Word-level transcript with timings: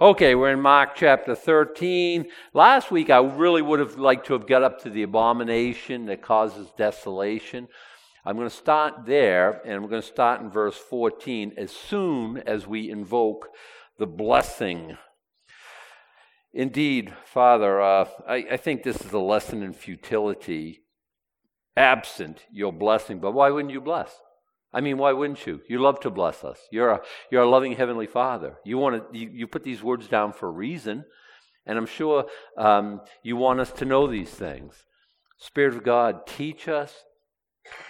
Okay, 0.00 0.34
we're 0.34 0.50
in 0.50 0.60
Mark 0.60 0.96
chapter 0.96 1.36
13. 1.36 2.26
Last 2.52 2.90
week, 2.90 3.10
I 3.10 3.18
really 3.18 3.62
would 3.62 3.78
have 3.78 3.96
liked 3.96 4.26
to 4.26 4.32
have 4.32 4.48
got 4.48 4.64
up 4.64 4.82
to 4.82 4.90
the 4.90 5.04
abomination 5.04 6.06
that 6.06 6.20
causes 6.20 6.66
desolation. 6.76 7.68
I'm 8.24 8.34
going 8.34 8.48
to 8.48 8.54
start 8.54 9.06
there, 9.06 9.60
and 9.64 9.80
we're 9.80 9.88
going 9.88 10.02
to 10.02 10.08
start 10.08 10.40
in 10.40 10.50
verse 10.50 10.76
14 10.76 11.52
as 11.56 11.70
soon 11.70 12.38
as 12.38 12.66
we 12.66 12.90
invoke 12.90 13.50
the 13.96 14.06
blessing. 14.08 14.98
Indeed, 16.52 17.14
Father, 17.24 17.80
uh, 17.80 18.08
I, 18.26 18.46
I 18.50 18.56
think 18.56 18.82
this 18.82 19.00
is 19.00 19.12
a 19.12 19.20
lesson 19.20 19.62
in 19.62 19.74
futility, 19.74 20.82
absent 21.76 22.46
your 22.50 22.72
blessing. 22.72 23.20
But 23.20 23.30
why 23.30 23.50
wouldn't 23.50 23.72
you 23.72 23.80
bless? 23.80 24.12
I 24.74 24.80
mean, 24.80 24.98
why 24.98 25.12
wouldn't 25.12 25.46
you? 25.46 25.60
You 25.68 25.80
love 25.80 26.00
to 26.00 26.10
bless 26.10 26.42
us. 26.42 26.58
You're 26.72 26.90
a, 26.90 27.00
you're 27.30 27.42
a 27.42 27.48
loving 27.48 27.76
Heavenly 27.76 28.08
Father. 28.08 28.56
You, 28.64 28.76
want 28.76 29.12
to, 29.12 29.18
you, 29.18 29.30
you 29.32 29.46
put 29.46 29.62
these 29.62 29.84
words 29.84 30.08
down 30.08 30.32
for 30.32 30.48
a 30.48 30.52
reason, 30.52 31.04
and 31.64 31.78
I'm 31.78 31.86
sure 31.86 32.26
um, 32.58 33.00
you 33.22 33.36
want 33.36 33.60
us 33.60 33.70
to 33.72 33.84
know 33.84 34.08
these 34.08 34.30
things. 34.30 34.84
Spirit 35.38 35.74
of 35.74 35.84
God, 35.84 36.26
teach 36.26 36.66
us, 36.66 36.92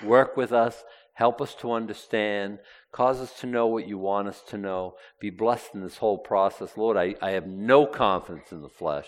work 0.05 0.37
with 0.37 0.53
us, 0.53 0.85
help 1.15 1.41
us 1.41 1.55
to 1.55 1.73
understand, 1.73 2.59
cause 2.93 3.21
us 3.21 3.39
to 3.41 3.47
know 3.47 3.67
what 3.67 3.89
you 3.89 3.97
want 3.97 4.29
us 4.29 4.43
to 4.49 4.59
know. 4.59 4.95
Be 5.21 5.31
blessed 5.31 5.71
in 5.75 5.83
this 5.83 5.97
whole 5.97 6.19
process. 6.19 6.77
Lord, 6.77 6.97
I, 6.99 7.15
I 7.23 7.31
have 7.31 7.47
no 7.47 7.87
confidence 7.87 8.53
in 8.53 8.61
the 8.61 8.69
flesh. 8.69 9.07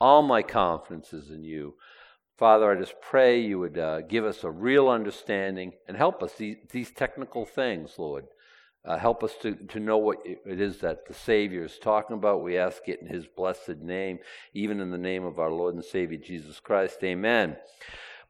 All 0.00 0.22
my 0.22 0.40
confidence 0.42 1.12
is 1.12 1.30
in 1.30 1.44
you. 1.44 1.74
Father, 2.40 2.70
I 2.70 2.80
just 2.80 2.94
pray 3.02 3.38
you 3.38 3.58
would 3.58 3.76
uh, 3.76 4.00
give 4.00 4.24
us 4.24 4.44
a 4.44 4.50
real 4.50 4.88
understanding 4.88 5.74
and 5.86 5.94
help 5.94 6.22
us 6.22 6.32
these, 6.38 6.56
these 6.70 6.90
technical 6.90 7.44
things, 7.44 7.98
Lord. 7.98 8.24
Uh, 8.82 8.96
help 8.96 9.22
us 9.22 9.34
to, 9.42 9.56
to 9.56 9.78
know 9.78 9.98
what 9.98 10.20
it 10.24 10.58
is 10.58 10.78
that 10.78 11.06
the 11.06 11.12
Savior 11.12 11.66
is 11.66 11.76
talking 11.76 12.16
about. 12.16 12.42
We 12.42 12.56
ask 12.56 12.88
it 12.88 13.00
in 13.02 13.08
His 13.08 13.26
blessed 13.26 13.82
name, 13.82 14.20
even 14.54 14.80
in 14.80 14.90
the 14.90 14.96
name 14.96 15.22
of 15.22 15.38
our 15.38 15.50
Lord 15.50 15.74
and 15.74 15.84
Savior 15.84 16.16
Jesus 16.16 16.60
Christ. 16.60 17.04
Amen. 17.04 17.58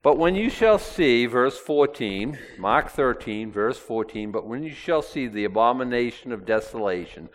But 0.03 0.19
when 0.19 0.35
you 0.35 0.51
shall 0.51 0.81
see, 0.81 1.27
verse 1.27 1.57
14, 1.57 2.37
Mark 2.59 2.91
13, 2.91 3.53
verse 3.53 3.79
14, 3.79 4.33
but 4.33 4.45
when 4.45 4.65
you 4.65 4.75
shall 4.75 5.03
see 5.03 5.29
the 5.29 5.45
abomination 5.45 6.33
of 6.33 6.45
desolation, 6.45 7.29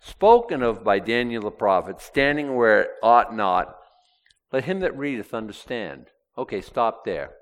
spoken 0.00 0.62
of 0.62 0.82
by 0.82 0.98
Daniel 0.98 1.42
the 1.42 1.50
prophet, 1.50 2.00
standing 2.00 2.56
where 2.56 2.80
it 2.80 2.90
ought 3.02 3.36
not, 3.36 3.76
let 4.50 4.64
him 4.64 4.80
that 4.80 4.96
readeth 4.96 5.34
understand. 5.34 6.06
Okay, 6.36 6.60
stop 6.62 7.04
there. 7.04 7.32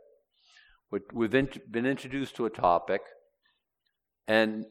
We've 0.91 1.31
been 1.31 1.87
introduced 1.87 2.35
to 2.37 2.47
a 2.47 2.51
topic, 2.51 3.03
and 4.27 4.65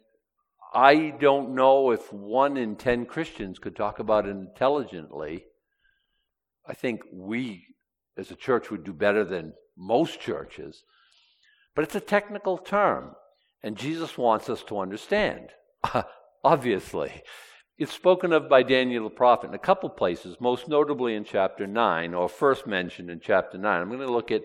I 0.73 1.11
don't 1.19 1.55
know 1.55 1.91
if 1.91 2.11
one 2.11 2.57
in 2.57 2.75
ten 2.75 3.05
Christians 3.05 3.59
could 3.59 3.75
talk 3.75 3.99
about 3.99 4.25
it 4.25 4.31
intelligently. 4.31 5.45
I 6.67 6.73
think 6.73 7.01
we 7.13 7.67
as 8.17 8.29
a 8.29 8.35
church 8.35 8.69
would 8.69 8.83
do 8.83 8.91
better 8.91 9.23
than 9.23 9.53
most 9.77 10.19
churches. 10.19 10.83
But 11.73 11.83
it's 11.85 11.95
a 11.95 12.01
technical 12.01 12.57
term, 12.57 13.15
and 13.63 13.77
Jesus 13.77 14.17
wants 14.17 14.49
us 14.49 14.63
to 14.63 14.79
understand, 14.79 15.51
obviously. 16.43 17.23
It's 17.79 17.93
spoken 17.93 18.33
of 18.33 18.49
by 18.49 18.63
Daniel 18.63 19.05
the 19.05 19.09
prophet 19.09 19.47
in 19.47 19.53
a 19.53 19.57
couple 19.57 19.87
places, 19.87 20.35
most 20.41 20.67
notably 20.67 21.15
in 21.15 21.23
chapter 21.23 21.65
9, 21.65 22.13
or 22.13 22.27
first 22.27 22.67
mentioned 22.67 23.09
in 23.09 23.21
chapter 23.21 23.57
9. 23.57 23.81
I'm 23.81 23.87
going 23.87 24.01
to 24.01 24.11
look 24.11 24.31
at 24.31 24.43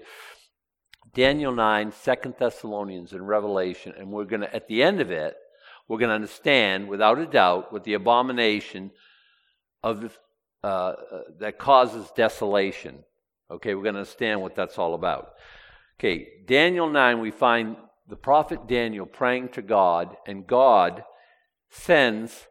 Daniel 1.14 1.50
9, 1.50 1.92
2 2.04 2.34
Thessalonians, 2.38 3.12
and 3.12 3.26
Revelation, 3.26 3.92
and 3.98 4.12
we're 4.12 4.24
going 4.24 4.42
to, 4.42 4.54
at 4.54 4.68
the 4.68 4.84
end 4.84 5.00
of 5.00 5.10
it, 5.10 5.34
we're 5.88 5.98
going 5.98 6.10
to 6.10 6.14
understand, 6.14 6.86
without 6.86 7.18
a 7.18 7.26
doubt, 7.26 7.72
what 7.72 7.82
the 7.82 7.94
abomination 7.94 8.92
of 9.82 10.16
uh, 10.62 10.66
uh, 10.66 10.94
that 11.40 11.58
causes 11.58 12.12
desolation. 12.14 13.02
Okay, 13.50 13.74
we're 13.74 13.82
going 13.82 13.94
to 13.94 14.00
understand 14.00 14.42
what 14.42 14.54
that's 14.54 14.78
all 14.78 14.94
about. 14.94 15.30
Okay, 15.98 16.28
Daniel 16.46 16.88
9, 16.88 17.18
we 17.18 17.32
find 17.32 17.78
the 18.08 18.14
prophet 18.14 18.68
Daniel 18.68 19.06
praying 19.06 19.48
to 19.48 19.62
God, 19.62 20.16
and 20.24 20.46
God 20.46 21.02
sends 21.68 22.46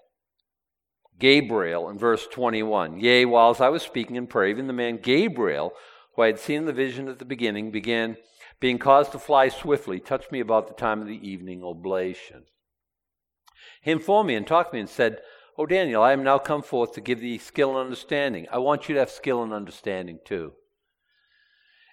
Gabriel 1.19 1.90
in 1.90 1.97
verse 1.97 2.28
21. 2.28 3.00
Yea, 3.00 3.25
whilst 3.25 3.62
I 3.62 3.69
was 3.69 3.81
speaking 3.81 4.18
and 4.18 4.29
praying, 4.29 4.51
even 4.51 4.68
the 4.68 4.74
man 4.74 4.97
Gabriel, 4.97 5.74
who 6.16 6.22
I 6.22 6.28
had 6.28 6.40
seen 6.40 6.66
the 6.66 6.74
vision 6.74 7.07
at 7.07 7.19
the 7.19 7.25
beginning, 7.25 7.72
began 7.72 8.18
being 8.59 8.79
caused 8.79 9.12
to 9.12 9.19
fly 9.19 9.50
swiftly, 9.50 10.00
touched 10.00 10.31
me 10.31 10.40
about 10.40 10.68
the 10.68 10.73
time 10.73 11.02
of 11.02 11.07
the 11.07 11.28
evening 11.28 11.63
oblation. 11.63 12.44
He 13.81 13.91
informed 13.91 14.28
me 14.28 14.35
and 14.35 14.47
talked 14.47 14.72
to 14.72 14.75
me 14.75 14.79
and 14.81 14.90
said, 14.90 15.19
O 15.57 15.66
Daniel, 15.66 16.02
I 16.02 16.13
am 16.13 16.23
now 16.23 16.40
come 16.40 16.63
forth 16.63 16.94
to 16.94 17.02
give 17.02 17.19
thee 17.19 17.38
skill 17.38 17.72
and 17.72 17.79
understanding. 17.79 18.47
I 18.52 18.57
want 18.57 18.88
you 18.88 18.96
to 18.96 19.00
have 19.00 19.12
skill 19.12 19.44
and 19.44 19.53
understanding 19.53 20.19
too. 20.25 20.53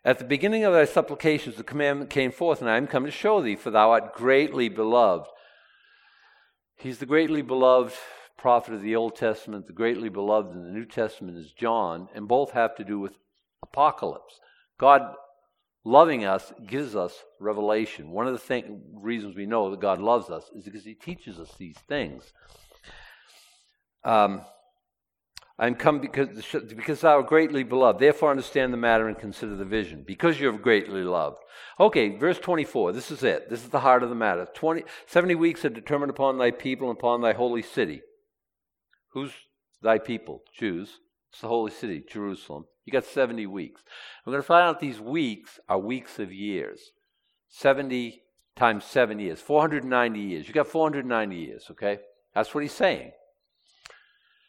At 0.05 0.19
the 0.19 0.25
beginning 0.25 0.65
of 0.65 0.73
thy 0.73 0.87
supplications, 0.87 1.57
the 1.57 1.63
commandment 1.63 2.09
came 2.09 2.33
forth, 2.33 2.63
and 2.63 2.71
I 2.71 2.79
am 2.79 2.87
come 2.87 3.05
to 3.05 3.11
show 3.11 3.43
thee, 3.43 3.57
for 3.57 3.71
thou 3.71 3.91
art 3.91 4.15
greatly 4.15 4.71
beloved. 4.71 5.27
He's 6.77 6.99
the 6.99 7.07
greatly 7.07 7.43
beloved 7.43 7.95
prophet 8.41 8.73
of 8.73 8.81
the 8.83 8.97
Old 8.97 9.17
Testament, 9.17 9.67
the 9.67 9.73
greatly 9.75 10.09
beloved 10.09 10.57
in 10.57 10.65
the 10.65 10.71
New 10.71 10.87
Testament 10.87 11.37
is 11.37 11.53
John, 11.53 12.09
and 12.15 12.27
both 12.27 12.53
have 12.53 12.75
to 12.77 12.85
do 12.85 12.99
with 12.99 13.13
apocalypse. 13.63 14.41
God 14.79 15.03
loving 15.85 16.25
us 16.25 16.51
gives 16.67 16.97
us 16.97 17.23
revelation. 17.39 18.11
One 18.11 18.27
of 18.27 18.41
the 18.41 18.81
reasons 18.95 19.37
we 19.37 19.45
know 19.45 19.71
that 19.71 19.81
God 19.81 20.01
loves 20.01 20.31
us 20.31 20.51
is 20.57 20.65
because 20.65 20.85
He 20.85 20.95
teaches 20.95 21.39
us 21.39 21.55
these 21.59 21.77
things. 21.87 22.33
Um, 24.05 24.41
I'm 25.59 25.75
come 25.75 26.01
because, 26.01 26.29
because 26.75 27.03
thou 27.03 27.17
art 27.17 27.27
greatly 27.27 27.63
beloved. 27.63 28.01
Therefore, 28.01 28.31
understand 28.31 28.73
the 28.73 28.79
matter 28.79 29.07
and 29.07 29.19
consider 29.19 29.55
the 29.55 29.67
vision. 29.67 30.03
Because 30.07 30.41
you're 30.41 30.57
greatly 30.57 31.03
loved. 31.03 31.37
Okay, 31.79 32.17
verse 32.17 32.39
24. 32.39 32.93
This 32.93 33.11
is 33.11 33.23
it. 33.23 33.51
This 33.51 33.63
is 33.63 33.69
the 33.69 33.81
heart 33.81 34.03
of 34.03 34.09
the 34.09 34.15
matter. 34.15 34.49
20, 34.55 34.85
70 35.07 35.35
weeks 35.35 35.63
are 35.67 35.69
determined 35.69 36.09
upon 36.09 36.39
thy 36.39 36.51
people 36.51 36.89
and 36.89 36.99
upon 36.99 37.21
thy 37.21 37.35
holy 37.35 37.61
city. 37.61 38.01
Who's 39.11 39.33
thy 39.83 39.99
people? 39.99 40.43
Jews. 40.57 41.01
It's 41.31 41.43
the 41.43 41.49
holy 41.49 41.71
city, 41.71 42.03
Jerusalem. 42.09 42.65
You 42.85 42.93
got 42.93 43.05
70 43.05 43.47
weeks. 43.47 43.83
We're 44.27 44.33
going 44.33 44.43
to 44.43 44.47
find 44.47 44.69
out 44.69 44.81
these 44.81 45.01
weeks 45.01 45.61
are 45.69 45.79
weeks 45.79 46.19
of 46.19 46.33
years. 46.33 46.93
70 47.49 48.23
times 48.57 48.85
7 48.85 49.19
years, 49.19 49.41
490 49.41 50.21
years. 50.21 50.49
You 50.49 50.55
got 50.55 50.67
490 50.67 51.37
years, 51.37 51.67
okay? 51.71 51.99
That's 52.35 52.55
what 52.55 52.63
he's 52.63 52.73
saying. 52.73 53.13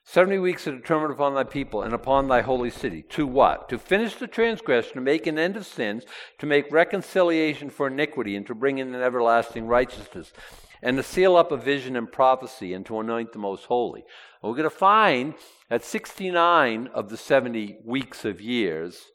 70 0.03 0.39
weeks 0.39 0.67
are 0.67 0.75
determined 0.75 1.13
upon 1.13 1.35
thy 1.35 1.43
people 1.43 1.83
and 1.83 1.93
upon 1.93 2.27
thy 2.27 2.41
holy 2.41 2.71
city. 2.71 3.03
To 3.09 3.27
what? 3.27 3.69
To 3.69 3.77
finish 3.77 4.15
the 4.15 4.27
transgression, 4.27 4.95
to 4.95 5.01
make 5.01 5.27
an 5.27 5.37
end 5.37 5.55
of 5.55 5.65
sins, 5.65 6.03
to 6.39 6.45
make 6.45 6.71
reconciliation 6.71 7.69
for 7.69 7.87
iniquity, 7.87 8.35
and 8.35 8.45
to 8.47 8.55
bring 8.55 8.79
in 8.79 8.93
an 8.93 9.01
everlasting 9.01 9.67
righteousness, 9.67 10.33
and 10.81 10.97
to 10.97 11.03
seal 11.03 11.35
up 11.35 11.51
a 11.51 11.57
vision 11.57 11.95
and 11.95 12.11
prophecy, 12.11 12.73
and 12.73 12.85
to 12.85 12.99
anoint 12.99 13.33
the 13.33 13.39
most 13.39 13.65
holy. 13.65 14.03
We're 14.41 14.51
going 14.51 14.63
to 14.63 14.69
find 14.69 15.35
that 15.69 15.83
69 15.83 16.87
of 16.93 17.09
the 17.09 17.17
70 17.17 17.77
weeks 17.85 18.25
of 18.25 18.41
years 18.41 19.05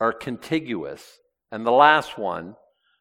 are 0.00 0.12
contiguous, 0.12 1.18
and 1.52 1.66
the 1.66 1.72
last 1.72 2.18
one, 2.18 2.56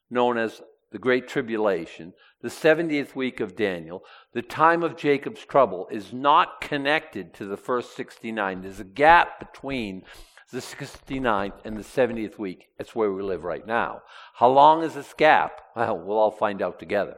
known 0.10 0.38
as 0.38 0.62
the 0.92 1.00
Great 1.00 1.28
Tribulation, 1.28 2.14
the 2.42 2.50
70th 2.50 3.16
week 3.16 3.40
of 3.40 3.56
Daniel, 3.56 4.04
the 4.34 4.42
time 4.42 4.84
of 4.84 4.96
Jacob's 4.96 5.44
trouble, 5.46 5.88
is 5.92 6.14
not 6.14 6.62
connected 6.62 7.34
to 7.34 7.46
the 7.46 7.58
first 7.58 7.96
69. 7.96 8.62
There's 8.62 8.80
a 8.80 8.86
gap 8.86 9.40
between 9.40 10.04
the 10.52 10.60
69th 10.60 11.66
and 11.66 11.76
the 11.76 11.82
70th 11.82 12.38
week. 12.38 12.68
That's 12.78 12.96
where 12.96 13.12
we 13.12 13.24
live 13.24 13.44
right 13.44 13.66
now. 13.66 14.04
How 14.36 14.50
long 14.50 14.84
is 14.84 14.94
this 14.94 15.14
gap? 15.14 15.60
Well, 15.76 15.98
we'll 15.98 16.20
all 16.20 16.30
find 16.30 16.62
out 16.62 16.78
together. 16.78 17.18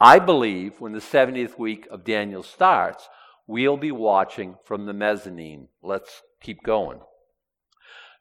I 0.00 0.18
believe 0.18 0.80
when 0.80 0.92
the 0.92 1.00
70th 1.00 1.58
week 1.58 1.86
of 1.90 2.04
Daniel 2.04 2.42
starts, 2.42 3.08
we'll 3.46 3.76
be 3.76 3.92
watching 3.92 4.56
from 4.64 4.86
the 4.86 4.92
mezzanine. 4.92 5.68
Let's 5.82 6.22
keep 6.40 6.62
going. 6.62 7.00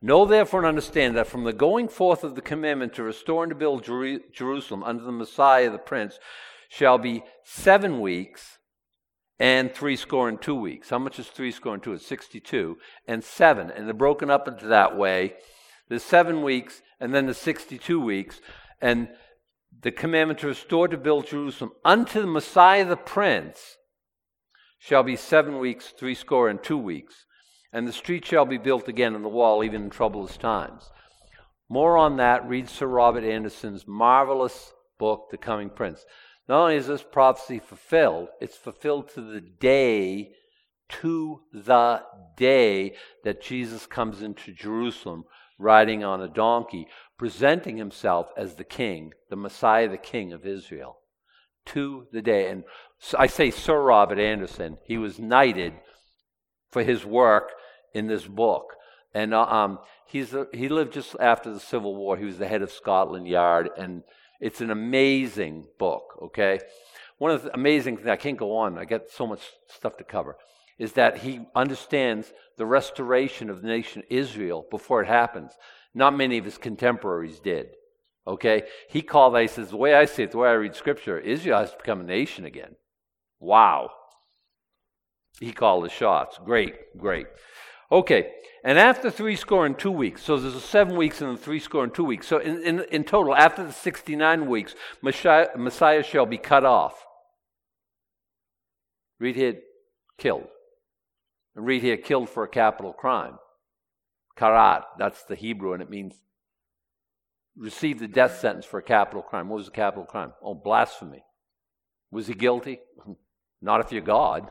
Know 0.01 0.25
therefore 0.25 0.62
and 0.62 0.68
understand 0.68 1.16
that 1.16 1.27
from 1.27 1.44
the 1.44 1.54
going 1.54 1.88
forth 1.88 2.24
of 2.24 2.36
the 2.36 2.42
commandment 2.42 2.94
to 2.94 3.04
restore 3.04 3.44
and 3.44 3.50
to 3.50 3.56
build 3.56 3.83
Jer- 3.83 4.19
Jerusalem 4.31 4.83
under 4.83 5.04
the 5.04 5.12
Messiah 5.12 5.69
the 5.69 5.77
Prince 5.77 6.19
shall 6.69 6.98
be 6.98 7.24
seven 7.44 8.00
weeks 8.00 8.60
and 9.39 9.74
three 9.74 9.95
score 9.95 10.30
and 10.30 10.42
two 10.42 10.56
weeks. 10.56 10.89
How 10.89 11.00
much 11.00 11.19
is 11.19 11.28
three 11.28 11.51
score 11.51 11.74
and 11.74 11.83
two? 11.83 11.94
It's 11.94 12.07
62. 12.07 12.78
And 13.07 13.24
seven. 13.24 13.69
And 13.71 13.86
they're 13.88 13.94
broken 13.94 14.30
up 14.30 14.48
into 14.48 14.68
that 14.68 14.95
way. 14.95 15.33
The 15.89 16.00
seven 16.00 16.44
weeks 16.44 16.81
and 17.00 17.13
then 17.13 17.25
the 17.25 17.33
62 17.33 18.00
weeks. 18.00 18.39
And 18.81 19.10
the 19.81 19.92
commandment 19.92 20.39
to 20.39 20.48
restore 20.48 20.88
to 20.88 20.98
build 20.98 21.27
Jerusalem 21.27 21.72
unto 21.83 22.22
the 22.22 22.27
Messiah 22.27 22.86
the 22.86 22.98
Prince 22.98 23.77
shall 24.80 25.04
be 25.04 25.16
seven 25.16 25.60
weeks, 25.60 25.94
threescore 25.98 26.50
and 26.50 26.62
two 26.62 26.77
weeks. 26.77 27.25
And 27.74 27.88
the 27.88 27.94
street 27.94 28.25
shall 28.25 28.45
be 28.45 28.57
built 28.57 28.88
again, 28.88 29.16
and 29.16 29.25
the 29.25 29.30
wall 29.30 29.63
even 29.63 29.83
in 29.83 29.89
troublous 29.89 30.38
times. 30.38 30.89
More 31.68 31.98
on 31.98 32.18
that, 32.18 32.48
read 32.48 32.69
Sir 32.69 32.88
Robert 32.88 33.24
Anderson's 33.24 33.88
marvelous 33.88 34.72
book, 34.98 35.27
The 35.31 35.38
Coming 35.38 35.69
Prince. 35.69 36.06
Not 36.48 36.62
only 36.62 36.75
is 36.78 36.88
this 36.88 37.04
prophecy 37.04 37.60
fulfilled, 37.60 38.30
it's 38.39 38.56
fulfilled 38.56 39.10
to 39.10 39.21
the 39.21 39.42
day 39.42 40.31
to 40.88 41.42
the 41.51 42.04
day 42.38 42.95
that 43.24 43.42
Jesus 43.42 43.88
comes 43.88 44.21
into 44.21 44.54
Jerusalem 44.54 45.25
riding 45.57 46.04
on 46.04 46.22
a 46.22 46.28
donkey, 46.28 46.88
presenting 47.18 47.78
himself 47.78 48.28
as 48.38 48.56
the 48.56 48.63
king, 48.63 49.13
the 49.30 49.36
Messiah, 49.36 49.90
the 49.90 49.98
king 49.98 50.34
of 50.34 50.46
Israel. 50.46 50.98
To 51.68 52.06
the 52.12 52.22
day. 52.22 52.50
And 52.52 52.63
I 53.18 53.25
say 53.25 53.50
Sir 53.50 53.81
Robert 53.81 54.19
Anderson, 54.19 54.78
he 54.86 55.00
was 55.00 55.18
knighted 55.18 55.74
for 56.69 56.84
his 56.84 57.04
work 57.04 57.52
in 57.94 58.06
this 58.06 58.28
book. 58.28 58.75
And 59.16 59.34
uh, 59.34 59.44
um, 59.44 59.80
he's 60.06 60.34
a, 60.34 60.46
he 60.54 60.68
lived 60.68 60.94
just 60.94 61.16
after 61.19 61.52
the 61.52 61.60
Civil 61.60 61.96
War. 61.96 62.18
He 62.18 62.25
was 62.25 62.38
the 62.38 62.48
head 62.48 62.62
of 62.62 62.72
Scotland 62.72 63.28
Yard, 63.28 63.69
and 63.78 64.04
it's 64.40 64.62
an 64.62 64.69
amazing 64.69 65.68
book, 65.80 66.19
okay? 66.22 66.60
One 67.18 67.31
of 67.31 67.44
the 67.44 67.54
amazing 67.54 67.96
things, 67.96 68.10
I 68.10 68.18
can't 68.18 68.38
go 68.38 68.57
on, 68.57 68.78
I 68.78 68.84
got 68.84 69.10
so 69.10 69.25
much 69.25 69.40
stuff 69.69 69.96
to 69.98 70.04
cover, 70.04 70.36
is 70.77 70.94
that 70.94 71.19
he 71.19 71.42
understands 71.56 72.33
the 72.57 72.66
restoration 72.66 73.50
of 73.50 73.62
the 73.62 73.68
nation 73.68 74.04
Israel 74.10 74.66
before 74.69 75.01
it 75.01 75.07
happens. 75.07 75.54
Not 75.94 76.16
many 76.16 76.38
of 76.38 76.45
his 76.45 76.57
contemporaries 76.57 77.39
did, 77.39 77.68
okay? 78.27 78.63
He 78.89 79.01
called 79.01 79.36
that, 79.36 79.42
he 79.42 79.48
says, 79.48 79.69
the 79.69 79.77
way 79.77 79.94
I 79.95 80.06
see 80.06 80.24
it, 80.24 80.31
the 80.31 80.38
way 80.38 80.50
I 80.50 80.54
read 80.54 80.75
Scripture, 80.75 81.18
Israel 81.19 81.60
has 81.60 81.72
to 81.72 81.77
become 81.77 82.01
a 82.01 82.04
nation 82.04 82.45
again. 82.45 82.75
Wow. 83.39 83.92
He 85.39 85.51
called 85.51 85.86
the 85.86 85.89
shots. 85.89 86.39
Great, 86.44 86.98
great. 86.98 87.28
Okay, 87.92 88.31
and 88.66 88.80
after 88.80 89.12
three 89.12 89.36
score 89.36 89.66
and 89.68 89.78
two 89.78 89.92
weeks, 89.92 90.24
so 90.24 90.38
there's 90.38 90.56
a 90.56 90.60
seven 90.60 90.98
weeks 90.98 91.21
and 91.21 91.39
three 91.39 91.60
score 91.60 91.83
and 91.83 91.94
two 91.94 92.04
weeks. 92.04 92.28
So 92.28 92.39
in, 92.39 92.63
in, 92.63 92.83
in 92.92 93.04
total, 93.04 93.36
after 93.36 93.63
the 93.63 93.71
69 93.71 94.48
weeks, 94.48 94.74
Messiah, 95.04 95.50
Messiah 95.56 96.01
shall 96.01 96.25
be 96.25 96.39
cut 96.39 96.66
off. 96.66 97.06
Read 99.19 99.36
here, 99.36 99.57
killed. 100.18 100.48
Read 101.56 101.81
here, 101.81 101.98
killed 101.98 102.30
for 102.30 102.44
a 102.44 102.50
capital 102.50 102.92
crime. 102.92 103.38
Karat, 104.36 104.84
that's 105.00 105.24
the 105.24 105.36
Hebrew, 105.36 105.74
and 105.74 105.81
it 105.81 105.90
means 105.90 106.16
receive 107.56 108.00
the 108.00 108.07
death 108.07 108.40
sentence 108.40 108.66
for 108.66 108.80
a 108.80 108.84
capital 108.84 109.22
crime. 109.22 109.48
What 109.48 109.57
was 109.57 109.68
the 109.68 109.72
capital 109.72 110.06
crime? 110.06 110.34
Oh, 110.44 110.54
blasphemy. 110.54 111.24
Was 112.12 112.28
he 112.28 112.34
guilty? 112.34 112.80
Not 113.62 113.80
if 113.80 113.92
you're 113.92 114.02
God. 114.02 114.50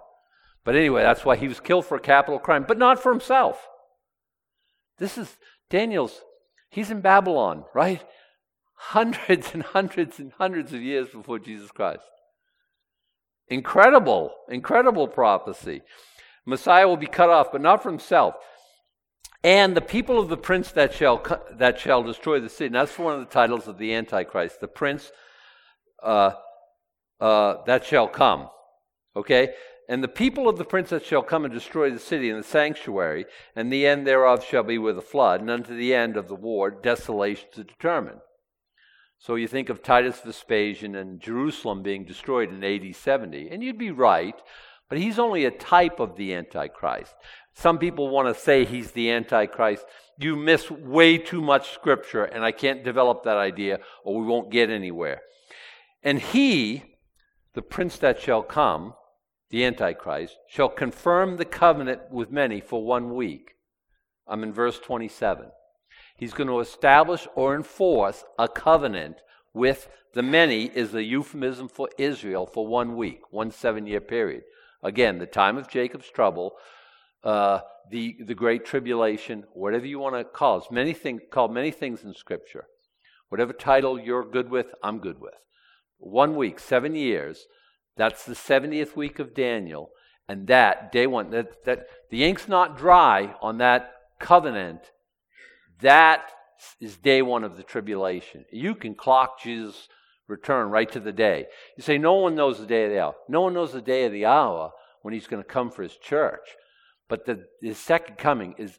But 0.64 0.76
anyway, 0.76 1.02
that's 1.02 1.24
why 1.24 1.36
he 1.36 1.46
was 1.48 1.60
killed 1.60 1.84
for 1.84 1.96
a 1.96 2.00
capital 2.00 2.38
crime, 2.38 2.64
but 2.66 2.78
not 2.78 3.02
for 3.02 3.12
himself. 3.12 3.68
This 4.98 5.18
is 5.18 5.36
Daniel's, 5.68 6.22
he's 6.70 6.90
in 6.90 7.02
Babylon, 7.02 7.64
right? 7.74 8.02
Hundreds 8.76 9.52
and 9.52 9.62
hundreds 9.62 10.18
and 10.18 10.32
hundreds 10.32 10.72
of 10.72 10.82
years 10.82 11.08
before 11.08 11.38
Jesus 11.38 11.70
Christ. 11.70 12.02
Incredible, 13.48 14.32
incredible 14.48 15.06
prophecy. 15.06 15.82
Messiah 16.46 16.86
will 16.86 16.96
be 16.96 17.06
cut 17.06 17.30
off, 17.30 17.52
but 17.52 17.60
not 17.60 17.82
for 17.82 17.90
himself. 17.90 18.34
And 19.42 19.76
the 19.76 19.82
people 19.82 20.18
of 20.18 20.28
the 20.28 20.36
prince 20.36 20.72
that 20.72 20.94
shall, 20.94 21.22
that 21.52 21.78
shall 21.78 22.02
destroy 22.02 22.40
the 22.40 22.48
city. 22.48 22.66
And 22.66 22.74
that's 22.74 22.98
one 22.98 23.14
of 23.14 23.20
the 23.20 23.26
titles 23.26 23.68
of 23.68 23.78
the 23.78 23.94
Antichrist, 23.94 24.60
the 24.60 24.68
prince 24.68 25.12
uh, 26.02 26.32
uh, 27.20 27.56
that 27.66 27.84
shall 27.84 28.08
come. 28.08 28.48
Okay? 29.14 29.50
And 29.88 30.02
the 30.02 30.08
people 30.08 30.48
of 30.48 30.56
the 30.56 30.64
princess 30.64 31.02
shall 31.02 31.22
come 31.22 31.44
and 31.44 31.52
destroy 31.52 31.90
the 31.90 31.98
city 31.98 32.30
and 32.30 32.42
the 32.42 32.48
sanctuary, 32.48 33.26
and 33.54 33.70
the 33.70 33.86
end 33.86 34.06
thereof 34.06 34.42
shall 34.42 34.62
be 34.62 34.78
with 34.78 34.96
a 34.96 35.02
flood, 35.02 35.42
and 35.42 35.50
unto 35.50 35.76
the 35.76 35.94
end 35.94 36.16
of 36.16 36.28
the 36.28 36.34
war 36.34 36.70
desolation 36.70 37.48
to 37.52 37.64
determine. 37.64 38.20
So 39.18 39.34
you 39.34 39.46
think 39.46 39.68
of 39.68 39.82
Titus 39.82 40.20
Vespasian 40.20 40.94
and 40.94 41.20
Jerusalem 41.20 41.82
being 41.82 42.04
destroyed 42.04 42.50
in 42.50 42.64
AD 42.64 42.96
70, 42.96 43.50
and 43.50 43.62
you'd 43.62 43.78
be 43.78 43.90
right, 43.90 44.40
but 44.88 44.98
he's 44.98 45.18
only 45.18 45.44
a 45.44 45.50
type 45.50 46.00
of 46.00 46.16
the 46.16 46.34
Antichrist. 46.34 47.14
Some 47.54 47.78
people 47.78 48.08
want 48.08 48.34
to 48.34 48.40
say 48.40 48.64
he's 48.64 48.92
the 48.92 49.10
Antichrist. 49.10 49.84
You 50.18 50.36
miss 50.36 50.70
way 50.70 51.18
too 51.18 51.40
much 51.40 51.72
scripture, 51.72 52.24
and 52.24 52.44
I 52.44 52.52
can't 52.52 52.84
develop 52.84 53.24
that 53.24 53.36
idea, 53.36 53.78
or 54.04 54.20
we 54.20 54.26
won't 54.26 54.50
get 54.50 54.70
anywhere. 54.70 55.22
And 56.02 56.18
he, 56.20 56.96
the 57.54 57.62
prince 57.62 57.96
that 57.98 58.20
shall 58.20 58.42
come, 58.42 58.94
the 59.50 59.64
Antichrist, 59.64 60.36
shall 60.48 60.68
confirm 60.68 61.36
the 61.36 61.44
covenant 61.44 62.02
with 62.10 62.30
many 62.30 62.60
for 62.60 62.84
one 62.84 63.14
week. 63.14 63.52
I'm 64.26 64.42
in 64.42 64.52
verse 64.52 64.78
27. 64.80 65.46
He's 66.16 66.34
going 66.34 66.48
to 66.48 66.60
establish 66.60 67.26
or 67.34 67.54
enforce 67.54 68.24
a 68.38 68.48
covenant 68.48 69.16
with 69.52 69.88
the 70.14 70.22
many, 70.22 70.64
is 70.66 70.94
a 70.94 71.02
euphemism 71.02 71.68
for 71.68 71.88
Israel 71.98 72.46
for 72.46 72.66
one 72.66 72.96
week, 72.96 73.20
one 73.32 73.50
seven 73.50 73.86
year 73.86 74.00
period. 74.00 74.44
Again, 74.84 75.18
the 75.18 75.26
time 75.26 75.56
of 75.56 75.68
Jacob's 75.68 76.10
trouble, 76.10 76.52
uh, 77.24 77.60
the, 77.90 78.16
the 78.24 78.34
great 78.34 78.64
tribulation, 78.64 79.44
whatever 79.54 79.86
you 79.86 79.98
want 79.98 80.14
to 80.14 80.24
call 80.24 80.58
it. 80.58 80.70
Many 80.70 80.92
things, 80.92 81.22
called 81.30 81.52
many 81.52 81.70
things 81.70 82.04
in 82.04 82.14
Scripture. 82.14 82.66
Whatever 83.30 83.54
title 83.54 83.98
you're 83.98 84.24
good 84.24 84.50
with, 84.50 84.66
I'm 84.82 84.98
good 84.98 85.20
with. 85.20 85.34
One 85.98 86.36
week, 86.36 86.60
seven 86.60 86.94
years, 86.94 87.46
that's 87.96 88.24
the 88.24 88.34
70th 88.34 88.94
week 88.94 89.18
of 89.18 89.34
Daniel. 89.34 89.90
And 90.28 90.46
that, 90.48 90.92
day 90.92 91.06
one, 91.06 91.30
that, 91.30 91.64
that 91.64 91.86
the 92.10 92.24
ink's 92.24 92.46
not 92.46 92.76
dry 92.76 93.34
on 93.40 93.58
that 93.58 93.92
covenant. 94.18 94.92
That 95.80 96.30
is 96.80 96.96
day 96.96 97.22
one 97.22 97.44
of 97.44 97.56
the 97.56 97.62
tribulation. 97.62 98.44
You 98.52 98.74
can 98.74 98.94
clock 98.94 99.40
Jesus' 99.42 99.88
return 100.28 100.70
right 100.70 100.90
to 100.92 101.00
the 101.00 101.12
day. 101.12 101.46
You 101.76 101.82
say, 101.82 101.98
no 101.98 102.14
one 102.14 102.34
knows 102.34 102.58
the 102.58 102.66
day 102.66 102.84
of 102.84 102.90
the 102.90 103.00
hour. 103.00 103.14
No 103.28 103.42
one 103.42 103.54
knows 103.54 103.72
the 103.72 103.82
day 103.82 104.04
of 104.04 104.12
the 104.12 104.26
hour 104.26 104.72
when 105.02 105.14
he's 105.14 105.26
going 105.26 105.42
to 105.42 105.48
come 105.48 105.70
for 105.70 105.82
his 105.82 105.96
church. 105.96 106.56
But 107.08 107.26
the, 107.26 107.74
second 107.74 108.16
coming 108.16 108.54
is 108.58 108.78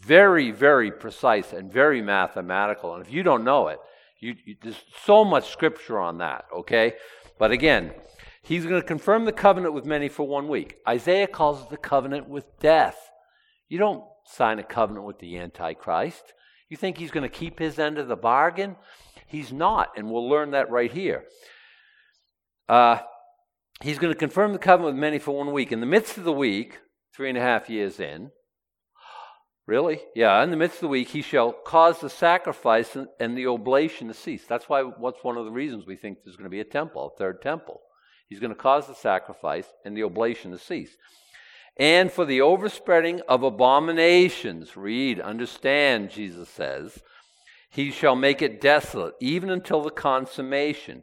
very, 0.00 0.50
very 0.50 0.90
precise 0.90 1.52
and 1.52 1.72
very 1.72 2.02
mathematical. 2.02 2.94
And 2.94 3.04
if 3.04 3.12
you 3.12 3.22
don't 3.22 3.44
know 3.44 3.68
it, 3.68 3.78
you, 4.20 4.34
you, 4.44 4.56
there's 4.62 4.82
so 5.04 5.24
much 5.24 5.50
scripture 5.50 6.00
on 6.00 6.18
that, 6.18 6.46
okay? 6.52 6.94
But 7.38 7.52
again, 7.52 7.92
He's 8.44 8.66
going 8.66 8.80
to 8.80 8.86
confirm 8.86 9.24
the 9.24 9.32
covenant 9.32 9.72
with 9.72 9.86
many 9.86 10.10
for 10.10 10.28
one 10.28 10.48
week. 10.48 10.76
Isaiah 10.86 11.26
calls 11.26 11.62
it 11.62 11.70
the 11.70 11.78
covenant 11.78 12.28
with 12.28 12.44
death. 12.60 13.10
You 13.70 13.78
don't 13.78 14.04
sign 14.26 14.58
a 14.58 14.62
covenant 14.62 15.06
with 15.06 15.18
the 15.18 15.38
Antichrist. 15.38 16.34
You 16.68 16.76
think 16.76 16.98
he's 16.98 17.10
going 17.10 17.22
to 17.22 17.34
keep 17.34 17.58
his 17.58 17.78
end 17.78 17.96
of 17.96 18.06
the 18.06 18.16
bargain? 18.16 18.76
He's 19.26 19.52
not, 19.52 19.92
and 19.96 20.10
we'll 20.10 20.28
learn 20.28 20.52
that 20.52 20.70
right 20.70 20.92
here. 20.92 21.24
Uh, 22.68 22.98
he's 23.82 23.98
going 23.98 24.12
to 24.12 24.18
confirm 24.18 24.52
the 24.52 24.58
covenant 24.58 24.94
with 24.94 25.00
many 25.00 25.18
for 25.18 25.36
one 25.36 25.52
week. 25.52 25.72
In 25.72 25.80
the 25.80 25.86
midst 25.86 26.16
of 26.16 26.24
the 26.24 26.32
week, 26.32 26.78
three 27.14 27.28
and 27.28 27.38
a 27.38 27.42
half 27.42 27.68
years 27.68 28.00
in, 28.00 28.30
Really? 29.66 30.02
Yeah, 30.14 30.42
in 30.42 30.50
the 30.50 30.58
midst 30.58 30.76
of 30.76 30.82
the 30.82 30.88
week, 30.88 31.08
he 31.08 31.22
shall 31.22 31.52
cause 31.52 31.98
the 31.98 32.10
sacrifice 32.10 32.96
and 33.18 33.36
the 33.36 33.46
oblation 33.46 34.08
to 34.08 34.14
cease. 34.14 34.44
That's 34.46 34.68
why, 34.68 34.82
what's 34.82 35.24
one 35.24 35.38
of 35.38 35.46
the 35.46 35.50
reasons 35.50 35.86
we 35.86 35.96
think 35.96 36.18
there's 36.22 36.36
going 36.36 36.44
to 36.44 36.50
be 36.50 36.60
a 36.60 36.64
temple, 36.64 37.12
a 37.14 37.18
third 37.18 37.40
temple. 37.40 37.80
He's 38.28 38.40
going 38.40 38.52
to 38.52 38.60
cause 38.60 38.86
the 38.86 38.94
sacrifice 38.94 39.66
and 39.84 39.96
the 39.96 40.02
oblation 40.02 40.50
to 40.50 40.58
cease. 40.58 40.96
And 41.78 42.12
for 42.12 42.26
the 42.26 42.42
overspreading 42.42 43.22
of 43.26 43.42
abominations, 43.42 44.76
read, 44.76 45.18
understand, 45.18 46.10
Jesus 46.10 46.50
says, 46.50 46.98
he 47.74 47.90
shall 47.90 48.14
make 48.14 48.40
it 48.40 48.60
desolate, 48.60 49.14
even 49.20 49.50
until 49.50 49.82
the 49.82 49.90
consummation. 49.90 51.02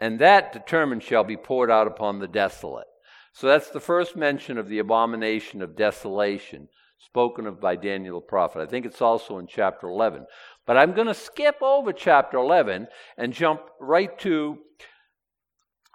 And 0.00 0.18
that 0.18 0.52
determined 0.52 1.04
shall 1.04 1.22
be 1.22 1.36
poured 1.36 1.70
out 1.70 1.86
upon 1.86 2.18
the 2.18 2.26
desolate. 2.26 2.88
So 3.32 3.46
that's 3.46 3.70
the 3.70 3.78
first 3.78 4.16
mention 4.16 4.58
of 4.58 4.68
the 4.68 4.80
abomination 4.80 5.62
of 5.62 5.76
desolation 5.76 6.68
spoken 6.98 7.46
of 7.46 7.60
by 7.60 7.76
Daniel 7.76 8.20
the 8.20 8.26
prophet. 8.26 8.60
I 8.60 8.66
think 8.66 8.86
it's 8.86 9.02
also 9.02 9.38
in 9.38 9.46
chapter 9.46 9.88
11. 9.88 10.26
But 10.66 10.76
I'm 10.76 10.94
going 10.94 11.06
to 11.06 11.14
skip 11.14 11.56
over 11.62 11.92
chapter 11.92 12.38
11 12.38 12.88
and 13.16 13.32
jump 13.32 13.60
right 13.80 14.18
to 14.20 14.58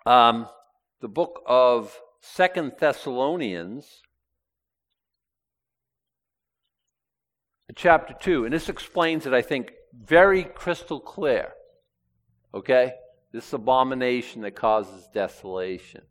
um, 0.06 0.48
the 1.02 1.10
book 1.10 1.42
of 1.46 2.00
Second 2.22 2.74
Thessalonians, 2.80 4.02
chapter 7.76 8.14
2, 8.14 8.46
and 8.46 8.54
this 8.54 8.70
explains 8.70 9.26
it, 9.26 9.34
I 9.34 9.42
think, 9.42 9.74
very 9.94 10.44
crystal 10.44 11.00
clear. 11.00 11.54
Okay? 12.54 12.94
This 13.32 13.54
abomination 13.54 14.42
that 14.42 14.56
causes 14.56 15.08
desolation. 15.14 16.02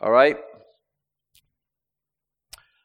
All 0.00 0.10
right? 0.10 0.36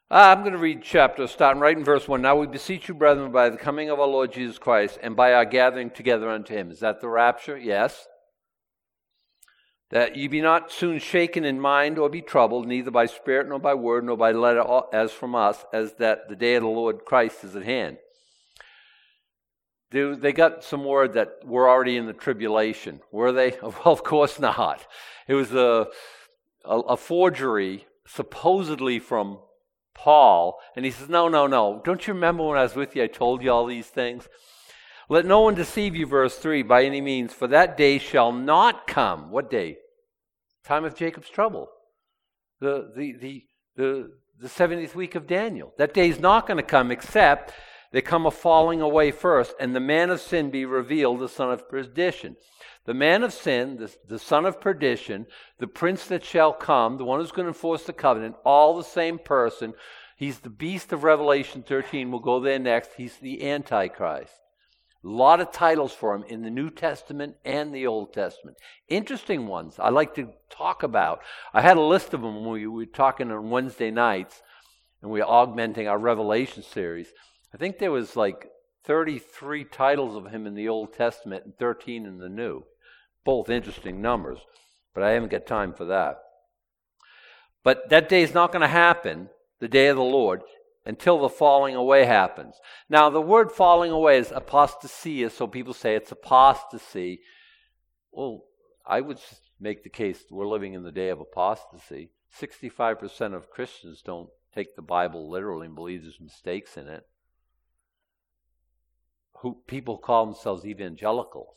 Uh, 0.08 0.34
I'm 0.36 0.40
going 0.40 0.52
to 0.52 0.58
read 0.58 0.82
chapter, 0.82 1.26
starting 1.26 1.60
right 1.60 1.76
in 1.76 1.84
verse 1.84 2.06
1. 2.06 2.22
Now 2.22 2.36
we 2.36 2.46
beseech 2.46 2.88
you, 2.88 2.94
brethren, 2.94 3.32
by 3.32 3.48
the 3.48 3.56
coming 3.56 3.90
of 3.90 3.98
our 3.98 4.06
Lord 4.06 4.32
Jesus 4.32 4.58
Christ 4.58 4.98
and 5.02 5.16
by 5.16 5.32
our 5.32 5.44
gathering 5.44 5.90
together 5.90 6.30
unto 6.30 6.54
him. 6.54 6.70
Is 6.70 6.80
that 6.80 7.00
the 7.00 7.08
rapture? 7.08 7.58
Yes 7.58 8.06
that 9.90 10.16
ye 10.16 10.26
be 10.26 10.40
not 10.40 10.72
soon 10.72 10.98
shaken 10.98 11.44
in 11.44 11.60
mind 11.60 11.98
or 11.98 12.08
be 12.08 12.22
troubled, 12.22 12.66
neither 12.66 12.90
by 12.90 13.06
spirit 13.06 13.48
nor 13.48 13.58
by 13.58 13.74
word 13.74 14.04
nor 14.04 14.16
by 14.16 14.32
letter 14.32 14.64
as 14.92 15.12
from 15.12 15.34
us, 15.34 15.64
as 15.72 15.94
that 15.94 16.28
the 16.28 16.36
day 16.36 16.56
of 16.56 16.62
the 16.62 16.68
Lord 16.68 17.04
Christ 17.04 17.44
is 17.44 17.54
at 17.54 17.62
hand. 17.62 17.98
They, 19.90 20.32
got 20.32 20.64
some 20.64 20.84
word 20.84 21.14
that 21.14 21.38
we're 21.44 21.68
already 21.68 21.96
in 21.96 22.06
the 22.06 22.12
tribulation. 22.12 23.00
Were 23.12 23.32
they? 23.32 23.52
Well, 23.62 23.82
of 23.84 24.02
course 24.02 24.38
not. 24.40 24.86
It 25.28 25.34
was 25.34 25.52
a, 25.52 25.86
a, 26.64 26.78
a 26.80 26.96
forgery 26.96 27.86
supposedly 28.06 28.98
from 28.98 29.38
Paul. 29.94 30.58
And 30.74 30.84
he 30.84 30.90
says, 30.90 31.08
No, 31.08 31.28
no, 31.28 31.46
no. 31.46 31.80
Don't 31.84 32.06
you 32.06 32.14
remember 32.14 32.44
when 32.44 32.58
I 32.58 32.62
was 32.62 32.74
with 32.74 32.96
you, 32.96 33.04
I 33.04 33.06
told 33.06 33.42
you 33.42 33.50
all 33.50 33.66
these 33.66 33.86
things? 33.86 34.28
Let 35.08 35.24
no 35.24 35.40
one 35.40 35.54
deceive 35.54 35.94
you, 35.94 36.04
verse 36.04 36.36
3, 36.36 36.62
by 36.62 36.84
any 36.84 37.00
means, 37.00 37.32
for 37.32 37.46
that 37.46 37.76
day 37.76 37.98
shall 37.98 38.32
not 38.32 38.88
come. 38.88 39.30
What 39.30 39.50
day? 39.50 39.76
Time 40.64 40.84
of 40.84 40.96
Jacob's 40.96 41.28
trouble. 41.28 41.68
The, 42.60 42.90
the, 42.96 43.12
the, 43.12 43.44
the, 43.76 44.10
the 44.40 44.48
70th 44.48 44.96
week 44.96 45.14
of 45.14 45.28
Daniel. 45.28 45.72
That 45.78 45.94
day 45.94 46.08
is 46.08 46.18
not 46.18 46.48
going 46.48 46.56
to 46.56 46.62
come 46.64 46.90
except 46.90 47.52
they 47.96 48.02
come 48.02 48.26
a 48.26 48.30
falling 48.30 48.82
away 48.82 49.10
first, 49.10 49.54
and 49.58 49.74
the 49.74 49.80
man 49.80 50.10
of 50.10 50.20
sin 50.20 50.50
be 50.50 50.66
revealed, 50.66 51.18
the 51.18 51.30
son 51.30 51.50
of 51.50 51.66
perdition. 51.66 52.36
The 52.84 52.92
man 52.92 53.22
of 53.22 53.32
sin, 53.32 53.78
the, 53.78 53.90
the 54.06 54.18
son 54.18 54.44
of 54.44 54.60
perdition, 54.60 55.24
the 55.58 55.66
prince 55.66 56.04
that 56.08 56.22
shall 56.22 56.52
come, 56.52 56.98
the 56.98 57.06
one 57.06 57.20
who's 57.20 57.32
going 57.32 57.46
to 57.46 57.54
enforce 57.54 57.84
the 57.84 57.94
covenant, 57.94 58.36
all 58.44 58.76
the 58.76 58.84
same 58.84 59.18
person. 59.18 59.72
He's 60.14 60.40
the 60.40 60.50
beast 60.50 60.92
of 60.92 61.04
Revelation 61.04 61.64
13. 61.66 62.10
We'll 62.10 62.20
go 62.20 62.38
there 62.38 62.58
next. 62.58 62.90
He's 62.98 63.16
the 63.16 63.48
Antichrist. 63.48 64.34
A 65.02 65.08
lot 65.08 65.40
of 65.40 65.50
titles 65.50 65.94
for 65.94 66.14
him 66.14 66.24
in 66.24 66.42
the 66.42 66.50
New 66.50 66.68
Testament 66.68 67.36
and 67.46 67.74
the 67.74 67.86
Old 67.86 68.12
Testament. 68.12 68.58
Interesting 68.90 69.46
ones 69.46 69.76
I 69.78 69.88
like 69.88 70.14
to 70.16 70.34
talk 70.50 70.82
about. 70.82 71.22
I 71.54 71.62
had 71.62 71.78
a 71.78 71.80
list 71.80 72.12
of 72.12 72.20
them 72.20 72.44
when 72.44 72.50
we 72.50 72.66
were 72.66 72.84
talking 72.84 73.30
on 73.30 73.48
Wednesday 73.48 73.90
nights, 73.90 74.42
and 75.00 75.10
we 75.10 75.22
are 75.22 75.30
augmenting 75.30 75.88
our 75.88 75.98
Revelation 75.98 76.62
series. 76.62 77.08
I 77.56 77.58
think 77.58 77.78
there 77.78 77.90
was 77.90 78.16
like 78.16 78.50
33 78.84 79.64
titles 79.64 80.14
of 80.14 80.30
him 80.30 80.46
in 80.46 80.54
the 80.54 80.68
Old 80.68 80.92
Testament 80.92 81.46
and 81.46 81.56
13 81.56 82.04
in 82.04 82.18
the 82.18 82.28
New. 82.28 82.64
Both 83.24 83.48
interesting 83.48 84.02
numbers, 84.02 84.40
but 84.92 85.02
I 85.02 85.12
haven't 85.12 85.30
got 85.30 85.46
time 85.46 85.72
for 85.72 85.86
that. 85.86 86.18
But 87.64 87.88
that 87.88 88.10
day 88.10 88.20
is 88.20 88.34
not 88.34 88.52
going 88.52 88.60
to 88.60 88.68
happen, 88.68 89.30
the 89.58 89.68
day 89.68 89.86
of 89.86 89.96
the 89.96 90.02
Lord, 90.02 90.42
until 90.84 91.18
the 91.18 91.30
falling 91.30 91.74
away 91.74 92.04
happens. 92.04 92.56
Now, 92.90 93.08
the 93.08 93.22
word 93.22 93.50
falling 93.50 93.90
away 93.90 94.18
is 94.18 94.28
apostasia, 94.28 95.30
so 95.30 95.46
people 95.46 95.72
say 95.72 95.96
it's 95.96 96.12
apostasy. 96.12 97.20
Well, 98.12 98.42
I 98.86 99.00
would 99.00 99.18
make 99.58 99.82
the 99.82 99.88
case 99.88 100.24
we're 100.30 100.46
living 100.46 100.74
in 100.74 100.82
the 100.82 100.92
day 100.92 101.08
of 101.08 101.20
apostasy. 101.20 102.10
65% 102.38 103.32
of 103.32 103.48
Christians 103.48 104.02
don't 104.04 104.28
take 104.54 104.76
the 104.76 104.82
Bible 104.82 105.30
literally 105.30 105.68
and 105.68 105.74
believe 105.74 106.02
there's 106.02 106.20
mistakes 106.20 106.76
in 106.76 106.86
it. 106.86 107.04
Who 109.42 109.58
people 109.66 109.98
call 109.98 110.26
themselves 110.26 110.64
evangelicals. 110.64 111.56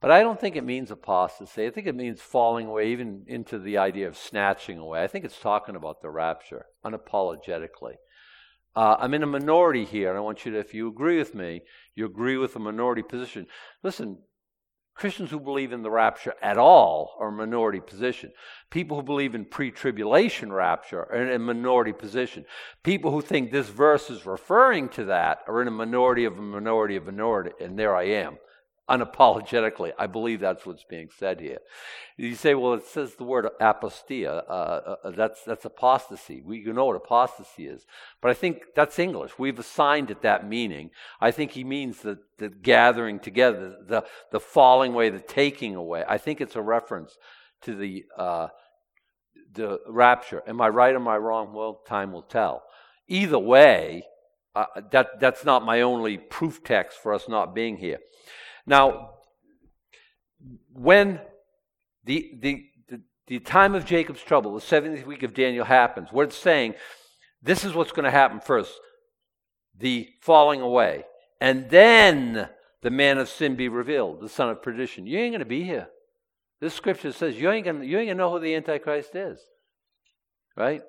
But 0.00 0.10
I 0.10 0.22
don't 0.22 0.40
think 0.40 0.56
it 0.56 0.64
means 0.64 0.90
apostasy. 0.90 1.66
I 1.66 1.70
think 1.70 1.86
it 1.86 1.94
means 1.94 2.22
falling 2.22 2.66
away, 2.66 2.88
even 2.88 3.24
into 3.26 3.58
the 3.58 3.76
idea 3.76 4.08
of 4.08 4.16
snatching 4.16 4.78
away. 4.78 5.02
I 5.02 5.06
think 5.06 5.24
it's 5.24 5.38
talking 5.38 5.76
about 5.76 6.00
the 6.00 6.08
rapture, 6.08 6.66
unapologetically. 6.84 7.96
Uh, 8.74 8.96
I'm 8.98 9.14
in 9.14 9.22
a 9.22 9.26
minority 9.26 9.84
here, 9.84 10.08
and 10.08 10.16
I 10.16 10.22
want 10.22 10.46
you 10.46 10.52
to, 10.52 10.58
if 10.58 10.72
you 10.72 10.88
agree 10.88 11.18
with 11.18 11.34
me, 11.34 11.62
you 11.94 12.06
agree 12.06 12.38
with 12.38 12.54
the 12.54 12.60
minority 12.60 13.02
position. 13.02 13.46
Listen, 13.82 14.18
Christians 14.94 15.30
who 15.30 15.40
believe 15.40 15.72
in 15.72 15.82
the 15.82 15.90
rapture 15.90 16.34
at 16.42 16.58
all 16.58 17.16
are 17.18 17.28
a 17.28 17.32
minority 17.32 17.80
position. 17.80 18.32
People 18.70 18.98
who 18.98 19.02
believe 19.02 19.34
in 19.34 19.44
pre 19.46 19.70
tribulation 19.70 20.52
rapture 20.52 21.00
are 21.00 21.22
in 21.22 21.30
a 21.30 21.38
minority 21.38 21.92
position. 21.92 22.44
People 22.82 23.10
who 23.10 23.22
think 23.22 23.50
this 23.50 23.68
verse 23.68 24.10
is 24.10 24.26
referring 24.26 24.88
to 24.90 25.04
that 25.06 25.40
are 25.46 25.62
in 25.62 25.68
a 25.68 25.72
minority 25.72 26.24
of 26.26 26.38
a 26.38 26.42
minority 26.42 26.96
of 26.96 27.08
a 27.08 27.12
minority, 27.12 27.52
and 27.60 27.78
there 27.78 27.96
I 27.96 28.04
am 28.04 28.38
unapologetically. 28.90 29.92
I 29.98 30.06
believe 30.06 30.40
that's 30.40 30.66
what's 30.66 30.84
being 30.84 31.08
said 31.16 31.40
here. 31.40 31.58
You 32.16 32.34
say, 32.34 32.54
well, 32.54 32.74
it 32.74 32.84
says 32.84 33.14
the 33.14 33.24
word 33.24 33.48
apostia. 33.60 34.42
Uh, 34.48 34.52
uh, 34.52 34.96
uh, 35.04 35.10
that's, 35.10 35.42
that's 35.44 35.64
apostasy. 35.64 36.42
We 36.44 36.58
you 36.58 36.72
know 36.72 36.86
what 36.86 36.96
apostasy 36.96 37.66
is. 37.66 37.86
But 38.20 38.32
I 38.32 38.34
think 38.34 38.62
that's 38.74 38.98
English. 38.98 39.38
We've 39.38 39.58
assigned 39.58 40.10
it 40.10 40.22
that 40.22 40.48
meaning. 40.48 40.90
I 41.20 41.30
think 41.30 41.52
he 41.52 41.64
means 41.64 42.00
the, 42.00 42.18
the 42.38 42.48
gathering 42.48 43.20
together, 43.20 43.76
the, 43.86 44.04
the 44.32 44.40
falling 44.40 44.92
away, 44.92 45.08
the 45.10 45.20
taking 45.20 45.76
away. 45.76 46.04
I 46.06 46.18
think 46.18 46.40
it's 46.40 46.56
a 46.56 46.62
reference 46.62 47.16
to 47.62 47.74
the, 47.74 48.04
uh, 48.18 48.48
the 49.52 49.78
rapture. 49.86 50.42
Am 50.46 50.60
I 50.60 50.68
right? 50.68 50.94
Am 50.94 51.06
I 51.06 51.16
wrong? 51.16 51.52
Well, 51.52 51.80
time 51.86 52.12
will 52.12 52.22
tell. 52.22 52.64
Either 53.06 53.38
way, 53.38 54.04
uh, 54.54 54.66
that, 54.90 55.20
that's 55.20 55.44
not 55.44 55.64
my 55.64 55.80
only 55.80 56.18
proof 56.18 56.64
text 56.64 56.98
for 57.00 57.14
us 57.14 57.28
not 57.28 57.54
being 57.54 57.76
here. 57.76 57.98
Now, 58.70 59.14
when 60.72 61.18
the, 62.04 62.38
the, 62.40 62.66
the, 62.88 63.00
the 63.26 63.40
time 63.40 63.74
of 63.74 63.84
Jacob's 63.84 64.22
trouble, 64.22 64.54
the 64.54 64.60
70th 64.60 65.04
week 65.04 65.24
of 65.24 65.34
Daniel 65.34 65.64
happens, 65.64 66.10
it's 66.12 66.36
saying, 66.36 66.74
this 67.42 67.64
is 67.64 67.74
what's 67.74 67.90
going 67.90 68.04
to 68.04 68.12
happen 68.12 68.38
first 68.38 68.72
the 69.76 70.08
falling 70.20 70.60
away. 70.60 71.04
And 71.40 71.68
then 71.68 72.48
the 72.82 72.90
man 72.90 73.18
of 73.18 73.28
sin 73.28 73.56
be 73.56 73.68
revealed, 73.68 74.20
the 74.20 74.28
son 74.28 74.50
of 74.50 74.62
perdition. 74.62 75.04
You 75.04 75.18
ain't 75.18 75.32
going 75.32 75.40
to 75.40 75.46
be 75.46 75.64
here. 75.64 75.88
This 76.60 76.72
scripture 76.72 77.10
says 77.10 77.40
you 77.40 77.50
ain't 77.50 77.64
going 77.64 77.82
you 77.82 77.98
ain't 77.98 78.10
to 78.10 78.14
know 78.14 78.30
who 78.30 78.38
the 78.38 78.54
Antichrist 78.54 79.16
is. 79.16 79.40
Right? 80.56 80.82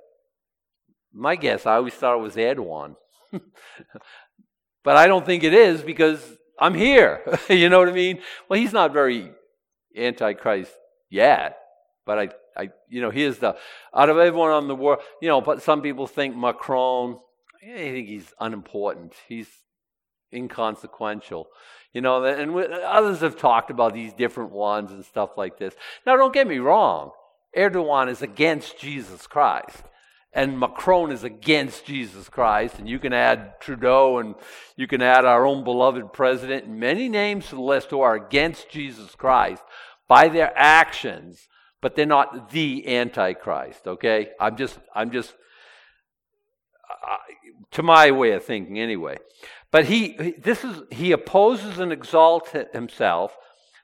My 1.11 1.35
guess, 1.35 1.65
I 1.65 1.77
always 1.77 1.95
thought 1.95 2.19
it 2.19 2.21
was 2.21 2.35
Erdogan. 2.35 2.95
but 4.83 4.97
I 4.97 5.07
don't 5.07 5.25
think 5.25 5.43
it 5.43 5.53
is 5.53 5.81
because 5.81 6.21
I'm 6.61 6.75
here. 6.75 7.21
you 7.49 7.67
know 7.67 7.79
what 7.79 7.89
I 7.89 7.93
mean? 7.93 8.19
Well, 8.47 8.59
he's 8.59 8.71
not 8.71 8.93
very 8.93 9.31
antichrist 9.97 10.71
yet, 11.09 11.57
but 12.05 12.19
I, 12.19 12.29
I, 12.55 12.69
you 12.87 13.01
know, 13.01 13.09
here's 13.09 13.39
the 13.39 13.57
out 13.93 14.09
of 14.09 14.17
everyone 14.17 14.51
on 14.51 14.67
the 14.67 14.75
world, 14.75 14.99
you 15.21 15.27
know, 15.27 15.41
but 15.41 15.61
some 15.61 15.81
people 15.81 16.07
think 16.07 16.35
Macron. 16.35 17.19
I 17.63 17.75
think 17.75 18.07
he's 18.07 18.33
unimportant. 18.39 19.13
He's 19.27 19.47
inconsequential. 20.33 21.47
You 21.93 22.01
know, 22.01 22.23
and 22.23 22.55
others 22.55 23.19
have 23.19 23.37
talked 23.37 23.69
about 23.69 23.93
these 23.93 24.13
different 24.13 24.51
ones 24.51 24.91
and 24.91 25.03
stuff 25.03 25.31
like 25.37 25.59
this. 25.59 25.75
Now, 26.05 26.15
don't 26.15 26.33
get 26.33 26.47
me 26.47 26.59
wrong. 26.59 27.11
Erdogan 27.55 28.09
is 28.09 28.21
against 28.21 28.79
Jesus 28.79 29.27
Christ 29.27 29.83
and 30.33 30.59
Macron 30.59 31.11
is 31.11 31.23
against 31.23 31.85
Jesus 31.85 32.29
Christ, 32.29 32.79
and 32.79 32.87
you 32.87 32.99
can 32.99 33.13
add 33.13 33.59
Trudeau 33.59 34.19
and 34.19 34.35
you 34.77 34.87
can 34.87 35.01
add 35.01 35.25
our 35.25 35.45
own 35.45 35.63
beloved 35.63 36.13
president 36.13 36.65
and 36.65 36.79
many 36.79 37.09
names 37.09 37.47
to 37.47 37.55
the 37.55 37.61
list 37.61 37.89
who 37.89 38.01
are 38.01 38.15
against 38.15 38.69
Jesus 38.69 39.13
Christ 39.15 39.63
by 40.07 40.29
their 40.29 40.53
actions, 40.55 41.47
but 41.81 41.95
they're 41.95 42.05
not 42.05 42.51
the 42.51 42.87
Antichrist, 42.95 43.87
okay? 43.87 44.29
I'm 44.39 44.55
just, 44.55 44.79
I'm 44.95 45.11
just, 45.11 45.33
to 47.71 47.83
my 47.83 48.11
way 48.11 48.31
of 48.31 48.45
thinking 48.45 48.79
anyway. 48.79 49.17
But 49.71 49.85
he, 49.85 50.35
this 50.37 50.63
is, 50.63 50.81
he 50.91 51.11
opposes 51.11 51.79
and 51.79 51.91
exalts 51.91 52.51
himself, 52.73 53.35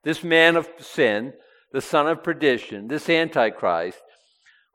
this 0.04 0.24
man 0.24 0.56
of 0.56 0.70
sin, 0.80 1.34
the 1.74 1.82
son 1.82 2.08
of 2.08 2.24
perdition, 2.24 2.88
this 2.88 3.10
Antichrist, 3.10 4.00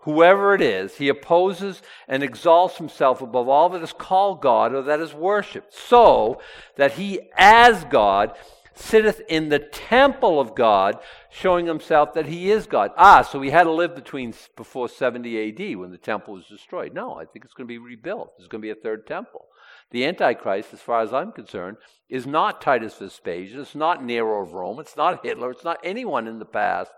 whoever 0.03 0.55
it 0.55 0.61
is, 0.61 0.97
he 0.97 1.09
opposes 1.09 1.83
and 2.07 2.23
exalts 2.23 2.79
himself 2.79 3.21
above 3.21 3.49
all 3.49 3.69
that 3.71 3.83
is 3.83 3.93
called 3.93 4.41
God 4.41 4.75
or 4.75 4.83
that 4.83 5.01
is 5.01 5.15
worshipped, 5.15 5.75
so 5.75 6.41
that 6.77 6.93
he, 6.93 7.21
as 7.37 7.85
God, 7.85 8.37
sitteth 8.75 9.21
in 9.29 9.49
the 9.49 9.59
temple 9.59 10.41
of 10.41 10.55
God, 10.55 10.99
showing 11.31 11.67
himself 11.67 12.15
that 12.15 12.27
he 12.27 12.51
is 12.51 12.67
God. 12.67 12.91
Ah, 12.97 13.23
so 13.23 13.41
he 13.41 13.51
had 13.51 13.65
to 13.65 13.73
live 13.73 13.95
between 13.95 14.35
before 14.57 14.89
70 14.89 15.49
AD 15.49 15.77
when 15.77 15.91
the 15.91 15.99
temple 15.99 16.35
was 16.35 16.47
destroyed. 16.47 16.95
No, 16.95 17.15
I 17.15 17.25
think 17.25 17.45
it's 17.45 17.55
going 17.55 17.67
to 17.67 17.73
be 17.73 17.79
rebuilt. 17.79 18.33
There's 18.37 18.49
going 18.49 18.61
to 18.63 18.67
be 18.67 18.71
a 18.71 18.83
third 18.83 19.07
temple. 19.07 19.47
The 19.91 20.07
Antichrist, 20.07 20.73
as 20.73 20.81
far 20.81 21.03
as 21.03 21.13
I'm 21.13 21.33
concerned, 21.33 21.77
is 22.09 22.27
not 22.27 22.63
Titus 22.63 22.97
Vespasian. 22.97 23.61
It's 23.61 23.75
not 23.75 24.03
Nero 24.03 24.43
of 24.43 24.55
Rome. 24.55 24.81
It's 24.81 24.97
not 24.97 25.25
Hitler. 25.25 25.51
It's 25.51 25.65
not 25.65 25.81
anyone 25.85 26.27
in 26.27 26.39
the 26.39 26.47
past. 26.47 26.91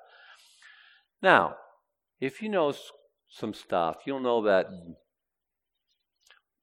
Now, 1.20 1.56
if 2.20 2.42
you 2.42 2.48
know 2.48 2.72
some 3.28 3.54
stuff, 3.54 3.98
you'll 4.06 4.20
know 4.20 4.42
that 4.42 4.66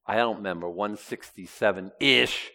I 0.05 0.15
don't 0.15 0.37
remember 0.37 0.69
167 0.69 1.91
ish. 1.99 2.51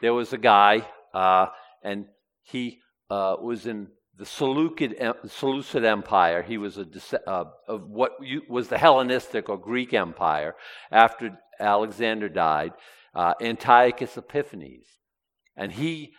There 0.00 0.14
was 0.14 0.32
a 0.32 0.38
guy, 0.38 0.86
uh, 1.14 1.46
and 1.82 2.06
he 2.42 2.80
uh, 3.08 3.36
was 3.40 3.66
in 3.66 3.88
the 4.16 4.26
Seleucid, 4.26 5.84
Empire. 5.84 6.42
He 6.42 6.58
was 6.58 6.78
a 6.78 6.86
uh, 7.26 7.44
of 7.68 7.88
what 7.88 8.12
was 8.48 8.68
the 8.68 8.78
Hellenistic 8.78 9.48
or 9.48 9.56
Greek 9.56 9.94
Empire 9.94 10.54
after 10.90 11.38
Alexander 11.58 12.28
died. 12.28 12.72
Uh, 13.14 13.34
Antiochus 13.40 14.16
Epiphanes, 14.16 14.86
and 15.56 15.72
he 15.72 16.12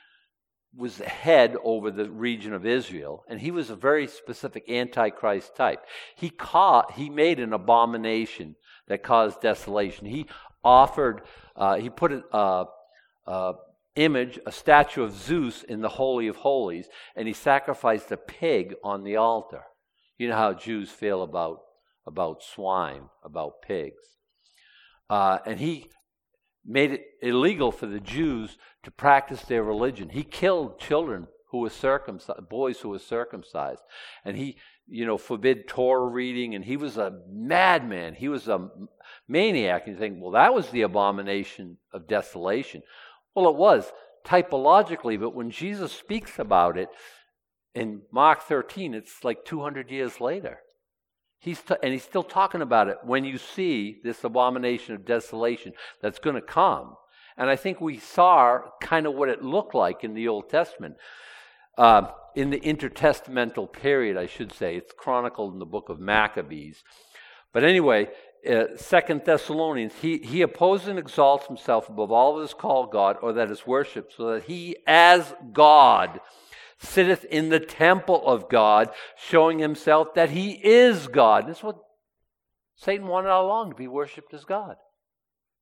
was 0.76 0.98
the 0.98 1.06
head 1.06 1.56
over 1.64 1.92
the 1.92 2.10
region 2.10 2.54
of 2.54 2.66
Israel, 2.66 3.24
and 3.28 3.40
he 3.42 3.52
was 3.52 3.70
a 3.70 3.76
very 3.76 4.08
specific 4.08 4.70
antichrist 4.70 5.56
type. 5.56 5.86
He 6.16 6.30
caught, 6.30 6.94
he 6.94 7.10
made 7.10 7.40
an 7.40 7.54
abomination 7.54 8.56
that 8.88 9.04
caused 9.04 9.42
desolation. 9.42 10.08
He 10.08 10.28
offered, 10.64 11.22
uh, 11.56 11.76
he 11.76 11.90
put 11.90 12.12
an 12.12 12.24
uh, 12.32 12.66
uh, 13.28 13.54
image, 13.96 14.40
a 14.46 14.52
statue 14.52 15.04
of 15.04 15.14
Zeus 15.14 15.64
in 15.64 15.82
the 15.82 15.90
Holy 15.90 16.28
of 16.28 16.38
Holies, 16.38 16.88
and 17.16 17.28
he 17.28 17.34
sacrificed 17.34 18.12
a 18.12 18.18
pig 18.18 18.76
on 18.84 19.04
the 19.04 19.18
altar. 19.18 19.64
You 20.18 20.30
know 20.30 20.38
how 20.38 20.54
Jews 20.54 20.90
feel 20.90 21.24
about 21.24 21.60
about 22.06 22.42
swine, 22.42 23.04
about 23.24 23.62
pigs. 23.62 24.18
Uh, 25.10 25.40
and 25.46 25.60
he 25.60 25.90
made 26.66 26.92
it 26.92 27.06
illegal 27.22 27.72
for 27.72 27.88
the 27.88 28.00
Jews 28.00 28.58
to 28.84 28.92
practice 28.92 29.42
their 29.42 29.64
religion. 29.64 30.10
He 30.10 30.24
killed 30.24 30.80
children 30.80 31.28
who 31.50 31.60
were 31.60 31.70
circumcised, 31.70 32.50
boys 32.50 32.80
who 32.80 32.90
were 32.90 33.00
circumcised. 33.00 33.82
And 34.24 34.38
he, 34.38 34.58
you 34.88 35.06
know, 35.06 35.18
forbid 35.18 35.68
Torah 35.68 36.08
reading, 36.08 36.56
and 36.56 36.64
he 36.64 36.78
was 36.78 36.98
a 36.98 37.20
madman. 37.30 38.16
He 38.16 38.30
was 38.30 38.48
a 38.48 38.70
maniac. 39.28 39.84
And 39.86 39.96
you 39.96 40.00
think, 40.00 40.18
well, 40.22 40.32
that 40.32 40.54
was 40.54 40.70
the 40.70 40.84
abomination 40.84 41.78
of 41.94 42.08
desolation. 42.08 42.84
Well, 43.36 43.50
it 43.50 43.56
was 43.56 43.92
typologically, 44.26 45.20
but 45.20 45.36
when 45.36 45.52
Jesus 45.52 45.92
speaks 45.92 46.40
about 46.40 46.78
it 46.78 46.90
in 47.74 48.02
Mark 48.12 48.44
13, 48.44 48.94
it's 48.94 49.24
like 49.24 49.46
200 49.46 49.90
years 49.90 50.22
later. 50.22 50.60
He's 51.42 51.60
t- 51.60 51.76
and 51.82 51.92
he's 51.92 52.04
still 52.04 52.24
talking 52.24 52.62
about 52.62 52.88
it 52.88 52.98
when 53.04 53.26
you 53.26 53.40
see 53.40 54.00
this 54.04 54.24
abomination 54.24 54.94
of 54.94 55.06
desolation 55.06 55.74
that's 56.00 56.20
going 56.20 56.36
to 56.36 56.42
come. 56.42 56.96
And 57.36 57.50
I 57.50 57.56
think 57.56 57.82
we 57.82 57.98
saw 57.98 58.60
kind 58.80 59.08
of 59.08 59.16
what 59.16 59.28
it 59.28 59.44
looked 59.44 59.74
like 59.74 60.04
in 60.04 60.14
the 60.14 60.28
Old 60.28 60.50
Testament. 60.50 60.96
Uh, 61.78 62.12
in 62.36 62.52
the 62.52 62.60
intertestamental 62.60 63.72
period, 63.74 64.18
I 64.18 64.28
should 64.28 64.54
say. 64.54 64.76
It's 64.76 64.94
chronicled 64.96 65.54
in 65.54 65.60
the 65.60 65.66
book 65.66 65.90
of 65.90 66.00
Maccabees. 66.00 66.84
But 67.54 67.64
anyway, 67.64 68.10
uh, 68.50 68.78
Second 68.78 69.24
Thessalonians, 69.26 69.94
he, 70.02 70.20
he 70.20 70.44
opposes 70.44 70.90
and 70.90 71.00
exalts 71.00 71.48
himself 71.48 71.90
above 71.90 72.12
all 72.12 72.38
that 72.38 72.44
is 72.44 72.54
called 72.54 72.92
God 72.92 73.18
or 73.22 73.34
that 73.34 73.52
is 73.52 73.66
worshipped, 73.66 74.14
so 74.16 74.34
that 74.34 74.44
he, 74.44 74.78
as 74.86 75.34
God, 75.52 76.22
sitteth 76.82 77.26
in 77.26 77.50
the 77.50 77.60
temple 77.60 78.26
of 78.26 78.50
God, 78.50 78.90
showing 79.16 79.60
himself 79.60 80.14
that 80.16 80.32
he 80.32 80.52
is 80.52 81.08
God. 81.08 81.48
That's 81.48 81.64
what 81.64 81.78
Satan 82.76 83.08
wanted 83.08 83.30
all 83.30 83.46
along 83.46 83.70
to 83.70 83.76
be 83.76 83.88
worshipped 83.88 84.34
as 84.34 84.44
God. 84.44 84.76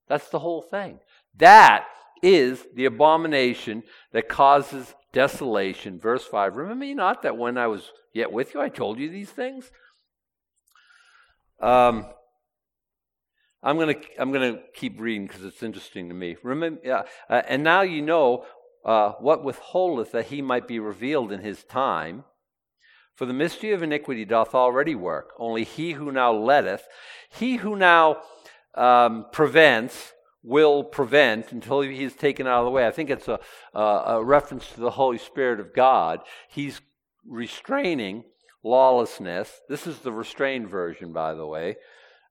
That's 0.07 0.29
the 0.29 0.39
whole 0.39 0.61
thing. 0.61 0.99
That 1.37 1.85
is 2.23 2.65
the 2.73 2.85
abomination 2.85 3.83
that 4.13 4.29
causes 4.29 4.95
desolation. 5.13 5.99
Verse 5.99 6.25
5 6.25 6.55
Remember 6.55 6.79
me 6.79 6.93
not 6.93 7.21
that 7.23 7.37
when 7.37 7.57
I 7.57 7.67
was 7.67 7.91
yet 8.13 8.31
with 8.31 8.53
you, 8.53 8.61
I 8.61 8.69
told 8.69 8.99
you 8.99 9.09
these 9.09 9.29
things? 9.29 9.71
Um, 11.61 12.05
I'm 13.61 13.75
going 13.75 13.93
to 13.93 14.21
I'm 14.21 14.31
going 14.31 14.55
to 14.55 14.61
keep 14.73 14.99
reading 14.99 15.27
because 15.27 15.43
it's 15.43 15.61
interesting 15.61 16.07
to 16.07 16.15
me. 16.15 16.37
Remember, 16.43 16.79
uh, 16.89 17.03
uh, 17.29 17.41
and 17.47 17.63
now 17.63 17.81
you 17.81 18.01
know 18.01 18.45
uh, 18.85 19.11
what 19.19 19.43
withholdeth 19.43 20.11
that 20.11 20.27
he 20.27 20.41
might 20.41 20.67
be 20.67 20.79
revealed 20.79 21.31
in 21.31 21.41
his 21.41 21.63
time. 21.63 22.23
For 23.15 23.25
the 23.25 23.33
mystery 23.33 23.71
of 23.71 23.83
iniquity 23.83 24.23
doth 24.25 24.55
already 24.55 24.95
work. 24.95 25.33
Only 25.37 25.63
he 25.63 25.91
who 25.93 26.11
now 26.11 26.31
letteth, 26.31 26.87
he 27.29 27.57
who 27.57 27.75
now 27.75 28.21
um, 28.75 29.25
prevents, 29.31 30.13
will 30.41 30.85
prevent 30.85 31.51
until 31.51 31.81
he 31.81 32.03
is 32.03 32.13
taken 32.13 32.47
out 32.47 32.59
of 32.59 32.65
the 32.65 32.71
way. 32.71 32.87
I 32.87 32.91
think 32.91 33.09
it's 33.09 33.27
a, 33.27 33.39
a, 33.73 33.81
a 33.81 34.23
reference 34.23 34.69
to 34.69 34.79
the 34.79 34.91
Holy 34.91 35.17
Spirit 35.17 35.59
of 35.59 35.73
God. 35.73 36.21
He's 36.49 36.79
restraining 37.27 38.23
lawlessness. 38.63 39.61
This 39.67 39.85
is 39.85 39.99
the 39.99 40.13
restrained 40.13 40.69
version, 40.69 41.11
by 41.11 41.33
the 41.33 41.45
way 41.45 41.75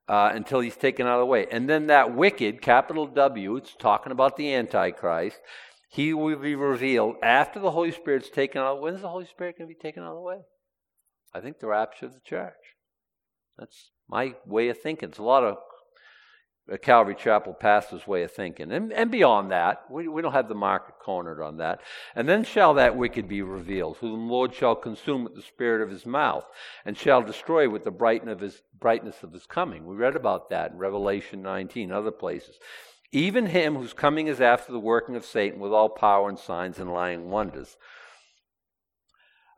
uh, 0.08 0.30
until 0.32 0.60
he's 0.60 0.76
taken 0.76 1.06
out 1.06 1.14
of 1.14 1.20
the 1.20 1.26
way. 1.26 1.46
And 1.50 1.68
then 1.68 1.88
that 1.88 2.14
wicked, 2.14 2.62
capital 2.62 3.06
W, 3.06 3.56
it's 3.56 3.74
talking 3.78 4.12
about 4.12 4.36
the 4.36 4.54
Antichrist, 4.54 5.38
he 5.88 6.12
will 6.12 6.36
be 6.36 6.54
revealed 6.54 7.16
after 7.22 7.58
the 7.58 7.70
Holy 7.70 7.92
Spirit's 7.92 8.30
taken 8.30 8.60
out. 8.60 8.80
When's 8.80 9.00
the 9.00 9.08
Holy 9.08 9.26
Spirit 9.26 9.58
going 9.58 9.68
to 9.68 9.74
be 9.74 9.80
taken 9.80 10.02
out 10.02 10.10
of 10.10 10.16
the 10.16 10.22
way? 10.22 10.40
I 11.34 11.40
think 11.40 11.58
the 11.58 11.66
rapture 11.66 12.06
of 12.06 12.14
the 12.14 12.20
church. 12.20 12.54
That's 13.58 13.90
my 14.08 14.34
way 14.46 14.68
of 14.68 14.80
thinking. 14.80 15.08
It's 15.08 15.18
a 15.18 15.22
lot 15.22 15.44
of 15.44 15.56
a 16.70 16.78
Calvary 16.78 17.14
Chapel 17.14 17.54
pastor's 17.54 18.06
way 18.06 18.22
of 18.22 18.32
thinking. 18.32 18.70
And, 18.72 18.92
and 18.92 19.10
beyond 19.10 19.50
that, 19.50 19.84
we, 19.90 20.06
we 20.06 20.20
don't 20.20 20.32
have 20.32 20.48
the 20.48 20.54
market 20.54 20.96
cornered 21.02 21.42
on 21.42 21.56
that. 21.58 21.80
And 22.14 22.28
then 22.28 22.44
shall 22.44 22.74
that 22.74 22.96
wicked 22.96 23.26
be 23.26 23.42
revealed, 23.42 23.96
whom 23.98 24.26
the 24.26 24.32
Lord 24.32 24.54
shall 24.54 24.74
consume 24.74 25.24
with 25.24 25.34
the 25.34 25.42
spirit 25.42 25.82
of 25.82 25.90
his 25.90 26.04
mouth, 26.04 26.44
and 26.84 26.96
shall 26.96 27.22
destroy 27.22 27.68
with 27.68 27.84
the 27.84 27.90
brightness 27.90 28.32
of 28.32 28.40
his, 28.40 28.62
brightness 28.78 29.22
of 29.22 29.32
his 29.32 29.46
coming. 29.46 29.86
We 29.86 29.96
read 29.96 30.16
about 30.16 30.50
that 30.50 30.72
in 30.72 30.78
Revelation 30.78 31.42
19, 31.42 31.90
other 31.90 32.10
places. 32.10 32.56
Even 33.12 33.46
him 33.46 33.76
whose 33.76 33.92
coming 33.92 34.26
is 34.26 34.40
after 34.40 34.72
the 34.72 34.78
working 34.78 35.16
of 35.16 35.24
Satan 35.24 35.60
with 35.60 35.72
all 35.72 35.88
power 35.88 36.28
and 36.28 36.38
signs 36.38 36.78
and 36.78 36.92
lying 36.92 37.30
wonders 37.30 37.76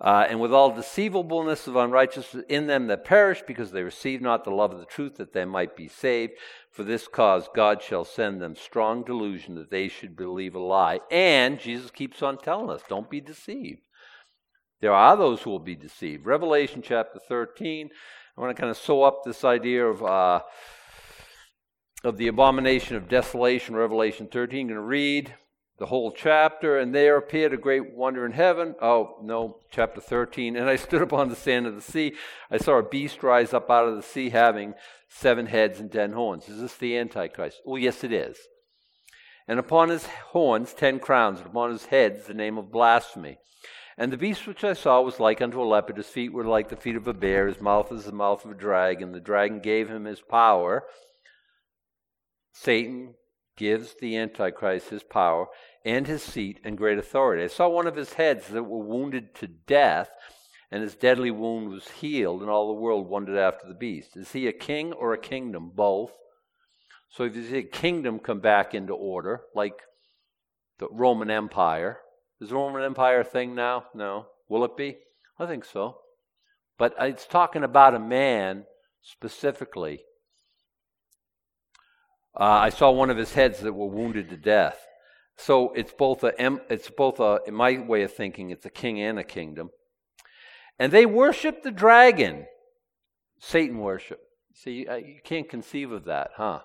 uh, 0.01 0.27
and 0.29 0.41
with 0.41 0.53
all 0.53 0.71
deceivableness 0.71 1.67
of 1.67 1.77
unrighteousness 1.77 2.45
in 2.49 2.67
them 2.67 2.87
that 2.87 3.05
perish, 3.05 3.43
because 3.47 3.71
they 3.71 3.83
receive 3.83 4.23
not 4.23 4.45
the 4.45 4.51
love 4.51 4.73
of 4.73 4.79
the 4.79 4.87
truth 4.87 5.17
that 5.19 5.35
they 5.35 5.45
might 5.45 5.77
be 5.77 5.89
saved. 5.89 6.33
For 6.71 6.85
this 6.85 7.07
cause 7.07 7.49
God 7.55 7.83
shall 7.83 8.07
send 8.07 8.41
them 8.41 8.57
strong 8.57 9.05
delusion 9.05 9.57
that 9.57 9.71
they 9.71 9.89
should 9.89 10.17
believe 10.17 10.55
a 10.55 10.59
lie. 10.59 11.01
And 11.11 11.61
Jesus 11.61 11.91
keeps 11.91 12.23
on 12.23 12.39
telling 12.39 12.71
us, 12.71 12.83
don't 12.89 13.11
be 13.11 13.21
deceived. 13.21 13.83
There 14.81 14.95
are 14.95 15.17
those 15.17 15.43
who 15.43 15.51
will 15.51 15.59
be 15.59 15.77
deceived. 15.77 16.25
Revelation 16.25 16.81
chapter 16.81 17.21
13, 17.29 17.91
I 18.37 18.41
want 18.41 18.57
to 18.57 18.59
kind 18.59 18.71
of 18.71 18.79
sew 18.79 19.03
up 19.03 19.23
this 19.25 19.45
idea 19.45 19.87
of. 19.87 20.03
Uh, 20.03 20.41
of 22.03 22.17
the 22.17 22.29
abomination 22.29 22.97
of 22.97 23.09
desolation, 23.09 23.77
Revelation 23.77 24.27
13. 24.27 24.61
I'm 24.61 24.67
going 24.69 24.77
to 24.77 24.83
read 24.83 25.35
the 25.79 25.87
whole 25.87 26.13
chapter, 26.13 26.79
and 26.79 26.95
there 26.95 27.17
appeared 27.17 27.53
a 27.53 27.59
great 27.59 27.95
wonder 27.95 28.25
in 28.25 28.33
heaven. 28.33 28.75
Oh, 28.81 29.19
no, 29.23 29.59
chapter 29.71 30.01
13. 30.01 30.57
And 30.57 30.69
I 30.69 30.77
stood 30.77 31.03
upon 31.03 31.29
the 31.29 31.37
sand 31.37 31.67
of 31.67 31.75
the 31.75 31.83
sea. 31.83 32.15
I 32.51 32.59
saw 32.59 32.79
a 32.79 32.83
beast 32.83 33.23
rise 33.23 33.53
up 33.53 33.71
out 33.71 33.89
of 33.89 33.97
the 33.97 34.03
sea 34.03 34.31
having 34.31 34.75
seven 35.09 35.47
heads 35.47 35.81
and 35.81 35.91
ten 35.91 36.13
horns. 36.13 36.49
Is 36.49 36.61
this 36.61 36.77
the 36.77 36.97
Antichrist? 36.97 37.61
Oh, 37.67 37.77
yes, 37.77 38.05
it 38.05 38.13
is. 38.13 38.37
And 39.49 39.59
upon 39.59 39.89
his 39.89 40.07
horns 40.07 40.73
ten 40.73 41.01
crowns, 41.01 41.41
and 41.41 41.49
upon 41.49 41.71
his 41.71 41.87
heads 41.87 42.27
the 42.27 42.35
name 42.35 42.57
of 42.57 42.71
blasphemy. 42.71 43.39
And 43.99 44.13
the 44.13 44.17
beast 44.17 44.47
which 44.47 44.65
I 44.65 44.73
saw 44.73 45.03
was 45.03 45.21
like 45.21 45.43
unto 45.43 45.61
a 45.61 45.65
leopard. 45.65 45.99
His 45.99 46.07
feet 46.07 46.33
were 46.33 46.45
like 46.45 46.69
the 46.69 46.77
feet 46.77 46.97
of 46.97 47.07
a 47.07 47.13
bear. 47.13 47.47
His 47.47 47.61
mouth 47.61 47.93
is 47.93 48.05
the 48.05 48.13
mouth 48.13 48.45
of 48.45 48.53
a 48.53 48.55
dragon. 48.55 49.13
The 49.13 49.21
dragon 49.21 49.61
gave 49.61 49.91
him 49.91 50.05
his 50.05 50.21
power. 50.21 50.85
Satan 52.53 53.15
gives 53.57 53.95
the 54.01 54.17
Antichrist 54.17 54.89
his 54.89 55.03
power 55.03 55.47
and 55.85 56.07
his 56.07 56.23
seat 56.23 56.61
and 56.65 56.79
great 56.79 56.99
authority. 56.99 57.45
I 57.45 57.49
saw 57.49 57.69
one 57.69 57.87
of 57.87 57.97
his 57.97 58.15
heads 58.15 58.49
that 58.49 58.63
were 58.63 58.85
wounded 58.85 59.35
to 59.37 59.47
death, 59.47 60.11
and 60.71 60.83
his 60.83 60.95
deadly 60.95 61.31
wound 61.31 61.69
was 61.69 61.89
healed, 61.89 62.41
and 62.41 62.51
all 62.51 62.69
the 62.69 62.81
world 62.81 63.09
wondered 63.09 63.37
after 63.37 63.67
the 63.69 63.75
beast. 63.75 64.17
Is 64.17 64.33
he 64.33 64.47
a 64.47 64.53
king 64.53 64.93
or 64.93 65.13
a 65.13 65.19
kingdom? 65.19 65.73
Both. 65.75 66.13
So 67.11 67.25
if 67.25 67.35
you 67.35 67.47
see 67.47 67.59
a 67.59 67.63
kingdom 67.63 68.19
come 68.19 68.41
back 68.41 68.75
into 68.75 68.95
order, 68.95 69.43
like 69.55 69.75
the 70.79 70.89
Roman 70.91 71.31
Empire, 71.31 71.99
is 72.41 72.49
the 72.49 72.55
Roman 72.55 72.83
Empire 72.83 73.21
a 73.21 73.25
thing 73.25 73.55
now? 73.55 73.87
No. 73.95 74.27
Will 74.49 74.65
it 74.65 74.77
be? 74.77 74.97
I 75.39 75.47
think 75.47 75.65
so. 75.65 75.99
But 76.79 76.95
it's 76.99 77.27
talking 77.27 77.65
about 77.65 77.95
a 77.95 77.99
man 77.99 78.65
specifically. 79.03 80.01
Uh, 82.39 82.45
I 82.45 82.71
saw 82.71 82.91
one 82.91 83.11
of 83.11 83.17
his 83.17 83.35
heads 83.35 83.61
that 83.61 83.73
were 83.73 83.87
wounded 83.87 84.31
to 84.31 84.37
death. 84.37 84.87
So 85.37 85.73
it's 85.73 85.93
both 85.93 86.23
a 86.23 86.35
it's 86.69 86.91
both 86.91 87.19
a 87.19 87.41
in 87.47 87.55
my 87.55 87.79
way 87.79 88.03
of 88.03 88.13
thinking 88.13 88.51
it's 88.51 88.67
a 88.67 88.71
king 88.71 89.01
and 89.01 89.19
a 89.19 89.25
kingdom. 89.25 89.71
And 90.79 90.93
they 90.93 91.07
worship 91.07 91.63
the 91.63 91.71
dragon. 91.71 92.47
Satan 93.39 93.79
worship. 93.79 94.21
See, 94.55 94.87
you 94.87 95.21
can't 95.25 95.49
conceive 95.49 95.93
of 95.93 96.05
that, 96.05 96.33
huh? 96.37 96.61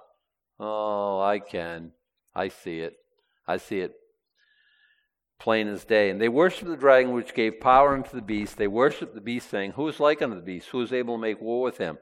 Oh, 0.59 1.21
I 1.21 1.39
can. 1.39 1.91
I 2.33 2.49
see 2.49 2.81
it. 2.81 2.95
I 3.47 3.57
see 3.57 3.79
it 3.79 3.93
plain 5.39 5.67
as 5.67 5.85
day. 5.85 6.09
And 6.09 6.19
they 6.19 6.29
worship 6.29 6.67
the 6.67 6.77
dragon 6.77 7.13
which 7.13 7.33
gave 7.33 7.59
power 7.59 7.93
unto 7.93 8.15
the 8.15 8.21
beast. 8.21 8.57
They 8.57 8.67
worship 8.67 9.13
the 9.13 9.21
beast, 9.21 9.49
saying, 9.49 9.71
Who 9.71 9.87
is 9.87 9.99
like 9.99 10.21
unto 10.21 10.35
the 10.35 10.41
beast? 10.41 10.69
Who 10.69 10.81
is 10.81 10.93
able 10.93 11.15
to 11.15 11.21
make 11.21 11.41
war 11.41 11.61
with 11.61 11.77
him? 11.77 11.97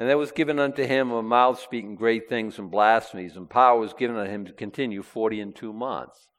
And 0.00 0.08
there 0.08 0.16
was 0.16 0.32
given 0.32 0.58
unto 0.58 0.86
him 0.86 1.10
a 1.10 1.22
mouth 1.22 1.60
speaking 1.60 1.94
great 1.94 2.26
things 2.26 2.58
and 2.58 2.70
blasphemies, 2.70 3.36
and 3.36 3.50
power 3.50 3.78
was 3.78 3.92
given 3.92 4.16
unto 4.16 4.32
him 4.32 4.46
to 4.46 4.52
continue 4.54 5.02
forty 5.02 5.42
and 5.42 5.54
two 5.54 5.74
months. 5.74 6.30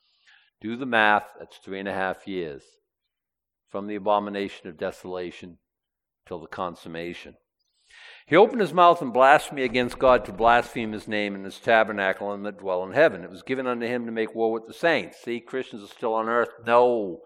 Do 0.59 0.75
the 0.75 0.87
math, 0.87 1.27
that's 1.37 1.57
three 1.57 1.77
and 1.77 1.87
a 1.87 1.93
half 1.93 2.27
years 2.27 2.63
from 3.69 3.85
the 3.85 3.93
abomination 3.93 4.67
of 4.67 4.79
desolation 4.79 5.59
till 6.25 6.39
the 6.39 6.47
consummation. 6.47 7.35
He 8.25 8.35
opened 8.35 8.61
his 8.61 8.73
mouth 8.73 8.99
in 8.99 9.11
blasphemy 9.11 9.61
against 9.61 9.99
God 9.99 10.25
to 10.25 10.33
blaspheme 10.33 10.93
his 10.93 11.07
name 11.07 11.35
and 11.35 11.45
his 11.45 11.59
tabernacle 11.59 12.31
and 12.31 12.43
that 12.47 12.57
dwell 12.57 12.83
in 12.83 12.93
heaven. 12.93 13.23
It 13.23 13.29
was 13.29 13.43
given 13.43 13.67
unto 13.67 13.85
him 13.85 14.07
to 14.07 14.11
make 14.11 14.33
war 14.33 14.51
with 14.51 14.65
the 14.65 14.73
saints. 14.73 15.21
See, 15.23 15.39
Christians 15.39 15.83
are 15.83 15.93
still 15.93 16.15
on 16.15 16.27
earth? 16.27 16.49
No. 16.65 17.19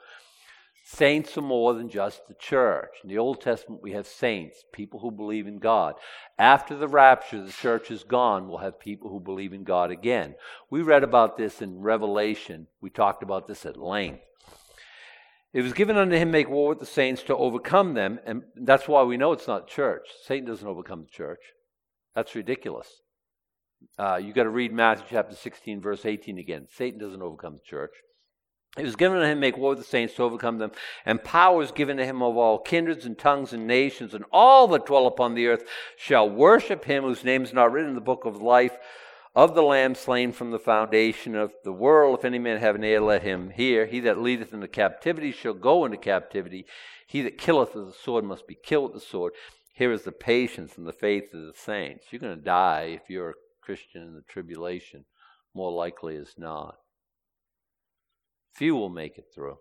Saints 0.88 1.36
are 1.36 1.42
more 1.42 1.74
than 1.74 1.90
just 1.90 2.28
the 2.28 2.36
church. 2.36 2.92
In 3.02 3.10
the 3.10 3.18
Old 3.18 3.42
Testament, 3.42 3.82
we 3.82 3.94
have 3.94 4.06
saints, 4.06 4.64
people 4.72 5.00
who 5.00 5.10
believe 5.10 5.48
in 5.48 5.58
God. 5.58 5.96
After 6.38 6.78
the 6.78 6.88
rapture, 6.88 7.42
the 7.42 7.52
church 7.52 7.90
is 7.90 8.04
gone. 8.04 8.48
We'll 8.48 8.60
have 8.60 8.80
people 8.80 9.10
who 9.10 9.20
believe 9.20 9.52
in 9.52 9.64
God 9.64 9.90
again. 9.90 10.36
We 10.70 10.84
read 10.84 11.04
about 11.04 11.38
this 11.38 11.60
in 11.60 11.82
Revelation. 11.82 12.68
We 12.82 12.92
talked 12.92 13.24
about 13.24 13.48
this 13.48 13.66
at 13.66 13.78
length. 13.78 14.22
It 15.54 15.64
was 15.64 15.74
given 15.74 15.98
unto 15.98 16.18
him 16.18 16.30
make 16.30 16.50
war 16.50 16.70
with 16.70 16.80
the 16.80 16.86
saints 16.86 17.24
to 17.24 17.36
overcome 17.36 17.96
them, 17.96 18.20
and 18.24 18.44
that's 18.56 18.88
why 18.88 19.02
we 19.02 19.18
know 19.18 19.32
it's 19.32 19.48
not 19.48 19.68
church. 19.68 20.08
Satan 20.24 20.46
doesn't 20.46 20.68
overcome 20.68 21.02
the 21.02 21.10
church. 21.10 21.42
That's 22.14 22.36
ridiculous. 22.36 23.02
Uh, 23.98 24.18
you 24.18 24.34
got 24.34 24.44
to 24.44 24.50
read 24.50 24.72
Matthew 24.72 25.08
chapter 25.10 25.36
16, 25.36 25.82
verse 25.82 26.06
18 26.06 26.38
again. 26.38 26.68
Satan 26.70 27.00
doesn't 27.00 27.24
overcome 27.24 27.54
the 27.54 27.68
church. 27.68 27.94
It 28.78 28.84
was 28.84 28.98
given 28.98 29.20
to 29.20 29.26
him 29.26 29.38
to 29.38 29.42
make 29.42 29.58
war 29.58 29.70
with 29.70 29.80
the 29.80 29.86
saints 29.86 30.16
to 30.16 30.24
overcome 30.24 30.58
them, 30.58 30.72
and 31.06 31.24
power 31.24 31.64
is 31.64 31.72
given 31.72 31.96
to 31.98 32.06
him 32.06 32.22
of 32.22 32.36
all 32.36 32.60
kindreds 32.60 33.06
and 33.06 33.18
tongues 33.18 33.54
and 33.54 33.66
nations, 33.66 34.14
and 34.14 34.26
all 34.32 34.68
that 34.68 34.86
dwell 34.86 35.08
upon 35.08 35.34
the 35.34 35.48
earth 35.48 35.64
shall 35.98 36.30
worship 36.30 36.84
him 36.84 37.04
whose 37.04 37.24
name 37.24 37.44
is 37.44 37.54
not 37.54 37.72
written 37.72 37.90
in 37.90 37.96
the 37.96 38.02
book 38.02 38.26
of 38.26 38.42
life 38.42 38.78
of 39.34 39.54
the 39.54 39.64
Lamb 39.64 39.96
slain 39.96 40.32
from 40.32 40.52
the 40.52 40.60
foundation 40.60 41.36
of 41.36 41.54
the 41.64 41.74
world. 41.74 42.20
If 42.20 42.26
any 42.26 42.40
man 42.40 42.60
have 42.60 42.76
an 42.76 42.84
ear, 42.84 43.02
let 43.02 43.22
him 43.22 43.50
hear. 43.50 43.86
He 43.86 44.00
that 44.02 44.20
leadeth 44.20 44.54
into 44.54 44.68
captivity 44.68 45.32
shall 45.32 45.54
go 45.54 45.86
into 45.86 45.98
captivity. 45.98 46.66
He 47.08 47.22
that 47.22 47.38
killeth 47.38 47.76
with 47.76 47.88
the 47.88 47.94
sword 47.94 48.24
must 48.24 48.48
be 48.48 48.56
killed 48.56 48.94
with 48.94 49.02
the 49.02 49.08
sword. 49.08 49.34
Here 49.74 49.92
is 49.92 50.04
the 50.04 50.14
patience 50.14 50.78
and 50.78 50.88
the 50.88 50.94
faith 50.94 51.34
of 51.34 51.42
the 51.42 51.54
saints. 51.54 52.08
You're 52.10 52.22
going 52.22 52.38
to 52.38 52.42
die 52.42 53.00
if 53.02 53.10
you're 53.10 53.32
a 53.32 53.34
Christian 53.62 54.04
in 54.04 54.14
the 54.16 54.22
tribulation, 54.22 55.04
more 55.54 55.72
likely 55.72 56.16
as 56.16 56.36
not. 56.38 56.78
Few 58.56 58.76
will 58.76 58.90
make 58.90 59.18
it 59.18 59.26
through. 59.34 59.58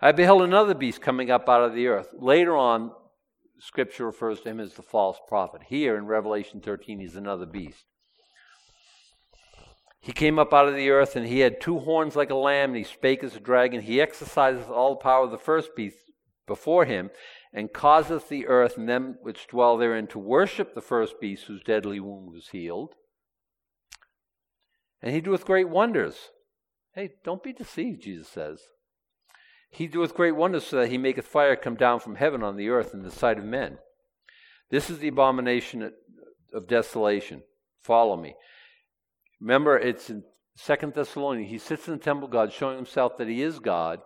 I 0.00 0.12
beheld 0.12 0.42
another 0.42 0.74
beast 0.74 1.00
coming 1.00 1.30
up 1.30 1.48
out 1.48 1.62
of 1.62 1.74
the 1.74 1.88
earth. 1.88 2.08
Later 2.18 2.56
on, 2.56 2.92
Scripture 3.60 4.06
refers 4.06 4.40
to 4.40 4.50
him 4.50 4.60
as 4.60 4.74
the 4.74 4.82
false 4.82 5.18
prophet. 5.28 5.62
Here 5.68 5.96
in 5.96 6.06
Revelation 6.06 6.60
13, 6.60 7.00
he's 7.00 7.16
another 7.16 7.46
beast. 7.46 7.84
He 10.00 10.12
came 10.12 10.38
up 10.38 10.52
out 10.52 10.66
of 10.66 10.74
the 10.74 10.90
earth, 10.90 11.14
and 11.14 11.26
he 11.26 11.40
had 11.40 11.60
two 11.60 11.78
horns 11.78 12.16
like 12.16 12.30
a 12.30 12.34
lamb, 12.34 12.70
and 12.70 12.76
he 12.78 12.84
spake 12.84 13.22
as 13.22 13.36
a 13.36 13.40
dragon. 13.40 13.80
He 13.80 14.00
exerciseth 14.00 14.68
all 14.68 14.94
the 14.94 15.00
power 15.00 15.24
of 15.24 15.30
the 15.30 15.38
first 15.38 15.76
beast 15.76 15.96
before 16.46 16.84
him, 16.84 17.10
and 17.52 17.72
causeth 17.72 18.28
the 18.28 18.48
earth 18.48 18.76
and 18.76 18.88
them 18.88 19.16
which 19.22 19.46
dwell 19.46 19.76
therein 19.76 20.08
to 20.08 20.18
worship 20.18 20.74
the 20.74 20.80
first 20.80 21.20
beast 21.20 21.44
whose 21.44 21.62
deadly 21.62 22.00
wound 22.00 22.32
was 22.32 22.48
healed. 22.48 22.94
And 25.00 25.14
he 25.14 25.20
doeth 25.20 25.44
great 25.44 25.68
wonders. 25.68 26.30
Hey, 26.94 27.12
don't 27.24 27.42
be 27.42 27.52
deceived, 27.52 28.02
Jesus 28.02 28.28
says. 28.28 28.60
He 29.70 29.86
doeth 29.86 30.14
great 30.14 30.36
wonders 30.36 30.66
so 30.66 30.76
that 30.76 30.90
he 30.90 30.98
maketh 30.98 31.26
fire 31.26 31.56
come 31.56 31.76
down 31.76 32.00
from 32.00 32.16
heaven 32.16 32.42
on 32.42 32.56
the 32.56 32.68
earth 32.68 32.92
in 32.92 33.02
the 33.02 33.10
sight 33.10 33.38
of 33.38 33.44
men. 33.44 33.78
This 34.70 34.90
is 34.90 34.98
the 34.98 35.08
abomination 35.08 35.92
of 36.52 36.68
desolation. 36.68 37.42
Follow 37.82 38.16
me. 38.16 38.34
Remember, 39.40 39.78
it's 39.78 40.10
in 40.10 40.24
Second 40.54 40.92
Thessalonians. 40.92 41.50
He 41.50 41.58
sits 41.58 41.88
in 41.88 41.94
the 41.94 42.00
temple 42.00 42.26
of 42.26 42.32
God, 42.32 42.52
showing 42.52 42.76
himself 42.76 43.16
that 43.16 43.28
he 43.28 43.42
is 43.42 43.58
God, 43.58 44.00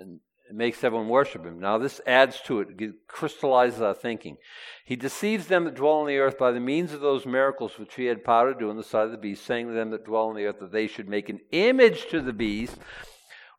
and 0.00 0.20
it 0.52 0.56
makes 0.56 0.84
everyone 0.84 1.08
worship 1.08 1.46
him. 1.46 1.58
Now, 1.58 1.78
this 1.78 1.98
adds 2.06 2.38
to 2.42 2.60
it, 2.60 2.68
it 2.78 3.08
crystallizes 3.08 3.80
our 3.80 3.94
thinking. 3.94 4.36
He 4.84 4.96
deceives 4.96 5.46
them 5.46 5.64
that 5.64 5.76
dwell 5.76 5.94
on 5.94 6.06
the 6.06 6.18
earth 6.18 6.36
by 6.36 6.52
the 6.52 6.60
means 6.60 6.92
of 6.92 7.00
those 7.00 7.24
miracles 7.24 7.78
which 7.78 7.94
he 7.94 8.04
had 8.04 8.22
power 8.22 8.52
to 8.52 8.60
do 8.60 8.68
on 8.68 8.76
the 8.76 8.84
side 8.84 9.06
of 9.06 9.12
the 9.12 9.16
beast, 9.16 9.46
saying 9.46 9.68
to 9.68 9.72
them 9.72 9.88
that 9.92 10.04
dwell 10.04 10.28
on 10.28 10.36
the 10.36 10.44
earth 10.44 10.60
that 10.60 10.70
they 10.70 10.86
should 10.86 11.08
make 11.08 11.30
an 11.30 11.40
image 11.52 12.04
to 12.10 12.20
the 12.20 12.34
beast 12.34 12.76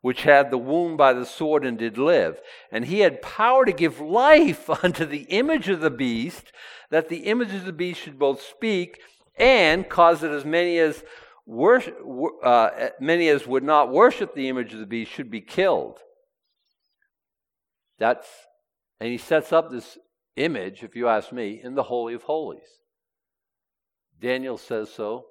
which 0.02 0.22
had 0.22 0.52
the 0.52 0.58
wound 0.58 0.96
by 0.96 1.12
the 1.12 1.26
sword 1.26 1.64
and 1.64 1.78
did 1.78 1.98
live. 1.98 2.40
And 2.70 2.84
he 2.84 3.00
had 3.00 3.22
power 3.22 3.64
to 3.64 3.72
give 3.72 3.98
life 3.98 4.70
unto 4.84 5.04
the 5.04 5.22
image 5.22 5.68
of 5.68 5.80
the 5.80 5.90
beast, 5.90 6.52
that 6.90 7.08
the 7.08 7.24
image 7.24 7.52
of 7.52 7.64
the 7.64 7.72
beast 7.72 8.02
should 8.02 8.20
both 8.20 8.40
speak 8.40 9.00
and 9.36 9.88
cause 9.88 10.20
that 10.20 10.30
as 10.30 10.44
many 10.44 10.78
as 10.78 11.02
worship, 11.44 11.98
uh, 12.44 12.70
many 13.00 13.28
as 13.30 13.48
would 13.48 13.64
not 13.64 13.90
worship 13.90 14.32
the 14.32 14.48
image 14.48 14.72
of 14.72 14.78
the 14.78 14.86
beast 14.86 15.10
should 15.10 15.28
be 15.28 15.40
killed. 15.40 15.98
That's 18.04 18.28
and 19.00 19.10
he 19.10 19.16
sets 19.16 19.50
up 19.50 19.70
this 19.70 19.96
image, 20.36 20.82
if 20.82 20.94
you 20.94 21.08
ask 21.08 21.32
me, 21.32 21.58
in 21.62 21.74
the 21.74 21.84
Holy 21.84 22.12
of 22.12 22.24
Holies. 22.24 22.68
Daniel 24.20 24.58
says 24.58 24.92
so. 24.92 25.24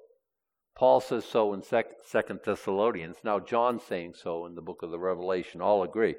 Paul 0.76 1.00
says 1.00 1.24
so 1.24 1.54
in 1.54 1.62
Second 1.62 2.40
Thessalonians. 2.44 3.18
Now 3.22 3.38
John's 3.38 3.84
saying 3.84 4.14
so 4.20 4.44
in 4.46 4.56
the 4.56 4.60
book 4.60 4.82
of 4.82 4.90
the 4.90 4.98
Revelation. 4.98 5.60
All 5.60 5.84
agree. 5.84 6.16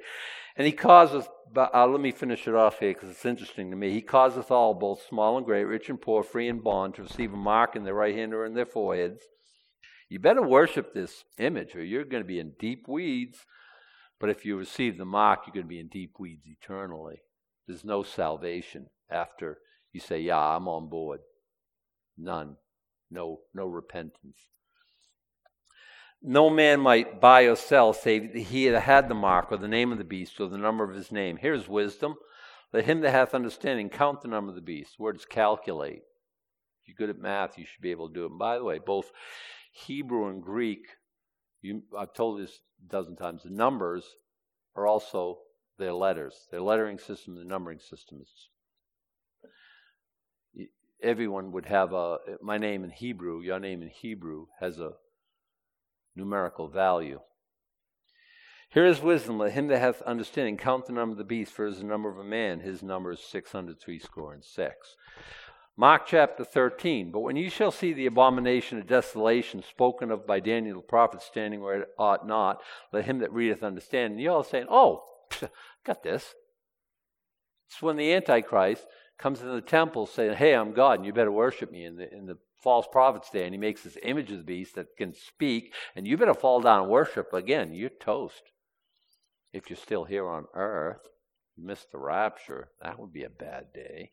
And 0.56 0.64
he 0.66 0.72
causes, 0.72 1.28
uh, 1.54 1.86
let 1.86 2.00
me 2.00 2.10
finish 2.10 2.48
it 2.48 2.54
off 2.54 2.78
here 2.78 2.94
because 2.94 3.10
it's 3.10 3.26
interesting 3.26 3.70
to 3.70 3.76
me. 3.76 3.90
He 3.90 4.00
causeth 4.00 4.50
all, 4.50 4.72
both 4.72 5.06
small 5.06 5.36
and 5.36 5.44
great, 5.44 5.64
rich 5.64 5.90
and 5.90 6.00
poor, 6.00 6.22
free 6.22 6.48
and 6.48 6.64
bond, 6.64 6.94
to 6.94 7.02
receive 7.02 7.34
a 7.34 7.36
mark 7.36 7.76
in 7.76 7.84
their 7.84 7.92
right 7.92 8.14
hand 8.14 8.32
or 8.32 8.46
in 8.46 8.54
their 8.54 8.64
foreheads. 8.64 9.24
You 10.08 10.20
better 10.20 10.42
worship 10.42 10.94
this 10.94 11.24
image 11.36 11.76
or 11.76 11.84
you're 11.84 12.04
going 12.04 12.22
to 12.22 12.26
be 12.26 12.40
in 12.40 12.54
deep 12.58 12.88
weeds. 12.88 13.44
But 14.18 14.30
if 14.30 14.44
you 14.44 14.56
receive 14.56 14.96
the 14.96 15.04
mark, 15.04 15.40
you're 15.46 15.54
going 15.54 15.66
to 15.66 15.68
be 15.68 15.80
in 15.80 15.88
deep 15.88 16.14
weeds 16.18 16.46
eternally. 16.46 17.20
There's 17.66 17.84
no 17.84 18.02
salvation 18.02 18.86
after 19.10 19.58
you 19.92 20.00
say, 20.00 20.20
Yeah, 20.20 20.38
I'm 20.38 20.68
on 20.68 20.88
board. 20.88 21.20
None. 22.16 22.56
No, 23.10 23.40
no 23.54 23.66
repentance. 23.66 24.38
No 26.22 26.50
man 26.50 26.80
might 26.80 27.20
buy 27.20 27.42
or 27.42 27.56
sell 27.56 27.92
save 27.92 28.32
he 28.34 28.64
had 28.64 29.08
the 29.08 29.14
mark 29.14 29.52
or 29.52 29.58
the 29.58 29.68
name 29.68 29.92
of 29.92 29.98
the 29.98 30.04
beast 30.04 30.40
or 30.40 30.48
the 30.48 30.58
number 30.58 30.82
of 30.82 30.96
his 30.96 31.12
name. 31.12 31.36
Here's 31.36 31.68
wisdom. 31.68 32.16
Let 32.72 32.84
him 32.84 33.00
that 33.02 33.12
hath 33.12 33.34
understanding 33.34 33.90
count 33.90 34.22
the 34.22 34.28
number 34.28 34.50
of 34.50 34.56
the 34.56 34.60
beast. 34.60 34.98
Words 34.98 35.24
calculate. 35.24 36.02
If 36.82 36.88
you're 36.88 37.06
good 37.06 37.14
at 37.14 37.22
math, 37.22 37.58
you 37.58 37.64
should 37.64 37.82
be 37.82 37.90
able 37.90 38.08
to 38.08 38.14
do 38.14 38.24
it. 38.24 38.30
And 38.30 38.38
by 38.38 38.58
the 38.58 38.64
way, 38.64 38.78
both 38.78 39.12
Hebrew 39.72 40.28
and 40.28 40.42
Greek, 40.42 40.86
you, 41.66 41.82
I've 41.98 42.14
told 42.14 42.40
this 42.40 42.60
a 42.84 42.90
dozen 42.90 43.16
times, 43.16 43.42
the 43.42 43.50
numbers 43.50 44.04
are 44.74 44.86
also 44.86 45.38
their 45.78 45.92
letters. 45.92 46.34
Their 46.50 46.62
lettering 46.62 46.98
system, 46.98 47.36
the 47.36 47.44
numbering 47.44 47.80
system 47.80 48.20
is 48.22 48.30
everyone 51.02 51.52
would 51.52 51.66
have 51.66 51.92
a 51.92 52.16
my 52.42 52.58
name 52.58 52.82
in 52.82 52.90
Hebrew, 52.90 53.42
your 53.42 53.60
name 53.60 53.82
in 53.82 53.88
Hebrew 53.88 54.46
has 54.60 54.78
a 54.78 54.92
numerical 56.14 56.68
value. 56.68 57.20
Here 58.70 58.86
is 58.86 59.00
wisdom. 59.00 59.38
Let 59.38 59.52
him 59.52 59.68
that 59.68 59.78
hath 59.78 60.02
understanding 60.02 60.56
count 60.56 60.86
the 60.86 60.92
number 60.92 61.12
of 61.12 61.18
the 61.18 61.24
beast, 61.24 61.52
for 61.52 61.66
is 61.66 61.78
the 61.78 61.84
number 61.84 62.10
of 62.10 62.18
a 62.18 62.24
man. 62.24 62.60
His 62.60 62.82
number 62.82 63.12
is 63.12 63.20
six 63.20 63.52
hundred 63.52 63.80
three 63.80 63.98
score 63.98 64.32
and 64.32 64.44
six. 64.44 64.96
Mark 65.76 66.06
chapter 66.06 66.42
13. 66.42 67.10
But 67.10 67.20
when 67.20 67.36
you 67.36 67.50
shall 67.50 67.70
see 67.70 67.92
the 67.92 68.06
abomination 68.06 68.78
of 68.78 68.86
desolation 68.86 69.62
spoken 69.62 70.10
of 70.10 70.26
by 70.26 70.40
Daniel 70.40 70.80
the 70.80 70.86
prophet 70.86 71.20
standing 71.20 71.60
where 71.60 71.82
it 71.82 71.88
ought 71.98 72.26
not, 72.26 72.62
let 72.92 73.04
him 73.04 73.18
that 73.18 73.32
readeth 73.32 73.62
understand. 73.62 74.12
And 74.12 74.20
you 74.20 74.30
all 74.30 74.42
saying, 74.42 74.66
Oh, 74.70 75.04
got 75.84 76.02
this. 76.02 76.34
It's 77.68 77.82
when 77.82 77.96
the 77.96 78.12
Antichrist 78.14 78.86
comes 79.18 79.40
into 79.40 79.52
the 79.52 79.60
temple 79.60 80.06
saying, 80.06 80.36
Hey, 80.36 80.54
I'm 80.54 80.72
God, 80.72 80.98
and 80.98 81.06
you 81.06 81.12
better 81.12 81.32
worship 81.32 81.70
me. 81.70 81.84
In 81.84 81.96
the, 81.96 82.12
in 82.12 82.26
the 82.26 82.38
false 82.62 82.86
prophet's 82.90 83.30
day, 83.30 83.44
and 83.44 83.52
he 83.52 83.58
makes 83.58 83.82
this 83.82 83.98
image 84.02 84.30
of 84.30 84.38
the 84.38 84.44
beast 84.44 84.76
that 84.76 84.96
can 84.96 85.12
speak, 85.12 85.74
and 85.94 86.06
you 86.06 86.16
better 86.16 86.34
fall 86.34 86.60
down 86.60 86.82
and 86.82 86.90
worship 86.90 87.34
again. 87.34 87.74
You're 87.74 87.90
toast. 87.90 88.42
If 89.52 89.68
you're 89.68 89.76
still 89.76 90.04
here 90.04 90.26
on 90.26 90.46
earth, 90.54 91.00
you 91.56 91.66
missed 91.66 91.92
the 91.92 91.98
rapture. 91.98 92.68
That 92.82 92.98
would 92.98 93.12
be 93.12 93.24
a 93.24 93.30
bad 93.30 93.72
day. 93.74 94.12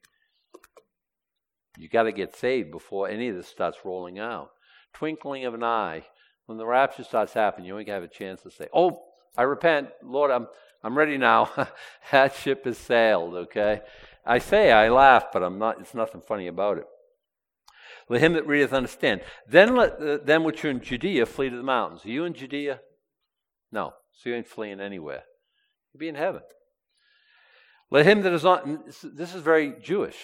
You 1.77 1.89
got 1.89 2.03
to 2.03 2.11
get 2.11 2.35
saved 2.35 2.71
before 2.71 3.09
any 3.09 3.29
of 3.29 3.35
this 3.35 3.47
starts 3.47 3.79
rolling 3.83 4.19
out. 4.19 4.51
Twinkling 4.93 5.45
of 5.45 5.53
an 5.53 5.63
eye. 5.63 6.03
When 6.45 6.57
the 6.57 6.65
rapture 6.65 7.03
starts 7.03 7.33
happening, 7.33 7.67
you 7.67 7.73
only 7.73 7.85
have 7.85 8.03
a 8.03 8.07
chance 8.07 8.41
to 8.41 8.51
say, 8.51 8.67
Oh, 8.73 9.03
I 9.37 9.43
repent. 9.43 9.89
Lord, 10.03 10.29
I'm, 10.29 10.47
I'm 10.83 10.97
ready 10.97 11.17
now. 11.17 11.49
that 12.11 12.35
ship 12.35 12.65
has 12.65 12.77
sailed, 12.77 13.35
okay? 13.35 13.81
I 14.25 14.39
say 14.39 14.71
I 14.71 14.89
laugh, 14.89 15.25
but 15.33 15.43
I'm 15.43 15.57
not, 15.57 15.79
it's 15.79 15.93
nothing 15.93 16.21
funny 16.21 16.47
about 16.47 16.77
it. 16.77 16.85
Let 18.09 18.21
him 18.21 18.33
that 18.33 18.45
readeth 18.45 18.73
understand. 18.73 19.21
Then 19.47 19.75
let 19.75 19.99
uh, 19.99 20.17
them 20.17 20.43
which 20.43 20.63
are 20.65 20.69
in 20.69 20.81
Judea 20.81 21.25
flee 21.25 21.49
to 21.49 21.57
the 21.57 21.63
mountains. 21.63 22.05
Are 22.05 22.09
you 22.09 22.25
in 22.25 22.33
Judea? 22.33 22.81
No. 23.71 23.93
So 24.11 24.29
you 24.29 24.35
ain't 24.35 24.47
fleeing 24.47 24.79
anywhere. 24.79 25.23
You'll 25.93 25.99
be 25.99 26.09
in 26.09 26.15
heaven. 26.15 26.41
Let 27.89 28.05
him 28.05 28.21
that 28.21 28.33
is 28.33 28.45
on, 28.45 28.83
this 28.85 29.33
is 29.35 29.41
very 29.41 29.75
Jewish. 29.81 30.17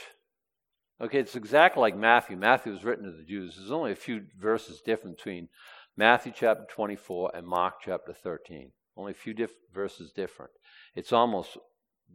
Okay, 1.01 1.19
it's 1.19 1.35
exactly 1.35 1.79
like 1.79 1.95
Matthew. 1.95 2.35
Matthew 2.35 2.73
was 2.73 2.83
written 2.83 3.05
to 3.05 3.11
the 3.11 3.23
Jews. 3.23 3.55
There's 3.55 3.71
only 3.71 3.93
a 3.93 3.95
few 3.95 4.25
verses 4.37 4.81
different 4.81 5.15
between 5.15 5.47
Matthew 5.95 6.33
chapter 6.35 6.65
24 6.69 7.31
and 7.35 7.47
Mark 7.47 7.75
chapter 7.83 8.11
13. 8.11 8.71
Only 8.97 9.11
a 9.13 9.15
few 9.15 9.33
diff- 9.33 9.51
verses 9.73 10.11
different. 10.11 10.51
It's 10.95 11.13
almost 11.13 11.57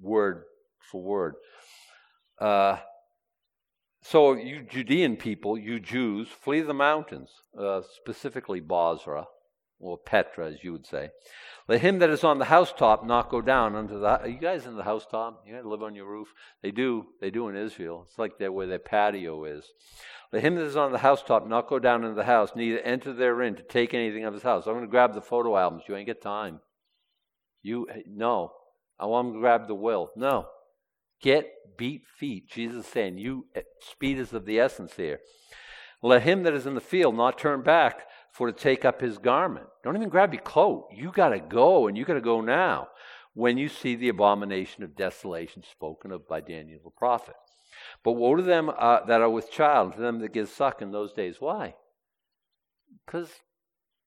word 0.00 0.44
for 0.90 1.02
word. 1.02 1.34
Uh, 2.38 2.78
so, 4.02 4.34
you 4.34 4.62
Judean 4.62 5.16
people, 5.16 5.56
you 5.56 5.80
Jews, 5.80 6.28
flee 6.28 6.60
the 6.60 6.74
mountains, 6.74 7.30
uh, 7.58 7.80
specifically 7.96 8.60
Bozrah, 8.60 9.24
or 9.84 9.98
Petra, 9.98 10.48
as 10.48 10.64
you 10.64 10.72
would 10.72 10.86
say. 10.86 11.10
Let 11.68 11.80
him 11.80 11.98
that 12.00 12.10
is 12.10 12.24
on 12.24 12.38
the 12.38 12.46
housetop 12.46 13.06
not 13.06 13.30
go 13.30 13.40
down 13.40 13.74
unto 13.74 13.98
the. 13.98 14.20
Are 14.20 14.28
you 14.28 14.38
guys 14.38 14.66
in 14.66 14.76
the 14.76 14.84
housetop? 14.84 15.44
You 15.46 15.54
guys 15.54 15.64
live 15.64 15.82
on 15.82 15.94
your 15.94 16.06
roof? 16.06 16.28
They 16.62 16.70
do. 16.70 17.06
They 17.20 17.30
do 17.30 17.48
in 17.48 17.56
Israel. 17.56 18.04
It's 18.06 18.18
like 18.18 18.38
where 18.38 18.66
their 18.66 18.78
patio 18.78 19.44
is. 19.44 19.64
Let 20.32 20.42
him 20.42 20.56
that 20.56 20.64
is 20.64 20.76
on 20.76 20.92
the 20.92 20.98
housetop 20.98 21.46
not 21.46 21.68
go 21.68 21.78
down 21.78 22.02
into 22.02 22.16
the 22.16 22.24
house, 22.24 22.50
neither 22.56 22.80
enter 22.80 23.12
therein 23.12 23.54
to 23.54 23.62
take 23.62 23.94
anything 23.94 24.24
of 24.24 24.34
his 24.34 24.42
house. 24.42 24.66
I'm 24.66 24.74
going 24.74 24.84
to 24.84 24.90
grab 24.90 25.14
the 25.14 25.22
photo 25.22 25.56
albums. 25.56 25.84
You 25.88 25.96
ain't 25.96 26.06
get 26.06 26.20
time. 26.20 26.60
You 27.62 27.86
no. 28.06 28.52
I 28.98 29.06
want 29.06 29.32
to 29.32 29.40
grab 29.40 29.68
the 29.68 29.74
will. 29.74 30.10
No. 30.16 30.46
Get 31.22 31.48
beat 31.76 32.02
feet. 32.18 32.48
Jesus 32.50 32.86
saying, 32.86 33.18
you 33.18 33.46
speed 33.80 34.18
is 34.18 34.32
of 34.32 34.44
the 34.44 34.60
essence 34.60 34.94
here. 34.96 35.20
Let 36.02 36.22
him 36.22 36.42
that 36.42 36.52
is 36.52 36.66
in 36.66 36.74
the 36.74 36.80
field 36.80 37.16
not 37.16 37.38
turn 37.38 37.62
back 37.62 38.06
for 38.34 38.50
to 38.50 38.52
take 38.52 38.84
up 38.84 39.00
his 39.00 39.16
garment. 39.16 39.66
Don't 39.84 39.94
even 39.94 40.08
grab 40.08 40.34
your 40.34 40.42
coat. 40.42 40.88
You 40.92 41.12
got 41.12 41.28
to 41.28 41.38
go, 41.38 41.86
and 41.86 41.96
you 41.96 42.04
got 42.04 42.14
to 42.14 42.20
go 42.20 42.40
now 42.40 42.88
when 43.32 43.56
you 43.56 43.68
see 43.68 43.94
the 43.94 44.08
abomination 44.08 44.82
of 44.82 44.96
desolation 44.96 45.62
spoken 45.62 46.10
of 46.10 46.26
by 46.26 46.40
Daniel 46.40 46.80
the 46.82 46.90
prophet. 46.90 47.36
But 48.02 48.12
woe 48.12 48.34
to 48.34 48.42
them 48.42 48.72
uh, 48.76 49.04
that 49.06 49.20
are 49.20 49.30
with 49.30 49.52
child, 49.52 49.86
and 49.86 49.96
to 49.96 50.02
them 50.02 50.18
that 50.18 50.32
give 50.32 50.48
suck 50.48 50.82
in 50.82 50.90
those 50.90 51.12
days. 51.12 51.36
Why? 51.38 51.74
Because 53.06 53.30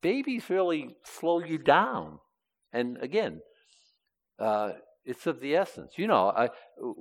babies 0.02 0.50
really 0.50 0.98
slow 1.06 1.40
you 1.40 1.58
down. 1.58 2.20
And 2.74 2.98
again, 2.98 3.40
uh, 4.40 4.72
it's 5.06 5.26
of 5.26 5.40
the 5.40 5.56
essence. 5.56 5.94
You 5.96 6.08
know, 6.08 6.34
I, 6.36 6.50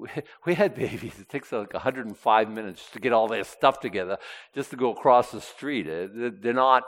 we 0.46 0.54
had 0.54 0.76
babies. 0.76 1.18
It 1.18 1.28
takes 1.28 1.50
like 1.50 1.72
105 1.72 2.50
minutes 2.50 2.88
to 2.92 3.00
get 3.00 3.12
all 3.12 3.26
their 3.26 3.42
stuff 3.42 3.80
together 3.80 4.16
just 4.54 4.70
to 4.70 4.76
go 4.76 4.92
across 4.92 5.32
the 5.32 5.40
street. 5.40 5.88
Uh, 5.88 6.06
they're 6.40 6.52
not 6.52 6.84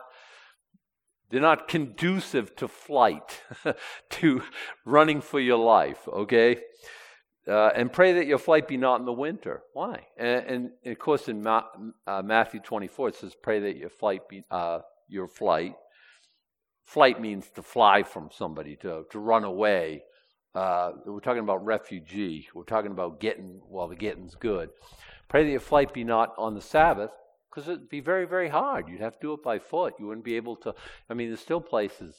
they're 1.31 1.41
not 1.41 1.69
conducive 1.69 2.57
to 2.57 2.69
flight, 2.69 3.43
to 4.11 4.43
running 4.85 5.21
for 5.21 5.41
your 5.41 5.59
life, 5.59 6.09
okay? 6.09 6.59
Uh, 7.47 7.71
and 7.75 7.93
pray 7.93 8.13
that 8.13 8.27
your 8.27 8.39
flight 8.39 8.69
be 8.69 8.77
not 8.77 9.01
in 9.01 9.07
the 9.07 9.13
winter. 9.13 9.63
Why? 9.73 10.07
And, 10.19 10.45
and, 10.47 10.71
of 10.87 10.99
course, 10.99 11.29
in 11.29 11.43
Ma- 11.43 11.65
uh, 12.07 12.23
Matthew 12.23 12.61
24, 12.61 13.09
it 13.09 13.15
says, 13.15 13.35
pray 13.43 13.61
that 13.61 13.77
your 13.77 13.89
flight 13.89 14.29
be, 14.29 14.43
uh, 14.51 14.81
your 15.09 15.27
flight. 15.27 15.75
Flight 16.85 17.21
means 17.21 17.49
to 17.55 17.63
fly 17.63 18.03
from 18.03 18.31
somebody, 18.33 18.77
to, 18.77 19.05
to 19.11 19.19
run 19.19 19.45
away. 19.45 20.03
Uh, 20.55 20.93
we're 21.07 21.21
talking 21.21 21.43
about 21.43 21.65
refugee. 21.65 22.49
We're 22.55 22.65
talking 22.65 22.91
about 22.91 23.21
getting 23.21 23.61
while 23.69 23.89
the 23.89 23.97
getting's 23.97 24.35
good. 24.35 24.71
Pray 25.29 25.45
that 25.45 25.51
your 25.51 25.61
flight 25.61 25.93
be 25.93 26.05
not 26.05 26.35
on 26.39 26.55
the 26.55 26.61
Sabbath, 26.61 27.11
because 27.59 27.69
it'd 27.69 27.89
be 27.89 28.01
very, 28.01 28.25
very 28.25 28.49
hard. 28.49 28.89
You'd 28.89 29.01
have 29.01 29.15
to 29.15 29.21
do 29.21 29.33
it 29.33 29.43
by 29.43 29.59
foot. 29.59 29.95
You 29.99 30.07
wouldn't 30.07 30.25
be 30.25 30.37
able 30.37 30.55
to. 30.57 30.75
I 31.11 31.15
mean, 31.15 31.29
there's 31.29 31.41
still 31.41 31.61
places 31.61 32.15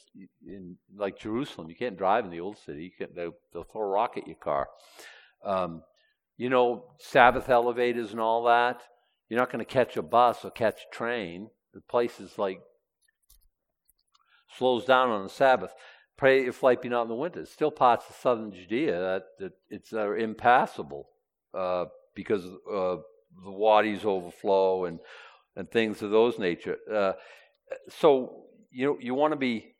in 0.46 0.76
like 0.94 1.18
Jerusalem. 1.18 1.70
You 1.70 1.76
can't 1.76 1.96
drive 1.96 2.24
in 2.26 2.30
the 2.30 2.40
old 2.40 2.58
city. 2.58 2.84
You 2.84 2.90
can't, 2.98 3.14
they'll, 3.14 3.34
they'll 3.52 3.64
throw 3.64 3.82
a 3.82 3.86
rock 3.86 4.18
at 4.18 4.26
your 4.26 4.36
car. 4.36 4.68
Um, 5.44 5.82
you 6.36 6.50
know, 6.50 6.84
Sabbath 6.98 7.48
elevators 7.48 8.12
and 8.12 8.20
all 8.20 8.44
that. 8.44 8.82
You're 9.28 9.40
not 9.40 9.50
going 9.50 9.64
to 9.64 9.70
catch 9.70 9.96
a 9.96 10.02
bus 10.02 10.44
or 10.44 10.50
catch 10.50 10.80
a 10.80 10.94
train. 10.94 11.48
The 11.72 11.80
place 11.80 12.20
is 12.20 12.38
like 12.38 12.60
slows 14.58 14.84
down 14.84 15.08
on 15.08 15.22
the 15.22 15.30
Sabbath. 15.30 15.72
Pray 16.18 16.42
your 16.42 16.52
flight 16.52 16.82
be 16.82 16.90
not 16.90 17.02
in 17.02 17.08
the 17.08 17.14
winter. 17.14 17.40
It's 17.40 17.52
still 17.52 17.70
parts 17.70 18.04
of 18.10 18.16
southern 18.16 18.52
Judea 18.52 19.00
that, 19.00 19.22
that 19.38 19.52
it's 19.70 19.92
uh, 19.94 20.12
impassable 20.12 21.08
uh, 21.54 21.86
because 22.14 22.44
uh, 22.44 22.96
the 23.44 23.50
wadis 23.50 24.04
overflow 24.04 24.84
and 24.84 24.98
and 25.56 25.70
things 25.70 26.02
of 26.02 26.10
those 26.10 26.38
nature. 26.38 26.78
Uh, 26.92 27.12
so 27.88 28.44
you 28.70 28.98
you 29.00 29.14
want 29.14 29.32
to 29.32 29.36
be 29.36 29.74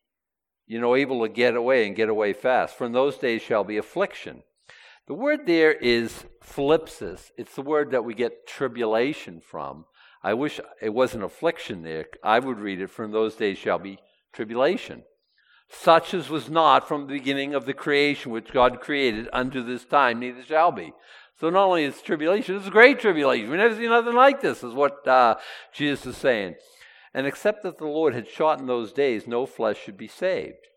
you 0.67 0.81
know 0.81 0.95
able 0.95 1.23
to 1.23 1.29
get 1.29 1.57
away 1.57 1.87
and 1.87 1.97
get 1.97 2.09
away 2.09 2.33
fast. 2.33 2.77
From 2.77 2.93
those 2.93 3.17
days 3.17 3.43
shall 3.43 3.65
be 3.65 3.77
affliction. 3.77 4.43
The 5.07 5.15
word 5.15 5.47
there 5.47 5.73
is 5.73 6.25
thlipsis. 6.45 7.31
It's 7.37 7.55
the 7.55 7.63
word 7.63 7.91
that 7.91 8.05
we 8.05 8.15
get 8.15 8.47
tribulation 8.47 9.41
from. 9.41 9.87
I 10.23 10.35
wish 10.35 10.61
it 10.81 10.91
wasn't 10.91 11.25
affliction 11.25 11.83
there. 11.83 12.07
I 12.23 12.39
would 12.39 12.61
read 12.61 12.81
it, 12.81 12.91
from 12.91 13.11
those 13.11 13.35
days 13.35 13.59
shall 13.59 13.79
be 13.79 13.99
tribulation. 14.33 15.03
Such 15.69 16.15
as 16.15 16.29
was 16.29 16.51
not 16.51 16.87
from 16.87 17.07
the 17.07 17.15
beginning 17.15 17.55
of 17.55 17.65
the 17.65 17.73
creation 17.73 18.33
which 18.33 18.53
God 18.53 18.81
created 18.81 19.29
unto 19.33 19.63
this 19.63 19.85
time, 19.85 20.21
neither 20.21 20.45
shall 20.45 20.73
be. 20.73 20.93
So 21.41 21.49
not 21.49 21.69
only 21.69 21.85
is 21.85 22.03
tribulation, 22.03 22.57
it's 22.57 22.67
a 22.67 22.71
great 22.71 23.01
tribulation. 23.01 23.51
We 23.51 23.57
never 23.57 23.75
seen 23.75 23.89
nothing 23.89 24.15
like 24.15 24.43
this, 24.43 24.63
is 24.63 24.75
what 24.75 25.09
uh, 25.09 25.37
Jesus 25.73 26.05
is 26.05 26.17
saying. 26.19 26.57
And 27.15 27.27
except 27.27 27.63
that 27.63 27.79
the 27.79 27.87
Lord 27.87 28.15
had 28.15 28.29
shortened 28.29 28.69
those 28.69 28.93
days, 28.93 29.27
no 29.27 29.47
flesh 29.47 29.83
should 29.83 29.97
be 29.97 30.07
saved. 30.07 30.69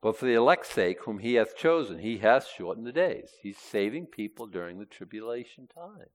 But 0.00 0.16
for 0.16 0.24
the 0.24 0.34
elect's 0.34 0.72
sake, 0.72 1.02
whom 1.02 1.18
he 1.18 1.34
hath 1.34 1.56
chosen, 1.56 1.98
he 1.98 2.18
hath 2.18 2.48
shortened 2.48 2.86
the 2.86 2.92
days. 2.92 3.32
He's 3.42 3.58
saving 3.58 4.06
people 4.06 4.46
during 4.46 4.78
the 4.78 4.86
tribulation 4.86 5.68
time. 5.72 6.08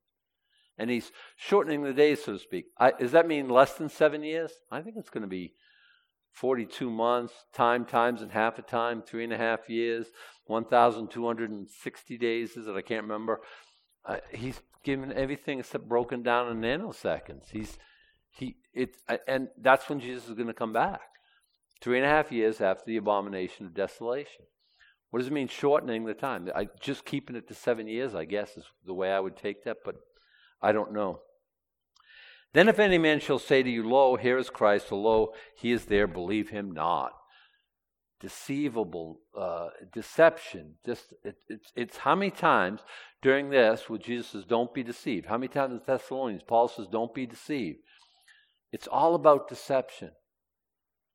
And 0.78 0.90
he's 0.90 1.12
shortening 1.36 1.84
the 1.84 1.94
days, 1.94 2.24
so 2.24 2.34
to 2.34 2.40
speak. 2.40 2.66
I, 2.80 2.92
does 2.92 3.12
that 3.12 3.28
mean 3.28 3.48
less 3.48 3.76
than 3.76 3.90
seven 3.90 4.24
years? 4.24 4.52
I 4.72 4.82
think 4.82 4.98
it's 4.98 5.10
going 5.10 5.22
to 5.22 5.28
be 5.28 5.54
42 6.34 6.90
months, 6.90 7.34
time 7.54 7.86
times 7.86 8.22
and 8.22 8.32
half 8.32 8.60
a 8.60 8.62
time, 8.62 9.02
three 9.02 9.24
and 9.24 9.34
a 9.34 9.38
half 9.38 9.70
years, 9.70 10.08
1,260 10.46 12.18
days, 12.18 12.58
is 12.58 12.68
it? 12.68 12.76
I 12.76 12.82
can't 12.82 13.04
remember. 13.04 13.42
Uh, 14.08 14.18
he's 14.32 14.62
given 14.84 15.12
everything 15.12 15.60
except 15.60 15.88
broken 15.88 16.24
down 16.24 16.50
in 16.50 16.62
nanoseconds. 16.62 17.50
He's 17.52 17.78
he 18.30 18.56
it 18.74 18.96
and 19.28 19.50
that's 19.62 19.90
when 19.90 20.00
Jesus 20.00 20.30
is 20.30 20.36
going 20.36 20.48
to 20.48 20.54
come 20.54 20.74
back. 20.74 21.02
Three 21.82 21.98
and 21.98 22.06
a 22.06 22.10
half 22.10 22.32
years 22.32 22.62
after 22.62 22.84
the 22.88 22.98
abomination 22.98 23.66
of 23.66 23.74
desolation. 23.74 24.46
What 25.10 25.20
does 25.20 25.28
it 25.28 25.34
mean 25.34 25.48
shortening 25.48 26.06
the 26.06 26.14
time? 26.14 26.50
I, 26.56 26.68
just 26.82 27.06
keeping 27.06 27.36
it 27.36 27.48
to 27.48 27.54
seven 27.54 27.88
years, 27.88 28.14
I 28.16 28.26
guess, 28.26 28.58
is 28.58 28.66
the 28.86 28.94
way 28.94 29.12
I 29.12 29.20
would 29.20 29.38
take 29.38 29.64
that, 29.64 29.78
but 29.86 29.96
I 30.62 30.72
don't 30.72 30.92
know. 30.92 31.22
Then 32.54 32.68
if 32.68 32.80
any 32.80 32.98
man 32.98 33.20
shall 33.20 33.40
say 33.40 33.64
to 33.64 33.70
you, 33.70 33.88
Lo, 33.88 34.16
here 34.16 34.38
is 34.38 34.50
Christ, 34.50 34.92
or 34.92 35.00
lo, 35.00 35.34
he 35.56 35.72
is 35.72 35.86
there, 35.86 36.08
believe 36.08 36.50
him 36.50 36.72
not 36.72 37.14
deceivable 38.20 39.20
uh, 39.38 39.70
deception. 39.94 40.74
Just 40.86 41.14
it, 41.24 41.36
it's 41.50 41.72
it's 41.76 41.98
how 41.98 42.16
many 42.16 42.32
times 42.32 42.82
during 43.22 43.50
this 43.50 43.90
where 43.90 44.00
Jesus 44.00 44.28
says, 44.28 44.46
"Don't 44.46 44.74
be 44.74 44.84
deceived." 44.84 45.28
How 45.28 45.38
many 45.38 45.50
times 45.50 45.74
in 45.74 45.82
Thessalonians 45.86 46.44
Paul 46.48 46.68
says, 46.68 46.88
"Don't 46.92 47.14
be 47.14 47.26
deceived." 47.26 47.80
It's 48.72 48.88
all 48.88 49.16
about 49.16 49.50
deception. 49.50 50.12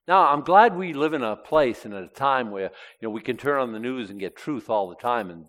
Now, 0.09 0.33
I'm 0.33 0.41
glad 0.43 0.77
we 0.77 0.93
live 0.93 1.15
in 1.15 1.23
a 1.23 1.37
place 1.37 1.85
and 1.85 1.95
at 1.95 2.03
a 2.03 2.09
time 2.09 2.51
where 2.51 2.71
you 3.01 3.09
know 3.09 3.11
we 3.11 3.21
can 3.21 3.37
turn 3.37 3.61
on 3.61 3.73
the 3.73 3.79
news 3.79 4.11
and 4.11 4.19
get 4.19 4.37
truth 4.37 4.69
all 4.69 4.89
the 4.89 4.97
time, 4.97 5.31
and 5.31 5.47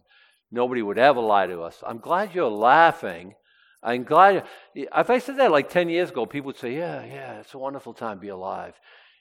nobody 0.51 0.81
would 0.81 0.99
ever 0.99 1.21
lie 1.21 1.47
to 1.47 1.61
us. 1.61 1.83
I'm 1.85 1.99
glad 1.99 2.35
you're 2.35 2.49
laughing. 2.49 3.35
I'm 3.81 4.03
glad. 4.03 4.45
If 4.75 5.09
I 5.09 5.19
said 5.19 5.37
that 5.37 5.51
like 5.51 5.69
ten 5.69 5.89
years 5.89 6.09
ago, 6.09 6.25
people 6.25 6.47
would 6.47 6.57
say, 6.57 6.75
"Yeah, 6.75 7.03
yeah, 7.05 7.39
it's 7.39 7.53
a 7.53 7.59
wonderful 7.59 7.93
time 7.93 8.17
to 8.17 8.21
be 8.21 8.29
alive." 8.29 8.73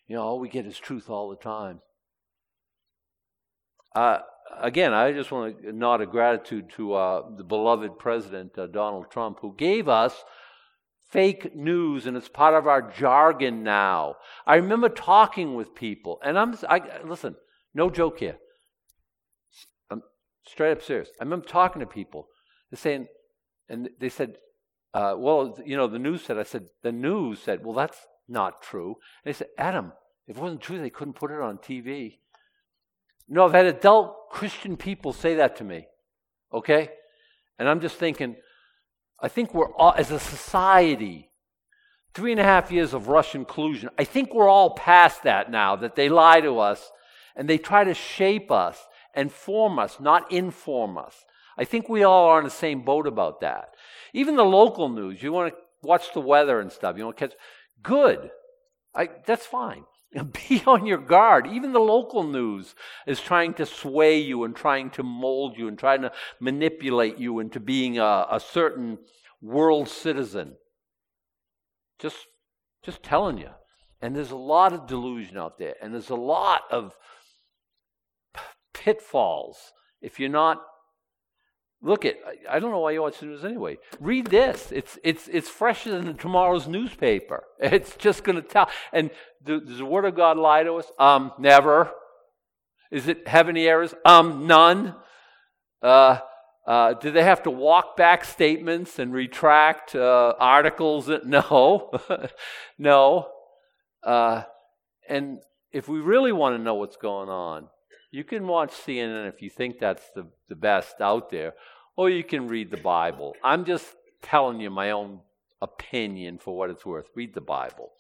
You 0.07 0.17
know, 0.17 0.23
all 0.23 0.41
we 0.41 0.49
get 0.49 0.67
is 0.67 0.79
truth 0.79 1.09
all 1.09 1.31
the 1.31 1.37
time. 1.37 1.81
Uh, 3.95 4.19
again, 4.61 4.93
I 4.95 5.13
just 5.13 5.31
want 5.31 5.63
to 5.63 5.73
nod 5.73 6.01
a 6.01 6.07
gratitude 6.07 6.71
to 6.77 6.95
uh, 6.95 7.23
the 7.37 7.45
beloved 7.45 7.99
President 7.99 8.59
uh, 8.59 8.67
Donald 8.67 9.11
Trump, 9.11 9.39
who 9.41 9.55
gave 9.57 9.89
us 9.89 10.25
fake 11.11 11.55
news, 11.55 12.07
and 12.07 12.17
it's 12.17 12.29
part 12.29 12.55
of 12.55 12.67
our 12.67 12.91
jargon 12.91 13.63
now. 13.63 14.17
I 14.47 14.57
remember 14.57 14.89
talking 14.89 15.55
with 15.55 15.75
people, 15.75 16.19
and 16.25 16.39
I'm 16.39 16.57
I, 16.69 16.81
listen, 17.05 17.37
no 17.75 17.91
joke 17.91 18.19
here. 18.19 18.39
I'm 19.91 20.03
straight 20.47 20.73
up 20.73 20.83
serious. 20.83 21.11
I 21.21 21.25
remember 21.25 21.47
talking 21.47 21.81
to 21.81 21.87
people, 21.87 22.29
they're 22.71 22.79
saying, 22.79 23.09
and 23.69 23.91
they 24.01 24.09
said, 24.09 24.37
uh, 24.95 25.15
"Well, 25.19 25.59
you 25.65 25.77
know, 25.77 25.87
the 25.87 25.99
news 25.99 26.23
said." 26.23 26.39
I 26.39 26.45
said, 26.45 26.67
"The 26.83 26.93
news 26.93 27.41
said." 27.41 27.65
Well, 27.65 27.75
that's 27.75 28.07
not 28.27 28.63
true. 28.63 28.97
And 29.23 29.35
they 29.35 29.37
said, 29.37 29.49
"Adam, 29.59 29.93
if 30.27 30.37
it 30.37 30.43
wasn't 30.43 30.63
true, 30.63 30.79
they 30.79 30.91
couldn't 30.91 31.15
put 31.15 31.31
it 31.31 31.41
on 31.41 31.59
TV." 31.59 32.21
No, 33.33 33.47
I've 33.47 33.53
had 33.53 33.65
adult 33.65 34.29
Christian 34.29 34.77
people 34.77 35.15
say 35.15 35.37
that 35.37 35.57
to 35.57 35.65
me. 35.65 35.87
Okay? 36.53 36.91
And 37.59 37.67
I'm 37.67 37.81
just 37.81 37.97
thinking, 37.97 38.37
I 39.19 39.29
think 39.29 39.55
we're 39.55 39.73
all, 39.73 39.95
as 39.97 40.11
a 40.11 40.21
society, 40.21 41.31
three 42.13 42.33
and 42.33 42.41
a 42.41 42.45
half 42.45 42.71
years 42.71 42.93
of 42.93 43.09
Russian 43.09 43.47
collusion, 43.47 43.89
I 43.99 44.05
think 44.05 44.35
we're 44.35 44.51
all 44.51 44.75
past 44.75 45.23
that 45.23 45.51
now, 45.51 45.77
that 45.77 45.97
they 45.97 46.11
lie 46.11 46.43
to 46.43 46.59
us 46.59 46.93
and 47.35 47.49
they 47.49 47.57
try 47.57 47.85
to 47.85 47.95
shape 47.95 48.51
us 48.51 48.79
and 49.15 49.33
form 49.33 49.79
us, 49.79 49.99
not 49.99 50.31
inform 50.31 50.99
us. 50.99 51.25
I 51.57 51.65
think 51.65 51.89
we 51.89 52.03
all 52.03 52.27
are 52.27 52.37
on 52.37 52.45
the 52.45 52.51
same 52.51 52.85
boat 52.85 53.07
about 53.07 53.41
that. 53.41 53.71
Even 54.13 54.37
the 54.37 54.45
local 54.45 54.91
news, 54.91 55.23
you 55.23 55.33
want 55.33 55.55
to 55.55 55.61
watch 55.83 56.13
the 56.13 56.21
weather 56.21 56.61
and 56.61 56.71
stuff, 56.71 56.99
you 56.99 57.05
want 57.07 57.17
to 57.17 57.29
catch, 57.29 57.37
good. 57.83 58.31
I, 58.95 59.09
that's 59.25 59.47
fine. 59.47 59.85
Be 60.49 60.63
on 60.67 60.87
your 60.87 60.99
guard. 60.99 61.47
Even 61.47 61.73
the 61.73 61.81
local 61.81 62.23
news 62.23 62.75
is 63.07 63.21
trying 63.21 63.55
to 63.55 63.67
sway 63.67 64.19
you 64.19 64.45
and 64.45 64.55
trying 64.55 64.91
to 64.91 65.03
mold 65.03 65.57
you 65.57 65.69
and 65.69 65.79
trying 65.79 66.03
to 66.03 66.13
manipulate 66.41 67.19
you 67.19 67.39
into 67.39 67.61
being 67.61 67.99
a, 67.99 68.27
a 68.31 68.41
certain 68.41 68.99
world 69.41 69.89
citizen. 69.89 70.57
Just, 71.99 72.27
just 72.83 73.03
telling 73.03 73.39
you. 73.39 73.51
And 74.01 74.15
there's 74.17 74.33
a 74.33 74.37
lot 74.37 74.73
of 74.73 74.87
delusion 74.87 75.39
out 75.39 75.59
there, 75.59 75.75
and 75.81 75.95
there's 75.95 76.11
a 76.11 76.17
lot 76.17 76.63
of 76.71 76.97
pitfalls 78.75 79.73
if 80.01 80.19
you're 80.19 80.29
not 80.29 80.61
Look 81.83 82.05
at 82.05 82.17
I 82.49 82.61
don't 82.61 82.71
know 82.71 82.79
why 82.79 82.93
you 82.93 83.03
watch 83.03 83.19
the 83.19 83.27
news 83.27 83.45
anyway. 83.45 83.79
Read 83.99 84.29
this. 84.29 84.71
It's 84.71 84.99
it's 85.03 85.27
it's 85.29 85.49
fresher 85.49 85.91
than 86.01 86.17
tomorrow's 86.17 86.69
newspaper. 86.69 87.45
It's 87.61 87.97
just 87.97 88.23
going 88.25 88.37
to 88.37 88.43
tell. 88.43 88.69
And 88.93 89.11
does 89.45 89.79
the 89.79 89.85
Word 89.85 90.05
of 90.05 90.15
God 90.15 90.37
lie 90.37 90.63
to 90.63 90.75
us? 90.75 90.87
Um, 90.99 91.33
never. 91.39 91.91
Is 92.93 93.09
it 93.09 93.27
have 93.27 93.49
any 93.49 93.67
errors? 93.67 93.95
Um, 94.05 94.47
none. 94.47 94.95
Uh, 95.83 96.19
Uh, 96.65 96.95
do 96.95 97.11
they 97.11 97.25
have 97.25 97.43
to 97.43 97.51
walk 97.51 97.97
back 97.97 98.25
statements 98.25 99.01
and 99.01 99.13
retract 99.13 99.95
uh, 99.97 100.33
articles? 100.39 101.11
No, 101.25 101.91
no. 102.79 103.27
Uh, 104.05 104.43
and 105.09 105.39
if 105.73 105.89
we 105.89 105.99
really 105.99 106.31
want 106.31 106.57
to 106.57 106.63
know 106.63 106.77
what's 106.77 106.97
going 106.97 107.29
on, 107.29 107.69
you 108.13 108.25
can 108.25 108.47
watch 108.47 108.71
CNN 108.71 109.29
if 109.29 109.43
you 109.43 109.51
think 109.51 109.79
that's 109.81 110.09
the, 110.15 110.25
the 110.49 110.55
best 110.55 111.01
out 111.01 111.31
there, 111.31 111.55
or 111.97 112.11
you 112.11 112.25
can 112.25 112.49
read 112.49 112.71
the 112.71 112.77
Bible. 112.77 113.37
I'm 113.43 113.65
just 113.65 113.87
telling 114.23 114.61
you 114.61 114.71
my 114.71 114.91
own 114.91 115.21
opinion 115.61 116.39
for 116.39 116.57
what 116.57 116.71
it's 116.71 116.85
worth. 116.85 117.07
Read 117.15 117.35
the 117.35 117.41
Bible. 117.41 117.93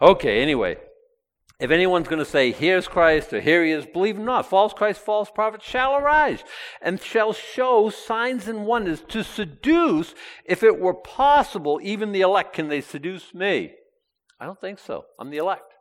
Okay, 0.00 0.42
anyway. 0.42 0.76
If 1.60 1.70
anyone's 1.70 2.08
going 2.08 2.18
to 2.18 2.24
say, 2.24 2.50
Here's 2.50 2.88
Christ, 2.88 3.32
or 3.32 3.40
Here 3.40 3.64
he 3.64 3.70
is, 3.70 3.86
believe 3.86 4.16
him 4.16 4.24
not. 4.24 4.46
False 4.46 4.72
Christ, 4.72 5.00
false 5.00 5.30
prophet 5.30 5.62
shall 5.62 5.94
arise, 5.96 6.42
and 6.80 7.00
shall 7.00 7.32
show 7.32 7.88
signs 7.88 8.48
and 8.48 8.66
wonders 8.66 9.00
to 9.08 9.22
seduce, 9.22 10.14
if 10.44 10.64
it 10.64 10.80
were 10.80 10.94
possible, 10.94 11.78
even 11.82 12.10
the 12.10 12.22
elect. 12.22 12.54
Can 12.54 12.66
they 12.66 12.80
seduce 12.80 13.32
me? 13.32 13.74
I 14.40 14.46
don't 14.46 14.60
think 14.60 14.80
so. 14.80 15.04
I'm 15.20 15.30
the 15.30 15.36
elect. 15.36 15.72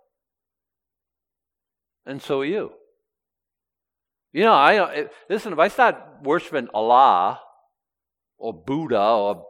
And 2.06 2.21
so 2.21 2.41
are 2.41 2.45
you. 2.45 2.74
You 4.34 4.43
know, 4.43 4.54
I 4.54 4.78
uh, 4.78 5.08
listen. 5.30 5.52
If 5.52 5.60
I 5.60 5.67
start 5.67 5.95
worshiping 6.24 6.67
Allah 6.74 7.39
or 8.41 8.54
Buddha 8.54 8.99
or 9.01 9.45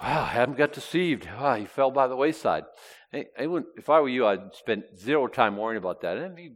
wow, 0.00 0.22
I 0.22 0.32
haven't 0.32 0.58
got 0.58 0.72
deceived. 0.72 1.26
Wow, 1.26 1.56
he 1.56 1.66
fell 1.66 1.90
by 1.90 2.06
the 2.06 2.16
wayside. 2.16 2.64
I 3.12 3.26
if 3.76 3.88
I 3.88 4.00
were 4.00 4.08
you, 4.08 4.26
I'd 4.26 4.54
spend 4.54 4.84
zero 4.96 5.26
time 5.26 5.56
worrying 5.56 5.78
about 5.78 6.02
that. 6.02 6.16
And 6.16 6.38
if 6.38 6.44
you 6.44 6.52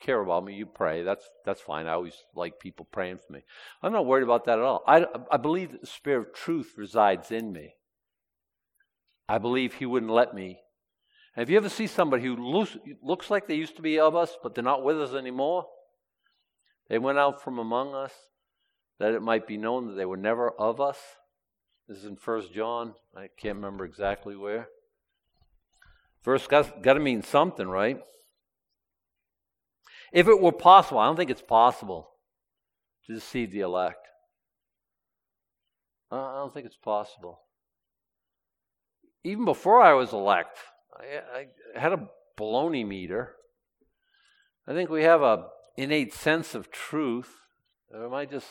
care 0.00 0.20
about 0.20 0.44
me, 0.44 0.54
you 0.54 0.66
pray. 0.66 1.02
That's 1.02 1.24
that's 1.44 1.60
fine. 1.60 1.86
I 1.86 1.92
always 1.92 2.16
like 2.34 2.60
people 2.60 2.86
praying 2.90 3.18
for 3.26 3.32
me. 3.32 3.44
I'm 3.82 3.92
not 3.92 4.06
worried 4.06 4.24
about 4.24 4.44
that 4.46 4.58
at 4.58 4.64
all. 4.64 4.82
I 4.86 5.06
I 5.30 5.38
believe 5.38 5.72
that 5.72 5.80
the 5.80 5.86
Spirit 5.86 6.28
of 6.28 6.34
truth 6.34 6.74
resides 6.76 7.30
in 7.30 7.52
me. 7.52 7.74
I 9.28 9.38
believe 9.38 9.74
He 9.74 9.86
wouldn't 9.86 10.12
let 10.12 10.34
me. 10.34 10.60
And 11.36 11.42
if 11.42 11.50
you 11.50 11.56
ever 11.56 11.68
see 11.68 11.86
somebody 11.86 12.22
who 12.22 12.36
looks, 12.36 12.76
looks 13.02 13.28
like 13.28 13.48
they 13.48 13.56
used 13.56 13.74
to 13.76 13.82
be 13.82 13.98
of 13.98 14.14
us, 14.14 14.36
but 14.40 14.54
they're 14.54 14.62
not 14.62 14.84
with 14.84 15.00
us 15.00 15.14
anymore, 15.14 15.66
they 16.88 16.98
went 16.98 17.18
out 17.18 17.42
from 17.42 17.58
among 17.58 17.94
us 17.94 18.12
that 18.98 19.12
it 19.12 19.22
might 19.22 19.46
be 19.46 19.56
known 19.56 19.88
that 19.88 19.94
they 19.94 20.04
were 20.04 20.16
never 20.16 20.50
of 20.50 20.80
us. 20.80 20.98
This 21.88 21.98
is 21.98 22.04
in 22.04 22.16
First 22.16 22.52
John. 22.52 22.94
I 23.16 23.28
can't 23.36 23.56
remember 23.56 23.84
exactly 23.84 24.36
where. 24.36 24.68
First, 26.22 26.48
got, 26.48 26.82
got 26.82 26.94
to 26.94 27.00
mean 27.00 27.22
something, 27.22 27.68
right? 27.68 28.00
If 30.12 30.28
it 30.28 30.40
were 30.40 30.52
possible, 30.52 31.00
I 31.00 31.06
don't 31.06 31.16
think 31.16 31.30
it's 31.30 31.42
possible 31.42 32.08
to 33.06 33.14
deceive 33.14 33.50
the 33.50 33.60
elect. 33.60 34.06
I 36.10 36.36
don't 36.36 36.54
think 36.54 36.66
it's 36.66 36.76
possible. 36.76 37.40
Even 39.24 39.44
before 39.44 39.82
I 39.82 39.94
was 39.94 40.12
elect, 40.12 40.58
I, 40.98 41.40
I 41.40 41.80
had 41.80 41.92
a 41.92 42.08
baloney 42.38 42.86
meter. 42.86 43.34
I 44.66 44.72
think 44.72 44.88
we 44.88 45.02
have 45.02 45.22
a 45.22 45.48
innate 45.76 46.14
sense 46.14 46.54
of 46.54 46.70
truth. 46.70 47.34
Or 47.92 48.06
am 48.06 48.14
I 48.14 48.24
just 48.24 48.46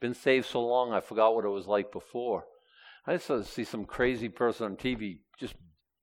been 0.00 0.14
saved 0.14 0.46
so 0.46 0.64
long 0.64 0.92
I 0.92 1.00
forgot 1.00 1.34
what 1.34 1.44
it 1.44 1.48
was 1.48 1.66
like 1.66 1.92
before? 1.92 2.44
I 3.06 3.16
just 3.16 3.52
see 3.52 3.64
some 3.64 3.84
crazy 3.84 4.28
person 4.28 4.66
on 4.66 4.76
TV 4.76 5.18
just 5.38 5.54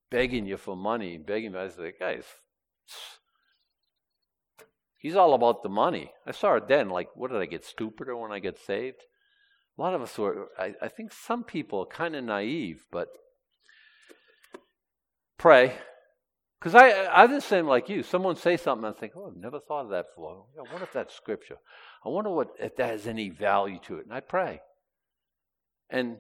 begging 0.10 0.46
you 0.46 0.58
for 0.58 0.76
money, 0.76 1.18
begging 1.18 1.54
me. 1.54 1.60
I 1.60 1.68
say, 1.70 1.94
guys, 2.00 2.26
he's 4.98 5.16
all 5.16 5.34
about 5.34 5.64
the 5.64 5.70
money. 5.70 6.12
I 6.28 6.32
saw 6.32 6.56
it 6.56 6.68
then. 6.68 6.90
Like, 6.90 7.10
what 7.16 7.32
did 7.32 7.42
I 7.42 7.46
get 7.46 7.66
stupider 7.66 8.16
when 8.16 8.32
I 8.32 8.40
get 8.40 8.60
saved? 8.60 9.02
A 9.78 9.82
lot 9.82 9.96
of 9.96 10.02
us 10.02 10.18
were. 10.18 10.50
I, 10.60 10.76
I 10.82 10.88
think 10.90 11.12
some 11.12 11.44
people 11.44 11.80
are 11.80 11.86
kind 11.86 12.16
of 12.16 12.24
naive, 12.24 12.86
but 12.92 13.08
pray 15.38 15.74
because 16.62 16.76
I, 16.76 17.08
I'm 17.08 17.32
the 17.32 17.42
same 17.42 17.66
like 17.66 17.90
you. 17.90 18.04
Someone 18.04 18.36
say 18.36 18.56
something, 18.56 18.86
and 18.86 18.96
I 18.96 19.00
think, 19.00 19.14
oh, 19.16 19.32
I've 19.32 19.36
never 19.36 19.60
thought 19.60 19.86
of 19.86 19.90
that 19.90 20.10
before. 20.10 20.46
I 20.56 20.62
wonder 20.72 20.84
if 20.84 20.94
that's 20.94 21.16
scripture. 21.16 21.58
I 22.06 22.10
wonder 22.10 22.30
what 22.30 22.50
if 22.60 22.76
that 22.76 22.92
has 22.92 23.08
any 23.08 23.30
value 23.30 23.80
to 23.88 23.98
it. 23.98 24.06
And 24.06 24.14
I 24.14 24.20
pray. 24.20 24.62
And 25.90 26.18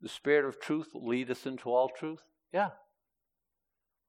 the 0.00 0.08
Spirit 0.08 0.44
of 0.44 0.60
truth 0.60 0.90
lead 0.94 1.32
us 1.32 1.46
into 1.46 1.68
all 1.68 1.88
truth? 1.88 2.20
Yeah. 2.52 2.70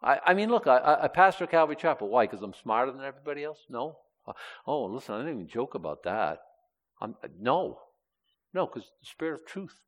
I, 0.04 0.20
I 0.24 0.34
mean, 0.36 0.50
look, 0.50 0.68
I, 0.68 1.00
I 1.02 1.08
pastor 1.08 1.48
Calvary 1.48 1.76
Chapel. 1.76 2.10
Why? 2.10 2.28
Because 2.28 2.44
I'm 2.44 2.54
smarter 2.54 2.92
than 2.92 3.02
everybody 3.02 3.44
else? 3.44 3.66
No. 3.68 3.98
Oh, 4.68 4.86
listen, 4.86 5.16
I 5.16 5.20
didn't 5.20 5.34
even 5.34 5.48
joke 5.48 5.74
about 5.74 6.04
that. 6.04 6.38
I'm, 7.02 7.16
no. 7.40 7.80
No, 8.54 8.68
because 8.68 8.92
the 9.02 9.08
Spirit 9.08 9.42
of 9.42 9.48
truth 9.48 9.82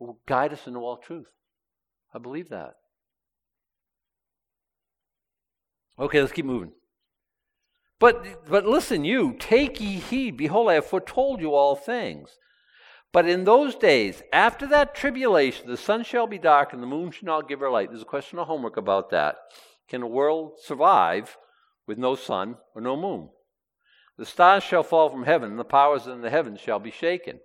will 0.00 0.18
guide 0.26 0.52
us 0.52 0.66
into 0.66 0.80
all 0.80 0.96
truth. 0.96 1.30
I 2.12 2.18
believe 2.18 2.48
that. 2.48 2.74
Okay, 6.00 6.20
let's 6.20 6.32
keep 6.32 6.46
moving. 6.46 6.72
But, 7.98 8.48
but 8.48 8.64
listen, 8.64 9.04
you, 9.04 9.36
take 9.38 9.80
ye 9.80 9.98
heed. 9.98 10.38
Behold, 10.38 10.70
I 10.70 10.74
have 10.74 10.86
foretold 10.86 11.40
you 11.40 11.54
all 11.54 11.76
things. 11.76 12.30
But 13.12 13.28
in 13.28 13.44
those 13.44 13.74
days, 13.74 14.22
after 14.32 14.66
that 14.68 14.94
tribulation, 14.94 15.68
the 15.68 15.76
sun 15.76 16.04
shall 16.04 16.26
be 16.26 16.38
dark 16.38 16.72
and 16.72 16.82
the 16.82 16.86
moon 16.86 17.10
shall 17.10 17.26
not 17.26 17.48
give 17.48 17.60
her 17.60 17.70
light. 17.70 17.90
There's 17.90 18.02
a 18.02 18.06
question 18.06 18.38
of 18.38 18.46
homework 18.46 18.76
about 18.76 19.10
that. 19.10 19.36
Can 19.88 20.00
the 20.00 20.06
world 20.06 20.52
survive 20.62 21.36
with 21.86 21.98
no 21.98 22.14
sun 22.14 22.56
or 22.74 22.80
no 22.80 22.96
moon? 22.96 23.28
The 24.16 24.24
stars 24.24 24.62
shall 24.62 24.82
fall 24.82 25.08
from 25.08 25.24
heaven, 25.24 25.50
and 25.50 25.58
the 25.58 25.64
powers 25.64 26.06
in 26.06 26.20
the 26.20 26.30
heavens 26.30 26.60
shall 26.60 26.78
be 26.78 26.90
shaken. 26.90 27.40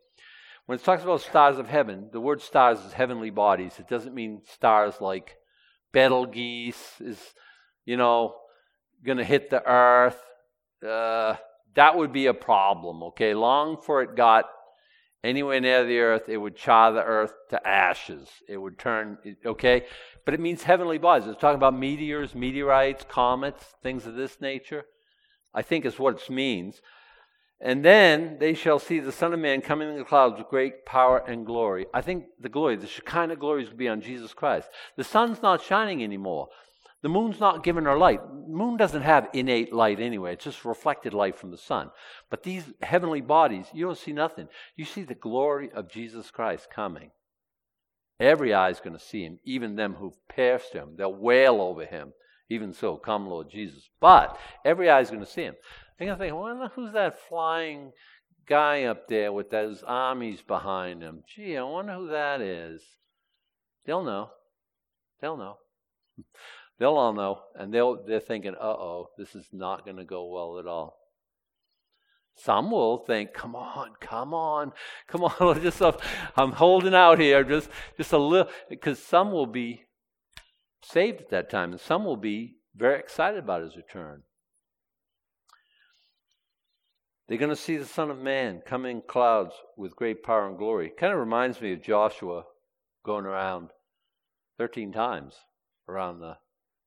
When 0.65 0.77
it 0.77 0.83
talks 0.83 1.03
about 1.03 1.21
stars 1.21 1.57
of 1.57 1.67
heaven, 1.67 2.09
the 2.11 2.19
word 2.19 2.41
stars 2.41 2.79
is 2.79 2.93
heavenly 2.93 3.29
bodies. 3.29 3.79
It 3.79 3.87
doesn't 3.87 4.13
mean 4.13 4.41
stars 4.45 4.95
like 4.99 5.35
Betelgeuse 5.93 7.01
is, 7.01 7.19
you 7.85 7.97
know, 7.97 8.35
going 9.03 9.17
to 9.17 9.23
hit 9.23 9.49
the 9.49 9.65
earth, 9.67 10.21
uh, 10.87 11.35
that 11.75 11.97
would 11.97 12.13
be 12.13 12.27
a 12.27 12.33
problem, 12.33 13.03
okay? 13.03 13.33
Long 13.33 13.75
before 13.75 14.01
it 14.01 14.15
got 14.15 14.45
anywhere 15.23 15.59
near 15.59 15.83
the 15.83 15.99
earth, 15.99 16.29
it 16.29 16.37
would 16.37 16.55
char 16.55 16.91
the 16.91 17.03
earth 17.03 17.33
to 17.49 17.67
ashes. 17.67 18.29
It 18.47 18.57
would 18.57 18.77
turn, 18.77 19.17
okay? 19.45 19.85
But 20.23 20.33
it 20.33 20.39
means 20.39 20.63
heavenly 20.63 20.97
bodies. 20.97 21.27
It's 21.27 21.39
talking 21.39 21.57
about 21.57 21.77
meteors, 21.77 22.35
meteorites, 22.35 23.05
comets, 23.09 23.75
things 23.83 24.05
of 24.05 24.15
this 24.15 24.39
nature. 24.39 24.85
I 25.53 25.61
think 25.61 25.85
is 25.85 25.97
what 25.97 26.21
it 26.21 26.29
means. 26.29 26.81
And 27.61 27.83
then 27.83 28.37
they 28.39 28.53
shall 28.53 28.79
see 28.79 28.99
the 28.99 29.13
Son 29.13 29.33
of 29.33 29.39
Man 29.39 29.61
coming 29.61 29.89
in 29.89 29.97
the 29.97 30.03
clouds 30.03 30.37
with 30.37 30.49
great 30.49 30.85
power 30.85 31.23
and 31.25 31.45
glory. 31.45 31.85
I 31.93 32.01
think 32.01 32.25
the 32.39 32.49
glory, 32.49 32.75
the 32.75 32.87
Shekinah 32.87 33.37
glory 33.37 33.63
is 33.63 33.69
going 33.69 33.77
to 33.77 33.79
be 33.79 33.87
on 33.87 34.01
Jesus 34.01 34.33
Christ. 34.33 34.67
The 34.97 35.05
sun's 35.05 35.41
not 35.41 35.63
shining 35.63 36.03
anymore. 36.03 36.49
The 37.01 37.09
moon's 37.09 37.39
not 37.39 37.63
giving 37.63 37.85
her 37.85 37.97
light. 37.97 38.21
The 38.21 38.53
moon 38.53 38.77
doesn't 38.77 39.03
have 39.03 39.29
innate 39.33 39.73
light 39.73 39.99
anyway. 39.99 40.33
It's 40.33 40.43
just 40.43 40.65
reflected 40.65 41.13
light 41.13 41.37
from 41.37 41.51
the 41.51 41.57
sun. 41.57 41.91
But 42.29 42.43
these 42.43 42.63
heavenly 42.81 43.21
bodies, 43.21 43.67
you 43.73 43.85
don't 43.85 43.97
see 43.97 44.13
nothing. 44.13 44.47
You 44.75 44.85
see 44.85 45.03
the 45.03 45.13
glory 45.13 45.69
of 45.71 45.89
Jesus 45.89 46.31
Christ 46.31 46.67
coming. 46.73 47.11
Every 48.19 48.53
eye 48.53 48.69
is 48.69 48.79
going 48.79 48.97
to 48.97 49.03
see 49.03 49.23
him, 49.23 49.39
even 49.43 49.75
them 49.75 49.95
who've 49.95 50.27
pierced 50.29 50.73
him. 50.73 50.95
They'll 50.97 51.13
wail 51.13 51.61
over 51.61 51.85
him. 51.85 52.13
Even 52.49 52.73
so, 52.73 52.95
come, 52.95 53.27
Lord 53.27 53.49
Jesus. 53.49 53.89
But 53.99 54.37
every 54.63 54.89
eye 54.89 55.01
is 55.01 55.09
going 55.09 55.23
to 55.23 55.29
see 55.29 55.43
him. 55.43 55.55
They're 55.97 56.07
going 56.07 56.17
to 56.17 56.23
think, 56.23 56.35
wonder 56.35 56.71
who's 56.73 56.93
that 56.93 57.19
flying 57.27 57.91
guy 58.47 58.83
up 58.83 59.07
there 59.07 59.33
with 59.33 59.49
those 59.49 59.83
armies 59.83 60.41
behind 60.41 61.01
him. 61.01 61.23
Gee, 61.27 61.57
I 61.57 61.63
wonder 61.63 61.93
who 61.93 62.09
that 62.09 62.41
is. 62.41 62.81
They'll 63.85 64.03
know. 64.03 64.29
They'll 65.21 65.37
know. 65.37 65.57
They'll 66.79 66.95
all 66.95 67.13
know, 67.13 67.41
and 67.55 67.73
they'll, 67.73 68.03
they're 68.05 68.19
thinking, 68.19 68.55
uh 68.55 68.63
oh, 68.63 69.09
this 69.17 69.35
is 69.35 69.47
not 69.53 69.85
going 69.85 69.97
to 69.97 70.03
go 70.03 70.25
well 70.25 70.59
at 70.59 70.67
all. 70.67 70.97
Some 72.37 72.71
will 72.71 72.97
think, 72.97 73.33
come 73.33 73.55
on, 73.55 73.93
come 74.01 74.33
on, 74.33 74.73
come 75.07 75.23
on, 75.23 75.61
just 75.61 75.81
uh, 75.81 75.93
I'm 76.35 76.51
holding 76.51 76.93
out 76.93 77.17
here, 77.17 77.43
just, 77.45 77.69
just 77.95 78.11
a 78.11 78.17
little, 78.17 78.51
because 78.69 78.99
some 78.99 79.31
will 79.31 79.45
be 79.45 79.83
saved 80.83 81.21
at 81.21 81.29
that 81.29 81.49
time, 81.49 81.71
and 81.71 81.79
some 81.79 82.03
will 82.03 82.17
be 82.17 82.57
very 82.75 82.99
excited 82.99 83.39
about 83.39 83.63
his 83.63 83.77
return. 83.77 84.23
They're 87.27 87.37
going 87.37 87.49
to 87.49 87.55
see 87.55 87.77
the 87.77 87.85
Son 87.85 88.11
of 88.11 88.19
Man 88.19 88.61
coming 88.65 88.97
in 88.97 89.03
clouds 89.07 89.55
with 89.77 89.95
great 89.95 90.21
power 90.21 90.47
and 90.47 90.57
glory. 90.57 90.91
Kind 90.95 91.13
of 91.13 91.19
reminds 91.19 91.59
me 91.59 91.73
of 91.73 91.81
Joshua 91.81 92.43
going 93.03 93.25
around 93.25 93.69
13 94.57 94.91
times 94.91 95.35
around 95.87 96.19
the 96.19 96.35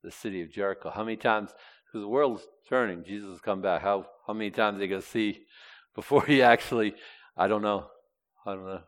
the 0.09 0.17
city 0.17 0.43
of 0.43 0.51
Jericho. 0.51 0.91
How 0.91 1.05
many 1.05 1.17
times, 1.17 1.51
because 1.87 2.03
the 2.03 2.09
world's 2.09 2.47
turning, 2.69 3.05
Jesus 3.05 3.31
has 3.31 3.41
come 3.41 3.61
back. 3.61 3.83
How, 3.83 4.07
how 4.27 4.33
many 4.33 4.51
times 4.51 4.77
are 4.77 4.79
they 4.79 4.89
going 4.89 5.03
to 5.03 5.07
see 5.07 5.43
before 5.95 6.25
he 6.25 6.43
actually, 6.43 6.95
I 7.37 7.49
don't 7.49 7.63
know. 7.63 7.87
I 8.47 8.55
don't 8.55 8.67
know. 8.67 8.81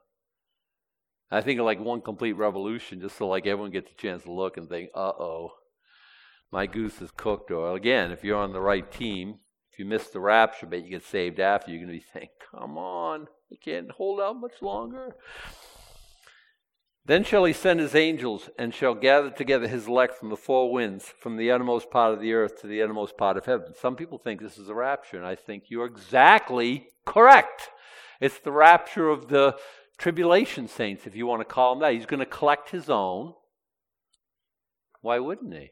I 1.30 1.40
think 1.42 1.60
of 1.60 1.66
like 1.66 1.78
one 1.78 2.00
complete 2.00 2.32
revolution, 2.32 3.00
just 3.00 3.16
so 3.16 3.28
like 3.28 3.46
everyone 3.46 3.70
gets 3.70 3.90
a 3.90 3.94
chance 3.94 4.24
to 4.24 4.32
look 4.32 4.56
and 4.56 4.68
think, 4.68 4.90
uh 4.94 5.12
oh, 5.18 5.52
my 6.50 6.66
goose 6.66 7.00
is 7.00 7.10
cooked. 7.16 7.50
Or 7.52 7.76
again, 7.76 8.10
if 8.10 8.24
you're 8.24 8.38
on 8.38 8.52
the 8.52 8.60
right 8.60 8.90
team, 8.90 9.38
If 9.72 9.78
you 9.78 9.84
miss 9.84 10.08
the 10.08 10.18
rapture, 10.20 10.66
but 10.66 10.82
you 10.82 10.90
get 10.90 11.04
saved 11.04 11.38
after, 11.38 11.70
you're 11.70 11.86
going 11.86 12.00
to 12.00 12.04
be 12.04 12.10
saying, 12.12 12.30
Come 12.50 12.76
on, 12.76 13.28
I 13.52 13.56
can't 13.64 13.90
hold 13.92 14.20
out 14.20 14.40
much 14.40 14.60
longer. 14.60 15.14
Then 17.06 17.24
shall 17.24 17.44
he 17.44 17.52
send 17.52 17.80
his 17.80 17.94
angels 17.94 18.50
and 18.58 18.74
shall 18.74 18.94
gather 18.94 19.30
together 19.30 19.66
his 19.66 19.86
elect 19.86 20.18
from 20.18 20.28
the 20.28 20.36
four 20.36 20.70
winds, 20.72 21.06
from 21.06 21.36
the 21.36 21.50
uttermost 21.50 21.90
part 21.90 22.12
of 22.12 22.20
the 22.20 22.32
earth 22.34 22.60
to 22.60 22.66
the 22.66 22.82
uttermost 22.82 23.16
part 23.16 23.36
of 23.36 23.46
heaven. 23.46 23.72
Some 23.80 23.96
people 23.96 24.18
think 24.18 24.40
this 24.40 24.58
is 24.58 24.68
a 24.68 24.74
rapture, 24.74 25.16
and 25.16 25.26
I 25.26 25.34
think 25.34 25.64
you're 25.68 25.86
exactly 25.86 26.88
correct. 27.06 27.70
It's 28.20 28.38
the 28.38 28.52
rapture 28.52 29.08
of 29.08 29.28
the 29.28 29.56
tribulation 29.98 30.68
saints, 30.68 31.06
if 31.06 31.16
you 31.16 31.26
want 31.26 31.40
to 31.40 31.52
call 31.52 31.74
them 31.74 31.82
that. 31.82 31.94
He's 31.94 32.06
going 32.06 32.20
to 32.20 32.26
collect 32.26 32.70
his 32.70 32.90
own. 32.90 33.34
Why 35.00 35.18
wouldn't 35.18 35.54
he? 35.54 35.70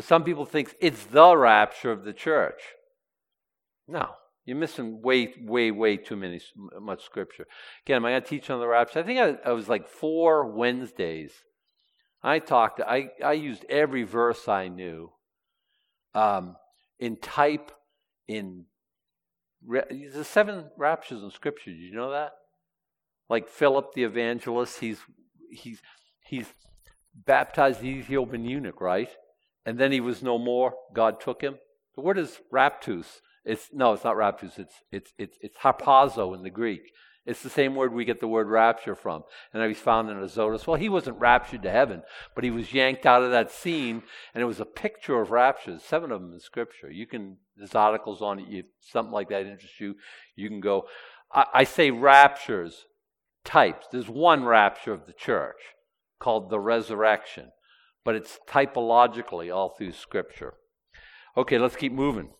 some 0.00 0.24
people 0.24 0.44
think 0.44 0.74
it's 0.80 1.04
the 1.04 1.36
rapture 1.36 1.92
of 1.92 2.04
the 2.04 2.12
church. 2.12 2.60
No, 3.86 4.14
you're 4.44 4.56
missing 4.56 5.00
way, 5.02 5.34
way, 5.40 5.70
way 5.70 5.96
too 5.96 6.16
many 6.16 6.40
much 6.80 7.04
scripture. 7.04 7.46
Again, 7.84 7.96
am 7.96 8.04
I 8.04 8.12
to 8.12 8.20
teach 8.20 8.50
on 8.50 8.60
the 8.60 8.66
rapture? 8.66 8.98
I 8.98 9.02
think 9.02 9.18
I, 9.18 9.48
I 9.48 9.52
was 9.52 9.68
like 9.68 9.88
four 9.88 10.46
Wednesdays. 10.50 11.32
I 12.22 12.38
talked. 12.38 12.80
I 12.80 13.10
I 13.24 13.32
used 13.32 13.64
every 13.68 14.02
verse 14.02 14.48
I 14.48 14.68
knew. 14.68 15.12
Um, 16.14 16.56
in 16.98 17.16
type, 17.16 17.72
in 18.28 18.66
the 19.66 20.24
seven 20.24 20.70
raptures 20.76 21.22
in 21.22 21.30
Scripture. 21.30 21.70
Did 21.70 21.80
you 21.80 21.94
know 21.94 22.10
that? 22.10 22.32
Like 23.28 23.48
Philip 23.48 23.94
the 23.94 24.04
evangelist, 24.04 24.80
he's 24.80 24.98
he's 25.50 25.80
he's 26.26 26.46
baptized 27.14 27.80
the 27.80 27.88
Ethiopian 27.88 28.44
eunuch, 28.44 28.80
right? 28.80 29.10
And 29.66 29.78
then 29.78 29.92
he 29.92 30.00
was 30.00 30.22
no 30.22 30.38
more. 30.38 30.74
God 30.94 31.20
took 31.20 31.40
him. 31.40 31.56
The 31.94 32.02
word 32.02 32.18
is 32.18 32.40
raptus. 32.52 33.20
It's 33.44 33.68
no, 33.72 33.92
it's 33.92 34.04
not 34.04 34.16
raptus. 34.16 34.58
It's 34.58 34.74
it's 34.90 35.12
it's 35.18 35.36
it's 35.40 35.58
harpazo 35.58 36.34
in 36.34 36.42
the 36.42 36.50
Greek. 36.50 36.92
It's 37.26 37.42
the 37.42 37.50
same 37.50 37.74
word 37.74 37.92
we 37.92 38.04
get 38.04 38.20
the 38.20 38.28
word 38.28 38.48
rapture 38.48 38.94
from. 38.94 39.22
And 39.52 39.66
he's 39.66 39.78
found 39.78 40.10
in 40.10 40.22
Azotus. 40.22 40.66
Well, 40.66 40.76
he 40.76 40.90
wasn't 40.90 41.18
raptured 41.18 41.62
to 41.62 41.70
heaven, 41.70 42.02
but 42.34 42.44
he 42.44 42.50
was 42.50 42.74
yanked 42.74 43.06
out 43.06 43.22
of 43.22 43.30
that 43.30 43.50
scene, 43.50 44.02
and 44.34 44.42
it 44.42 44.46
was 44.46 44.60
a 44.60 44.66
picture 44.66 45.18
of 45.20 45.30
raptures, 45.30 45.82
seven 45.82 46.12
of 46.12 46.20
them 46.20 46.34
in 46.34 46.40
Scripture. 46.40 46.90
You 46.90 47.06
can, 47.06 47.38
there's 47.56 47.74
articles 47.74 48.20
on 48.20 48.40
it, 48.40 48.46
if 48.50 48.66
something 48.80 49.12
like 49.12 49.30
that 49.30 49.46
interests 49.46 49.80
you, 49.80 49.94
you 50.36 50.50
can 50.50 50.60
go. 50.60 50.86
I, 51.32 51.46
I 51.54 51.64
say 51.64 51.90
raptures, 51.90 52.84
types. 53.42 53.86
There's 53.90 54.08
one 54.08 54.44
rapture 54.44 54.92
of 54.92 55.06
the 55.06 55.12
church 55.14 55.56
called 56.18 56.50
the 56.50 56.60
resurrection, 56.60 57.52
but 58.04 58.14
it's 58.14 58.38
typologically 58.46 59.54
all 59.54 59.70
through 59.70 59.92
Scripture. 59.92 60.54
Okay, 61.38 61.58
let's 61.58 61.76
keep 61.76 61.92
moving. 61.92 62.30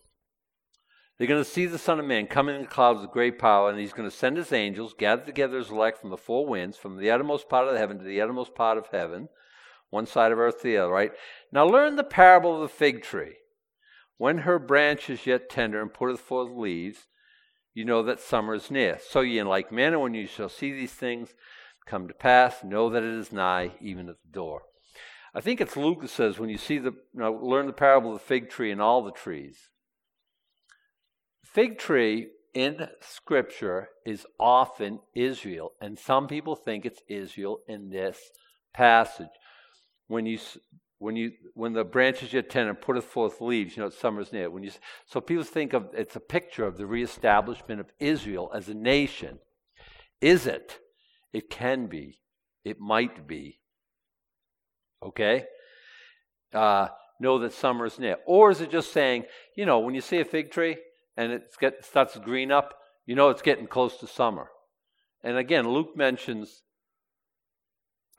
They're 1.17 1.27
going 1.27 1.43
to 1.43 1.49
see 1.49 1.65
the 1.65 1.77
Son 1.77 1.99
of 1.99 2.05
Man 2.05 2.27
coming 2.27 2.55
in 2.55 2.63
the 2.63 2.67
clouds 2.67 3.01
with 3.01 3.11
great 3.11 3.39
power, 3.39 3.69
and 3.69 3.79
he's 3.79 3.93
going 3.93 4.09
to 4.09 4.15
send 4.15 4.35
his 4.35 4.51
angels, 4.51 4.93
gather 4.97 5.23
together 5.23 5.57
his 5.57 5.69
elect 5.69 5.99
from 5.99 6.09
the 6.09 6.17
four 6.17 6.45
winds, 6.45 6.75
from 6.75 6.97
the 6.97 7.09
uttermost 7.09 7.47
part 7.47 7.67
of 7.67 7.73
the 7.73 7.79
heaven 7.79 7.97
to 7.97 8.03
the 8.03 8.19
uttermost 8.19 8.53
part 8.53 8.77
of 8.77 8.87
heaven, 8.87 9.29
one 9.89 10.05
side 10.05 10.33
of 10.33 10.39
earth 10.39 10.57
to 10.57 10.63
the 10.63 10.77
other, 10.77 10.91
right? 10.91 11.11
Now 11.53 11.65
learn 11.65 11.95
the 11.95 12.03
parable 12.03 12.55
of 12.55 12.61
the 12.61 12.67
fig 12.67 13.01
tree. 13.01 13.35
When 14.17 14.39
her 14.39 14.59
branch 14.59 15.09
is 15.09 15.25
yet 15.25 15.49
tender 15.49 15.81
and 15.81 15.93
putteth 15.93 16.19
forth 16.19 16.51
leaves, 16.51 17.07
you 17.73 17.85
know 17.85 18.03
that 18.03 18.19
summer 18.19 18.53
is 18.53 18.69
near. 18.69 18.99
So 19.01 19.21
ye 19.21 19.39
in 19.39 19.47
like 19.47 19.71
manner, 19.71 19.99
when 19.99 20.13
you 20.13 20.27
shall 20.27 20.49
see 20.49 20.73
these 20.73 20.93
things 20.93 21.33
come 21.85 22.09
to 22.09 22.13
pass, 22.13 22.61
know 22.61 22.89
that 22.89 23.03
it 23.03 23.13
is 23.13 23.31
nigh, 23.31 23.71
even 23.79 24.09
at 24.09 24.15
the 24.21 24.31
door. 24.31 24.63
I 25.33 25.39
think 25.39 25.61
it's 25.61 25.77
Luke 25.77 26.01
that 26.01 26.09
says, 26.09 26.39
when 26.39 26.49
you 26.49 26.57
see 26.57 26.77
the, 26.77 26.91
you 26.91 27.19
know, 27.19 27.31
learn 27.31 27.67
the 27.67 27.73
parable 27.73 28.13
of 28.13 28.19
the 28.19 28.25
fig 28.25 28.49
tree 28.49 28.71
and 28.71 28.81
all 28.81 29.01
the 29.01 29.11
trees 29.11 29.69
fig 31.55 31.77
tree 31.79 32.27
in 32.53 32.87
Scripture 32.99 33.87
is 34.05 34.25
often 34.37 34.99
Israel, 35.15 35.71
and 35.81 35.97
some 35.97 36.27
people 36.27 36.55
think 36.55 36.85
it's 36.85 37.01
Israel 37.07 37.61
in 37.67 37.89
this 37.89 38.19
passage. 38.73 39.29
When 40.07 40.25
you 40.25 40.37
when 40.99 41.15
you 41.15 41.31
when 41.53 41.73
the 41.73 41.85
branches 41.85 42.33
yet 42.33 42.49
tender 42.49 42.73
putteth 42.73 43.05
forth 43.05 43.39
leaves, 43.39 43.75
you 43.75 43.83
know 43.83 43.89
summer's 43.89 44.33
near. 44.33 44.49
When 44.49 44.63
you 44.63 44.71
so 45.05 45.21
people 45.21 45.45
think 45.45 45.73
of 45.73 45.89
it's 45.93 46.17
a 46.17 46.19
picture 46.19 46.65
of 46.65 46.77
the 46.77 46.85
reestablishment 46.85 47.79
of 47.79 47.91
Israel 47.99 48.51
as 48.53 48.67
a 48.67 48.73
nation. 48.73 49.39
Is 50.21 50.45
it? 50.47 50.79
It 51.33 51.49
can 51.49 51.87
be. 51.87 52.19
It 52.63 52.79
might 52.79 53.27
be. 53.27 53.59
Okay. 55.01 55.45
Uh, 56.53 56.87
know 57.19 57.39
that 57.39 57.53
summer 57.53 57.85
is 57.85 57.97
near, 57.97 58.17
or 58.25 58.51
is 58.51 58.59
it 58.59 58.71
just 58.71 58.91
saying, 58.91 59.23
you 59.55 59.65
know, 59.65 59.79
when 59.79 59.95
you 59.95 60.01
see 60.01 60.19
a 60.19 60.25
fig 60.25 60.51
tree, 60.51 60.77
and 61.17 61.31
it 61.31 61.53
starts 61.81 62.13
to 62.13 62.19
green 62.19 62.51
up, 62.51 62.75
you 63.05 63.15
know 63.15 63.29
it's 63.29 63.41
getting 63.41 63.67
close 63.67 63.97
to 63.97 64.07
summer. 64.07 64.49
And 65.23 65.37
again, 65.37 65.67
Luke 65.67 65.95
mentions, 65.95 66.63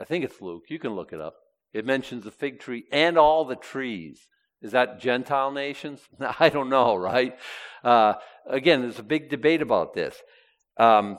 I 0.01 0.05
think 0.05 0.25
it's 0.25 0.41
Luke, 0.41 0.65
you 0.69 0.79
can 0.79 0.95
look 0.95 1.13
it 1.13 1.21
up. 1.21 1.37
It 1.73 1.85
mentions 1.85 2.25
the 2.25 2.31
fig 2.31 2.59
tree 2.59 2.85
and 2.91 3.19
all 3.19 3.45
the 3.45 3.57
trees. 3.57 4.29
Is 4.63 4.73
that 4.73 5.01
Gentile 5.01 5.51
nations? 5.51 6.01
I 6.41 6.49
don't 6.49 6.71
know, 6.71 6.97
right? 6.97 7.37
Uh, 7.85 8.15
again, 8.47 8.83
there's 8.83 8.99
a 8.99 9.05
big 9.05 9.29
debate 9.29 9.63
about 9.63 9.95
this. 9.95 10.17
Um, 10.79 11.19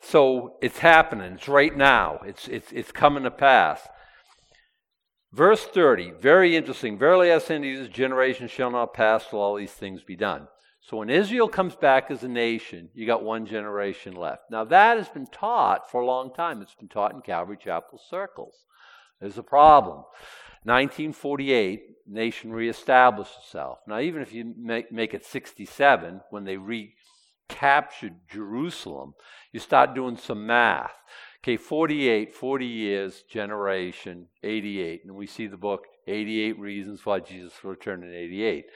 so 0.00 0.56
it's 0.62 0.78
happening. 0.78 1.32
It's 1.32 1.48
right 1.48 1.76
now. 1.76 2.20
It's, 2.24 2.48
it's, 2.48 2.72
it's 2.72 2.92
coming 2.92 3.24
to 3.24 3.30
pass. 3.30 3.86
Verse 5.32 5.64
30, 5.64 6.12
very 6.20 6.56
interesting. 6.56 6.98
Verily 6.98 7.32
I 7.32 7.38
say 7.38 7.56
unto 7.56 7.68
you, 7.68 7.78
this 7.78 7.88
generation 7.88 8.48
shall 8.48 8.70
not 8.70 8.94
pass 8.94 9.26
till 9.28 9.40
all 9.40 9.56
these 9.56 9.72
things 9.72 10.02
be 10.02 10.16
done. 10.16 10.48
So 10.82 10.96
when 10.96 11.10
Israel 11.10 11.48
comes 11.48 11.76
back 11.76 12.10
as 12.10 12.22
a 12.22 12.28
nation, 12.28 12.88
you 12.94 13.06
got 13.06 13.22
one 13.22 13.46
generation 13.46 14.14
left. 14.14 14.50
Now 14.50 14.64
that 14.64 14.96
has 14.96 15.08
been 15.08 15.26
taught 15.26 15.90
for 15.90 16.00
a 16.00 16.06
long 16.06 16.32
time. 16.32 16.62
It's 16.62 16.74
been 16.74 16.88
taught 16.88 17.12
in 17.12 17.20
Calvary 17.20 17.58
Chapel 17.62 18.00
circles. 18.08 18.54
There's 19.20 19.38
a 19.38 19.42
problem. 19.42 20.04
1948, 20.64 21.82
nation 22.06 22.52
reestablished 22.52 23.32
itself. 23.42 23.78
Now 23.86 24.00
even 24.00 24.22
if 24.22 24.32
you 24.32 24.54
make, 24.56 24.90
make 24.90 25.14
it 25.14 25.24
67, 25.24 26.20
when 26.30 26.44
they 26.44 26.56
recaptured 26.56 28.14
Jerusalem, 28.30 29.14
you 29.52 29.60
start 29.60 29.94
doing 29.94 30.16
some 30.16 30.46
math. 30.46 30.92
Okay, 31.42 31.56
48, 31.56 32.34
40 32.34 32.66
years, 32.66 33.22
generation, 33.22 34.26
88. 34.42 35.02
And 35.06 35.14
we 35.14 35.26
see 35.26 35.46
the 35.46 35.56
book, 35.56 35.84
88 36.06 36.58
Reasons 36.58 37.04
Why 37.06 37.20
Jesus 37.20 37.64
Returned 37.64 38.04
in 38.04 38.14
88. 38.14 38.66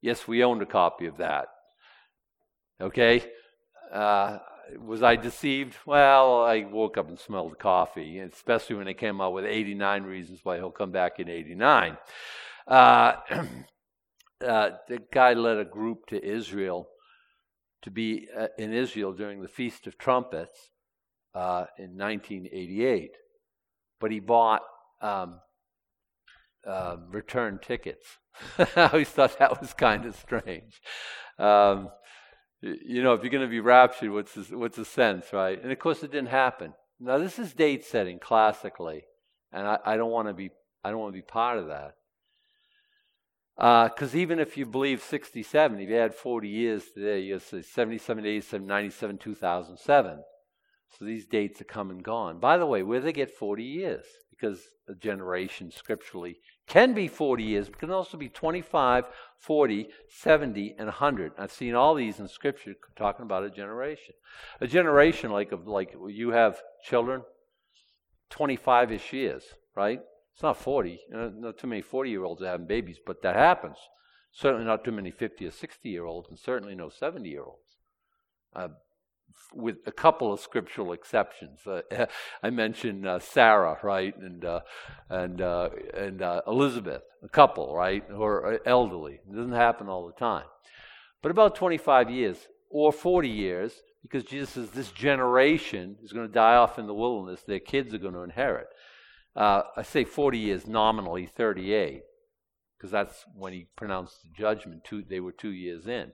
Yes, 0.00 0.28
we 0.28 0.44
owned 0.44 0.62
a 0.62 0.66
copy 0.66 1.06
of 1.06 1.18
that. 1.18 1.48
Okay? 2.80 3.24
Uh, 3.92 4.38
was 4.78 5.02
I 5.02 5.16
deceived? 5.16 5.76
Well, 5.86 6.44
I 6.44 6.64
woke 6.64 6.98
up 6.98 7.08
and 7.08 7.18
smelled 7.18 7.58
coffee, 7.58 8.18
especially 8.20 8.76
when 8.76 8.86
they 8.86 8.94
came 8.94 9.20
out 9.20 9.32
with 9.32 9.44
89 9.44 10.04
reasons 10.04 10.40
why 10.42 10.56
he'll 10.56 10.70
come 10.70 10.92
back 10.92 11.18
in 11.18 11.28
89. 11.28 11.96
Uh, 12.66 13.12
uh, 14.46 14.70
the 14.88 15.02
guy 15.12 15.32
led 15.32 15.58
a 15.58 15.64
group 15.64 16.06
to 16.06 16.24
Israel 16.24 16.88
to 17.82 17.90
be 17.90 18.28
uh, 18.36 18.48
in 18.58 18.72
Israel 18.72 19.12
during 19.12 19.40
the 19.40 19.48
Feast 19.48 19.86
of 19.86 19.96
Trumpets 19.98 20.70
uh, 21.34 21.66
in 21.78 21.96
1988, 21.96 23.12
but 24.00 24.10
he 24.10 24.20
bought 24.20 24.62
um, 25.00 25.40
uh, 26.68 26.96
return 27.10 27.58
tickets. 27.62 28.18
I 28.58 28.90
always 28.92 29.08
thought 29.08 29.38
that 29.38 29.60
was 29.60 29.72
kind 29.74 30.04
of 30.04 30.14
strange. 30.14 30.80
Um, 31.38 31.88
you 32.60 33.02
know, 33.02 33.14
if 33.14 33.22
you're 33.22 33.30
going 33.30 33.46
to 33.46 33.50
be 33.50 33.60
raptured, 33.60 34.10
what's 34.10 34.34
the, 34.34 34.56
what's 34.56 34.76
the 34.76 34.84
sense, 34.84 35.32
right? 35.32 35.60
And 35.62 35.72
of 35.72 35.78
course, 35.78 36.02
it 36.02 36.12
didn't 36.12 36.30
happen. 36.30 36.74
Now, 37.00 37.18
this 37.18 37.38
is 37.38 37.52
date 37.52 37.84
setting 37.84 38.18
classically, 38.18 39.04
and 39.52 39.66
I, 39.66 39.78
I 39.84 39.96
don't 39.96 40.10
want 40.10 40.28
to 40.28 40.34
be 40.34 40.50
I 40.84 40.90
don't 40.90 41.00
want 41.00 41.14
to 41.14 41.18
be 41.18 41.22
part 41.22 41.58
of 41.58 41.68
that. 41.68 41.94
Because 43.56 44.14
uh, 44.14 44.18
even 44.18 44.38
if 44.38 44.56
you 44.56 44.66
believe 44.66 45.02
67, 45.02 45.80
if 45.80 45.88
you 45.88 45.94
had 45.96 46.14
40 46.14 46.48
years 46.48 46.84
today, 46.94 47.20
you 47.20 47.38
say 47.40 47.62
77, 47.62 48.24
87, 48.24 48.66
97, 48.66 49.18
2007. 49.18 50.22
So 50.96 51.04
these 51.04 51.26
dates 51.26 51.60
are 51.60 51.64
come 51.64 51.90
and 51.90 52.02
gone. 52.02 52.38
By 52.38 52.56
the 52.56 52.66
way, 52.66 52.84
where 52.84 53.00
they 53.00 53.12
get 53.12 53.32
40 53.32 53.64
years? 53.64 54.04
Because 54.38 54.60
a 54.88 54.94
generation 54.94 55.70
scripturally 55.70 56.38
can 56.68 56.92
be 56.92 57.08
40 57.08 57.42
years, 57.42 57.68
but 57.68 57.78
can 57.78 57.90
also 57.90 58.16
be 58.16 58.28
25, 58.28 59.06
40, 59.38 59.88
70, 60.08 60.74
and 60.78 60.86
100. 60.86 61.32
I've 61.38 61.50
seen 61.50 61.74
all 61.74 61.94
these 61.94 62.20
in 62.20 62.28
Scripture 62.28 62.74
talking 62.94 63.24
about 63.24 63.42
a 63.42 63.50
generation. 63.50 64.14
A 64.60 64.66
generation 64.66 65.32
like 65.32 65.50
like 65.64 65.94
you 66.08 66.30
have 66.30 66.60
children, 66.84 67.22
25-ish 68.30 69.12
years, 69.12 69.44
right? 69.74 70.00
It's 70.34 70.42
not 70.42 70.56
40. 70.56 71.00
Not 71.10 71.58
too 71.58 71.66
many 71.66 71.82
40-year-olds 71.82 72.42
are 72.42 72.46
having 72.46 72.66
babies, 72.66 72.98
but 73.04 73.22
that 73.22 73.34
happens. 73.34 73.76
Certainly 74.30 74.66
not 74.66 74.84
too 74.84 74.92
many 74.92 75.10
50 75.10 75.46
or 75.46 75.50
60-year-olds, 75.50 76.28
and 76.28 76.38
certainly 76.38 76.74
no 76.74 76.88
70-year-olds. 76.88 77.76
Uh, 78.54 78.68
with 79.54 79.76
a 79.86 79.92
couple 79.92 80.32
of 80.32 80.40
scriptural 80.40 80.92
exceptions. 80.92 81.60
Uh, 81.66 81.82
I 82.42 82.50
mentioned 82.50 83.06
uh, 83.06 83.18
Sarah, 83.18 83.78
right, 83.82 84.16
and 84.16 84.44
uh, 84.44 84.60
and 85.08 85.40
uh, 85.40 85.70
and 85.94 86.22
uh, 86.22 86.42
Elizabeth, 86.46 87.02
a 87.22 87.28
couple, 87.28 87.74
right, 87.74 88.04
are 88.10 88.54
uh, 88.54 88.58
elderly. 88.66 89.14
It 89.14 89.34
doesn't 89.34 89.52
happen 89.52 89.88
all 89.88 90.06
the 90.06 90.12
time, 90.12 90.46
but 91.22 91.30
about 91.30 91.54
25 91.54 92.10
years 92.10 92.36
or 92.70 92.92
40 92.92 93.28
years, 93.28 93.72
because 94.02 94.24
Jesus 94.24 94.50
says 94.50 94.70
this 94.70 94.90
generation 94.90 95.96
is 96.02 96.12
going 96.12 96.26
to 96.26 96.32
die 96.32 96.56
off 96.56 96.78
in 96.78 96.86
the 96.86 96.94
wilderness. 96.94 97.42
Their 97.46 97.60
kids 97.60 97.94
are 97.94 97.98
going 97.98 98.14
to 98.14 98.22
inherit. 98.22 98.66
I 99.36 99.82
say 99.84 100.02
40 100.02 100.36
years 100.36 100.66
nominally, 100.66 101.26
38 101.26 102.02
because 102.78 102.92
that's 102.92 103.24
when 103.34 103.52
he 103.52 103.66
pronounced 103.76 104.22
the 104.22 104.28
judgment. 104.30 104.84
Two, 104.84 105.02
they 105.02 105.18
were 105.18 105.32
two 105.32 105.50
years 105.50 105.86
in. 105.88 106.12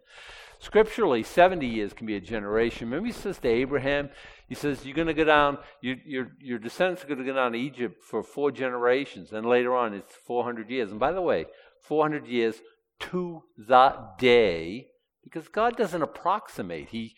Scripturally, 0.59 1.23
70 1.23 1.67
years 1.67 1.93
can 1.93 2.07
be 2.07 2.17
a 2.17 2.21
generation. 2.21 2.89
Remember, 2.89 3.07
he 3.07 3.13
says 3.13 3.39
to 3.39 3.49
Abraham, 3.49 4.09
he 4.49 4.55
says, 4.55 4.87
You're 4.87 4.97
going 4.97 5.09
to 5.09 5.15
go 5.15 5.25
down, 5.25 5.59
you, 5.83 5.97
your, 6.07 6.29
your 6.41 6.59
descendants 6.59 7.05
are 7.05 7.07
going 7.07 7.19
to 7.19 7.25
go 7.25 7.35
down 7.35 7.53
to 7.53 7.59
Egypt 7.59 8.03
for 8.03 8.23
four 8.23 8.51
generations. 8.51 9.33
And 9.33 9.47
later 9.47 9.75
on, 9.77 9.93
it's 9.93 10.13
400 10.27 10.71
years. 10.71 10.91
And 10.91 10.99
by 10.99 11.13
the 11.13 11.21
way, 11.21 11.47
400 11.83 12.27
years 12.27 12.57
to 13.01 13.43
the 13.59 13.95
day, 14.19 14.89
because 15.23 15.49
God 15.49 15.77
doesn't 15.77 16.03
approximate, 16.03 16.89
He 16.89 17.15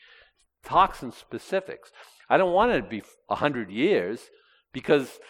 talks 0.65 1.03
in 1.03 1.13
specifics. 1.13 1.93
I 2.29 2.37
don't 2.37 2.53
want 2.53 2.73
it 2.73 2.83
to 2.83 2.89
be 2.89 3.03
100 3.29 3.71
years 3.71 4.23
because 4.73 5.21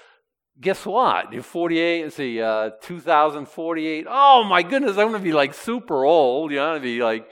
guess 0.61 0.85
what? 0.87 1.33
In 1.33 1.43
48, 1.43 2.13
see, 2.13 2.41
uh, 2.41 2.71
2048. 2.83 4.07
Oh 4.09 4.45
my 4.45 4.63
goodness, 4.63 4.93
I'm 4.93 5.09
going 5.09 5.13
to 5.15 5.19
be 5.19 5.33
like 5.33 5.55
super 5.55 6.05
old. 6.05 6.51
You 6.51 6.59
know, 6.59 6.75
to 6.75 6.81
be 6.81 7.03
like, 7.03 7.29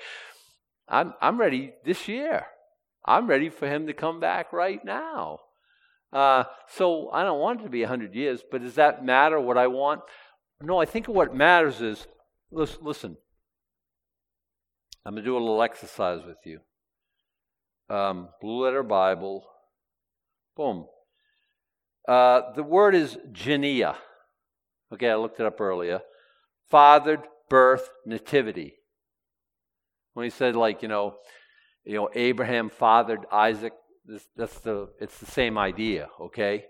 I'm, 0.88 1.14
I'm 1.20 1.38
ready 1.38 1.72
this 1.84 2.08
year. 2.08 2.46
I'm 3.04 3.26
ready 3.26 3.50
for 3.50 3.68
him 3.68 3.86
to 3.86 3.92
come 3.92 4.20
back 4.20 4.52
right 4.52 4.82
now. 4.84 5.40
Uh, 6.12 6.44
so 6.68 7.10
I 7.10 7.24
don't 7.24 7.40
want 7.40 7.60
it 7.60 7.64
to 7.64 7.70
be 7.70 7.80
100 7.80 8.14
years, 8.14 8.42
but 8.50 8.62
does 8.62 8.76
that 8.76 9.04
matter 9.04 9.40
what 9.40 9.58
I 9.58 9.66
want? 9.66 10.02
No, 10.62 10.80
I 10.80 10.84
think 10.84 11.08
what 11.08 11.34
matters 11.34 11.80
is 11.80 12.06
listen, 12.50 12.78
listen 12.82 13.16
I'm 15.04 15.14
going 15.14 15.24
to 15.24 15.28
do 15.28 15.36
a 15.36 15.38
little 15.38 15.62
exercise 15.62 16.20
with 16.24 16.38
you. 16.44 16.60
Um, 17.94 18.28
Blue 18.40 18.64
Letter 18.64 18.82
Bible. 18.82 19.44
Boom. 20.56 20.86
Uh, 22.06 22.52
the 22.54 22.62
word 22.62 22.94
is 22.94 23.16
genea. 23.32 23.96
Okay, 24.92 25.10
I 25.10 25.16
looked 25.16 25.40
it 25.40 25.46
up 25.46 25.60
earlier. 25.60 26.00
Fathered, 26.70 27.22
birth, 27.48 27.88
nativity. 28.04 28.74
When 30.12 30.24
he 30.24 30.30
said, 30.30 30.54
like, 30.54 30.82
you 30.82 30.88
know, 30.88 31.16
you 31.84 31.94
know, 31.94 32.08
Abraham 32.14 32.70
fathered 32.70 33.26
Isaac, 33.32 33.72
this, 34.04 34.26
that's 34.36 34.58
the, 34.60 34.88
it's 35.00 35.18
the 35.18 35.26
same 35.26 35.58
idea, 35.58 36.08
okay? 36.20 36.66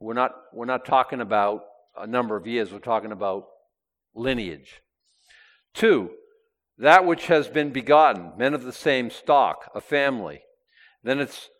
We're 0.00 0.14
not, 0.14 0.32
we're 0.52 0.66
not 0.66 0.84
talking 0.84 1.20
about 1.20 1.62
a 1.96 2.06
number 2.06 2.36
of 2.36 2.46
years, 2.46 2.72
we're 2.72 2.78
talking 2.78 3.12
about 3.12 3.46
lineage. 4.14 4.80
Two, 5.74 6.10
that 6.78 7.04
which 7.04 7.26
has 7.26 7.48
been 7.48 7.70
begotten, 7.70 8.32
men 8.38 8.54
of 8.54 8.64
the 8.64 8.72
same 8.72 9.10
stock, 9.10 9.70
a 9.74 9.80
family. 9.80 10.40
Then 11.02 11.20
it's 11.20 11.50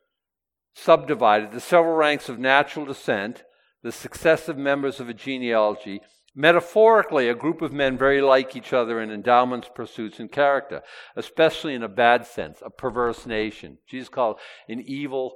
subdivided 0.83 1.53
the 1.53 1.61
several 1.61 1.95
ranks 1.95 2.29
of 2.29 2.39
natural 2.39 2.87
descent, 2.87 3.45
the 3.83 3.93
successive 3.93 4.57
members 4.57 5.01
of 5.01 5.09
a 5.09 5.15
genealogy, 5.15 6.01
metaphorically, 6.35 7.29
a 7.29 7.35
group 7.35 7.61
of 7.63 7.73
men 7.73 7.99
very 7.99 8.21
like 8.21 8.57
each 8.57 8.73
other 8.73 9.01
in 9.01 9.11
endowments, 9.11 9.69
pursuits, 9.75 10.19
and 10.19 10.33
character, 10.33 10.83
especially 11.17 11.75
in 11.75 11.83
a 11.83 11.89
bad 11.89 12.27
sense, 12.27 12.63
a 12.65 12.71
perverse 12.71 13.27
nation. 13.27 13.79
Jesus 13.89 14.09
called 14.09 14.39
an 14.69 14.83
evil 14.87 15.35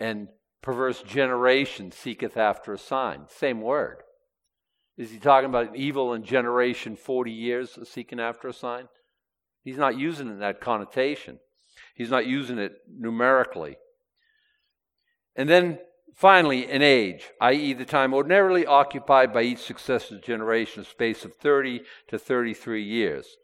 and 0.00 0.28
perverse 0.62 1.02
generation 1.02 1.92
seeketh 1.92 2.36
after 2.36 2.72
a 2.72 2.78
sign. 2.78 3.26
Same 3.28 3.60
word. 3.60 4.02
Is 4.96 5.10
he 5.10 5.18
talking 5.18 5.48
about 5.48 5.68
an 5.68 5.76
evil 5.76 6.12
and 6.12 6.24
generation 6.24 6.96
40 6.96 7.30
years 7.30 7.78
seeking 7.84 8.20
after 8.20 8.48
a 8.48 8.52
sign? 8.52 8.88
He's 9.62 9.76
not 9.76 9.98
using 9.98 10.28
it 10.28 10.32
in 10.32 10.38
that 10.40 10.60
connotation. 10.60 11.38
He's 11.94 12.10
not 12.10 12.26
using 12.26 12.58
it 12.58 12.72
numerically. 12.88 13.76
And 15.38 15.48
then 15.48 15.78
finally, 16.16 16.68
an 16.68 16.82
age, 16.82 17.30
i.e., 17.40 17.72
the 17.72 17.84
time 17.84 18.12
ordinarily 18.12 18.66
occupied 18.66 19.32
by 19.32 19.42
each 19.42 19.60
successive 19.60 20.20
generation, 20.20 20.82
a 20.82 20.84
space 20.84 21.24
of 21.24 21.36
30 21.36 21.82
to 22.08 22.18
33 22.18 22.82
years. 22.82 23.36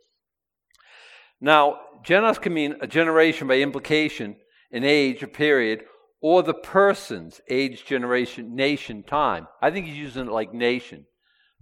Now, 1.40 1.78
genos 2.04 2.40
can 2.40 2.52
mean 2.52 2.74
a 2.80 2.88
generation 2.88 3.46
by 3.46 3.58
implication, 3.58 4.36
an 4.72 4.82
age, 4.82 5.22
a 5.22 5.28
period, 5.28 5.84
or 6.20 6.42
the 6.42 6.54
person's 6.54 7.40
age, 7.48 7.84
generation, 7.84 8.56
nation, 8.56 9.04
time. 9.04 9.46
I 9.62 9.70
think 9.70 9.86
he's 9.86 9.96
using 9.96 10.26
it 10.26 10.32
like 10.32 10.52
nation, 10.52 11.06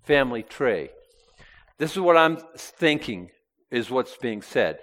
family 0.02 0.42
tree. 0.42 0.88
This 1.78 1.92
is 1.92 2.00
what 2.00 2.16
I'm 2.16 2.38
thinking 2.56 3.30
is 3.70 3.90
what's 3.90 4.16
being 4.16 4.40
said 4.40 4.78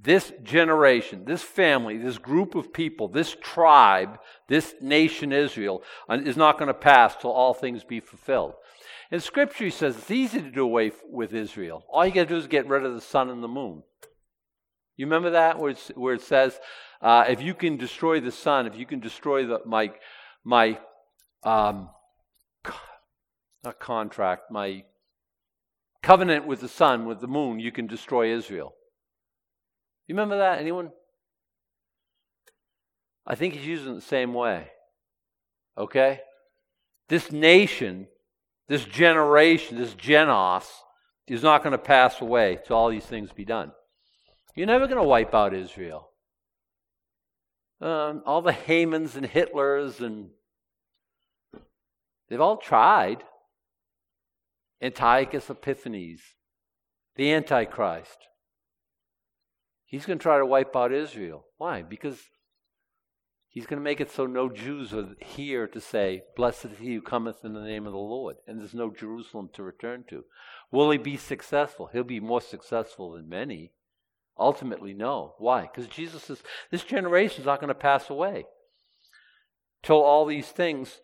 this 0.00 0.32
generation, 0.42 1.24
this 1.24 1.42
family, 1.42 1.98
this 1.98 2.18
group 2.18 2.54
of 2.54 2.72
people, 2.72 3.08
this 3.08 3.36
tribe, 3.40 4.18
this 4.48 4.74
nation 4.80 5.32
Israel 5.32 5.82
uh, 6.08 6.18
is 6.22 6.36
not 6.36 6.58
going 6.58 6.68
to 6.68 6.74
pass 6.74 7.16
till 7.16 7.30
all 7.30 7.54
things 7.54 7.84
be 7.84 8.00
fulfilled. 8.00 8.54
And 9.10 9.22
Scripture 9.22 9.70
says 9.70 9.96
it's 9.96 10.10
easy 10.10 10.40
to 10.40 10.50
do 10.50 10.62
away 10.62 10.92
with 11.10 11.34
Israel. 11.34 11.84
All 11.90 12.06
you 12.06 12.12
got 12.12 12.24
to 12.24 12.28
do 12.28 12.36
is 12.36 12.46
get 12.46 12.68
rid 12.68 12.84
of 12.84 12.94
the 12.94 13.00
sun 13.00 13.30
and 13.30 13.42
the 13.42 13.48
moon. 13.48 13.82
You 14.96 15.06
remember 15.06 15.30
that 15.30 15.58
where, 15.58 15.74
where 15.94 16.14
it 16.14 16.22
says, 16.22 16.58
uh, 17.00 17.24
if 17.28 17.40
you 17.40 17.54
can 17.54 17.76
destroy 17.76 18.20
the 18.20 18.32
sun, 18.32 18.66
if 18.66 18.76
you 18.76 18.84
can 18.84 19.00
destroy 19.00 19.46
the, 19.46 19.60
my 19.64 19.92
my 20.44 20.78
um, 21.44 21.90
not 23.64 23.78
contract, 23.78 24.50
my 24.50 24.84
covenant 26.02 26.46
with 26.46 26.60
the 26.60 26.68
sun, 26.68 27.06
with 27.06 27.20
the 27.20 27.26
moon, 27.26 27.60
you 27.60 27.70
can 27.70 27.86
destroy 27.86 28.34
Israel. 28.34 28.74
You 30.08 30.14
remember 30.14 30.38
that? 30.38 30.58
Anyone? 30.58 30.90
I 33.26 33.34
think 33.34 33.54
he's 33.54 33.66
using 33.66 33.92
it 33.92 33.96
the 33.96 34.00
same 34.00 34.32
way. 34.32 34.68
Okay? 35.76 36.20
This 37.08 37.30
nation, 37.30 38.08
this 38.68 38.84
generation, 38.84 39.76
this 39.76 39.94
genos, 39.94 40.66
is 41.26 41.42
not 41.42 41.62
going 41.62 41.72
to 41.72 41.78
pass 41.78 42.22
away 42.22 42.58
till 42.66 42.76
all 42.76 42.88
these 42.88 43.04
things 43.04 43.30
be 43.32 43.44
done. 43.44 43.72
You're 44.56 44.66
never 44.66 44.86
going 44.86 45.00
to 45.00 45.06
wipe 45.06 45.34
out 45.34 45.54
Israel. 45.54 46.08
Um, 47.80 48.22
all 48.26 48.40
the 48.42 48.52
Hamans 48.52 49.14
and 49.14 49.26
Hitlers 49.30 50.00
and 50.00 50.30
they've 52.28 52.40
all 52.40 52.56
tried. 52.56 53.22
Antiochus 54.80 55.50
Epiphanes, 55.50 56.20
the 57.16 57.32
Antichrist. 57.32 58.16
He's 59.88 60.04
going 60.04 60.18
to 60.18 60.22
try 60.22 60.36
to 60.36 60.44
wipe 60.44 60.76
out 60.76 60.92
Israel. 60.92 61.46
Why? 61.56 61.80
Because 61.80 62.18
he's 63.48 63.64
going 63.64 63.80
to 63.80 63.84
make 63.84 64.02
it 64.02 64.10
so 64.10 64.26
no 64.26 64.50
Jews 64.50 64.92
are 64.92 65.16
here 65.18 65.66
to 65.66 65.80
say, 65.80 66.24
Blessed 66.36 66.66
is 66.66 66.78
he 66.78 66.94
who 66.94 67.00
cometh 67.00 67.42
in 67.42 67.54
the 67.54 67.62
name 67.62 67.86
of 67.86 67.94
the 67.94 67.98
Lord. 67.98 68.36
And 68.46 68.60
there's 68.60 68.74
no 68.74 68.90
Jerusalem 68.90 69.48
to 69.54 69.62
return 69.62 70.04
to. 70.10 70.24
Will 70.70 70.90
he 70.90 70.98
be 70.98 71.16
successful? 71.16 71.88
He'll 71.90 72.04
be 72.04 72.20
more 72.20 72.42
successful 72.42 73.12
than 73.12 73.30
many. 73.30 73.72
Ultimately, 74.38 74.92
no. 74.92 75.36
Why? 75.38 75.62
Because 75.62 75.88
Jesus 75.88 76.24
says, 76.24 76.42
This 76.70 76.84
generation 76.84 77.40
is 77.40 77.46
not 77.46 77.58
going 77.58 77.68
to 77.68 77.74
pass 77.74 78.10
away 78.10 78.44
till 79.82 80.02
all 80.02 80.26
these 80.26 80.48
things 80.48 81.00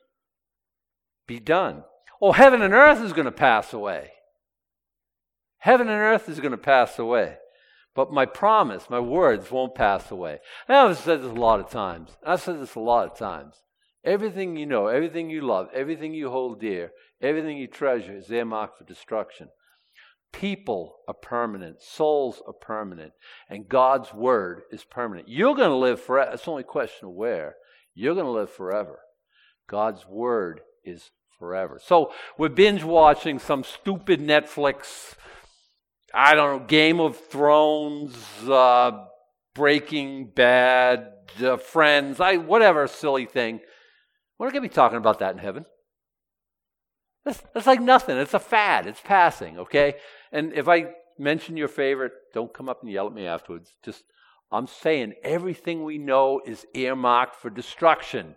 be 1.26 1.41
done. 1.41 1.85
Oh, 2.20 2.32
heaven 2.32 2.61
and 2.61 2.74
earth 2.74 3.03
is 3.03 3.14
going 3.14 3.24
to 3.24 3.32
pass 3.32 3.72
away. 3.72 4.11
Heaven 5.57 5.89
and 5.89 5.99
earth 5.99 6.28
is 6.28 6.41
going 6.41 6.53
to 6.53 6.59
pass 6.59 6.99
away. 6.99 7.39
But 7.95 8.13
my 8.13 8.27
promise, 8.27 8.91
my 8.91 9.01
words 9.01 9.51
won't 9.51 9.75
pass 9.75 10.11
away. 10.11 10.41
And 10.69 10.77
I've 10.77 10.99
said 10.99 11.23
this 11.23 11.31
a 11.31 11.35
lot 11.35 11.61
of 11.61 11.71
times. 11.71 12.17
I've 12.27 12.41
said 12.41 12.61
this 12.61 12.75
a 12.75 12.81
lot 12.81 13.11
of 13.11 13.17
times. 13.17 13.63
Everything 14.05 14.57
you 14.57 14.67
know, 14.67 14.89
everything 14.89 15.31
you 15.31 15.41
love, 15.43 15.69
everything 15.73 16.13
you 16.13 16.31
hold 16.31 16.61
dear, 16.61 16.93
everything 17.23 17.57
you 17.57 17.67
treasure 17.67 18.17
is 18.17 18.31
earmarked 18.31 18.79
for 18.79 18.85
destruction. 18.85 19.49
People 20.33 20.97
are 21.07 21.15
permanent, 21.15 21.81
souls 21.81 22.43
are 22.47 22.53
permanent, 22.53 23.13
and 23.49 23.69
God's 23.69 24.13
word 24.13 24.63
is 24.73 24.83
permanent. 24.83 25.29
You're 25.29 25.55
going 25.55 25.71
to 25.71 25.77
live 25.77 26.03
forever. 26.03 26.33
It's 26.33 26.49
only 26.49 26.63
a 26.63 26.67
question 26.67 27.09
of 27.09 27.15
where. 27.15 27.55
You're 27.95 28.15
going 28.15 28.27
to 28.27 28.33
live 28.33 28.51
forever. 28.51 28.99
God's 29.69 30.05
word 30.07 30.63
is 30.85 31.13
forever. 31.39 31.81
So 31.83 32.13
we're 32.37 32.49
binge 32.49 32.83
watching 32.83 33.39
some 33.39 33.63
stupid 33.63 34.21
Netflix 34.21 35.15
I 36.15 36.35
don't 36.35 36.61
know, 36.61 36.67
Game 36.67 37.01
of 37.01 37.17
Thrones, 37.17 38.17
uh, 38.49 39.07
Breaking 39.55 40.27
Bad, 40.27 41.11
uh, 41.43 41.57
Friends, 41.57 42.21
I 42.21 42.37
whatever 42.37 42.87
silly 42.87 43.27
thing. 43.27 43.61
We're 44.39 44.47
not 44.47 44.53
going 44.53 44.62
to 44.62 44.69
be 44.69 44.75
talking 44.75 44.99
about 44.99 45.19
that 45.19 45.33
in 45.33 45.39
heaven. 45.39 45.65
That's, 47.25 47.43
that's 47.53 47.67
like 47.67 47.81
nothing. 47.81 48.17
It's 48.17 48.35
a 48.35 48.39
fad. 48.39 48.87
It's 48.87 49.01
passing, 49.01 49.59
okay? 49.59 49.95
And 50.31 50.53
if 50.53 50.69
I 50.69 50.91
mention 51.19 51.57
your 51.57 51.69
favorite, 51.69 52.12
don't 52.33 52.53
come 52.53 52.69
up 52.69 52.83
and 52.83 52.91
yell 52.91 53.07
at 53.07 53.15
me 53.15 53.27
afterwards. 53.27 53.73
Just, 53.85 54.05
I'm 54.53 54.67
saying 54.67 55.15
everything 55.23 55.85
we 55.85 55.99
know 55.99 56.41
is 56.45 56.67
earmarked 56.75 57.37
for 57.37 57.51
destruction, 57.51 58.37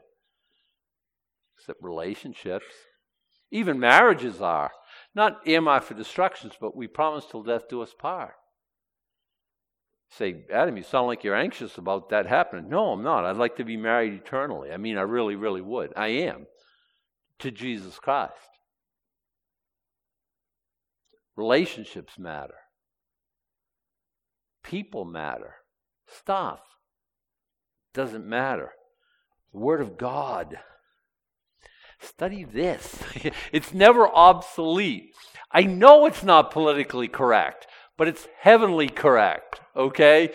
except 1.58 1.84
relationships. 1.84 2.66
Even 3.52 3.80
marriages 3.80 4.42
are. 4.42 4.72
Not 5.18 5.48
earmarked 5.48 5.88
for 5.88 5.96
destructions, 5.96 6.54
but 6.62 6.76
we 6.76 6.86
promise 6.86 7.26
till 7.26 7.42
death 7.42 7.68
do 7.68 7.82
us 7.82 7.92
part. 7.98 8.36
Say, 10.12 10.46
Adam, 10.54 10.78
you 10.78 10.84
sound 10.84 11.08
like 11.08 11.24
you're 11.24 11.36
anxious 11.36 11.80
about 11.80 12.10
that 12.10 12.28
happening. 12.28 12.70
No, 12.70 12.92
I'm 12.92 13.02
not. 13.02 13.26
I'd 13.26 13.36
like 13.36 13.56
to 13.56 13.64
be 13.64 13.78
married 13.78 14.14
eternally. 14.14 14.72
I 14.72 14.78
mean, 14.78 14.96
I 14.96 15.02
really, 15.02 15.36
really 15.36 15.60
would. 15.60 15.92
I 15.98 16.10
am. 16.10 16.46
To 17.40 17.50
Jesus 17.50 17.98
Christ. 17.98 18.34
Relationships 21.36 22.20
matter. 22.20 22.54
People 24.64 25.04
matter. 25.04 25.56
Stuff 26.08 26.60
doesn't 27.96 28.26
matter. 28.28 28.70
The 29.52 29.60
Word 29.60 29.82
of 29.82 29.98
God. 29.98 30.60
Study 32.00 32.44
this. 32.44 33.04
it's 33.52 33.74
never 33.74 34.08
obsolete. 34.08 35.14
I 35.52 35.64
know 35.64 36.06
it's 36.06 36.24
not 36.24 36.52
politically 36.52 37.08
correct, 37.08 37.68
but 37.98 38.08
it's 38.08 38.28
heavenly 38.40 38.90
correct, 38.90 39.62
okay? 39.76 40.32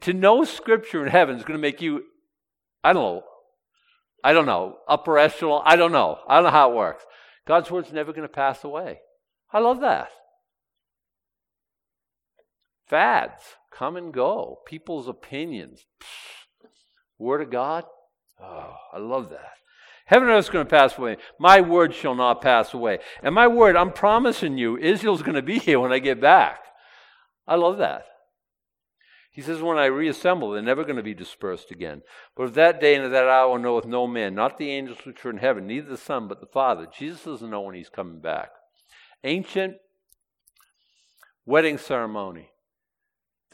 To 0.00 0.12
know 0.12 0.44
Scripture 0.44 1.04
in 1.04 1.10
heaven 1.10 1.36
is 1.36 1.42
going 1.42 1.58
to 1.58 1.62
make 1.62 1.80
you, 1.80 2.04
I 2.82 2.92
don't 2.92 3.02
know, 3.02 3.22
I 4.22 4.32
don't 4.32 4.46
know, 4.46 4.78
upper 4.88 5.18
echelon, 5.18 5.62
I 5.64 5.76
don't 5.76 5.92
know. 5.92 6.18
I 6.28 6.36
don't 6.36 6.44
know 6.44 6.50
how 6.50 6.70
it 6.70 6.76
works. 6.76 7.04
God's 7.46 7.70
Word's 7.70 7.92
never 7.92 8.12
going 8.12 8.26
to 8.26 8.32
pass 8.32 8.64
away. 8.64 9.00
I 9.52 9.58
love 9.58 9.80
that. 9.80 10.08
Fads 12.86 13.42
come 13.72 13.96
and 13.96 14.12
go, 14.12 14.58
people's 14.66 15.08
opinions. 15.08 15.84
Psh, 16.00 16.68
word 17.18 17.42
of 17.42 17.50
God, 17.50 17.84
oh, 18.40 18.74
I 18.92 18.98
love 18.98 19.30
that. 19.30 19.54
Heaven 20.06 20.28
and 20.28 20.36
earth 20.36 20.46
is 20.46 20.50
going 20.50 20.66
to 20.66 20.70
pass 20.70 20.98
away. 20.98 21.16
My 21.38 21.60
word 21.60 21.94
shall 21.94 22.14
not 22.14 22.42
pass 22.42 22.74
away. 22.74 22.98
And 23.22 23.34
my 23.34 23.46
word, 23.46 23.76
I'm 23.76 23.92
promising 23.92 24.58
you, 24.58 24.76
Israel's 24.76 25.22
going 25.22 25.36
to 25.36 25.42
be 25.42 25.58
here 25.58 25.80
when 25.80 25.92
I 25.92 25.98
get 25.98 26.20
back. 26.20 26.60
I 27.46 27.56
love 27.56 27.78
that. 27.78 28.04
He 29.30 29.42
says, 29.42 29.62
When 29.62 29.78
I 29.78 29.86
reassemble, 29.86 30.50
they're 30.50 30.62
never 30.62 30.84
going 30.84 30.96
to 30.96 31.02
be 31.02 31.14
dispersed 31.14 31.70
again. 31.70 32.02
But 32.36 32.44
of 32.44 32.54
that 32.54 32.80
day 32.80 32.94
and 32.94 33.04
of 33.04 33.10
that 33.10 33.28
hour 33.28 33.58
knoweth 33.58 33.86
no 33.86 34.06
man, 34.06 34.34
not 34.34 34.58
the 34.58 34.70
angels 34.70 34.98
which 35.04 35.24
are 35.24 35.30
in 35.30 35.38
heaven, 35.38 35.66
neither 35.66 35.88
the 35.88 35.96
Son, 35.96 36.28
but 36.28 36.40
the 36.40 36.46
Father. 36.46 36.86
Jesus 36.96 37.24
doesn't 37.24 37.50
know 37.50 37.62
when 37.62 37.74
he's 37.74 37.88
coming 37.88 38.20
back. 38.20 38.50
Ancient 39.24 39.76
wedding 41.46 41.78
ceremony 41.78 42.50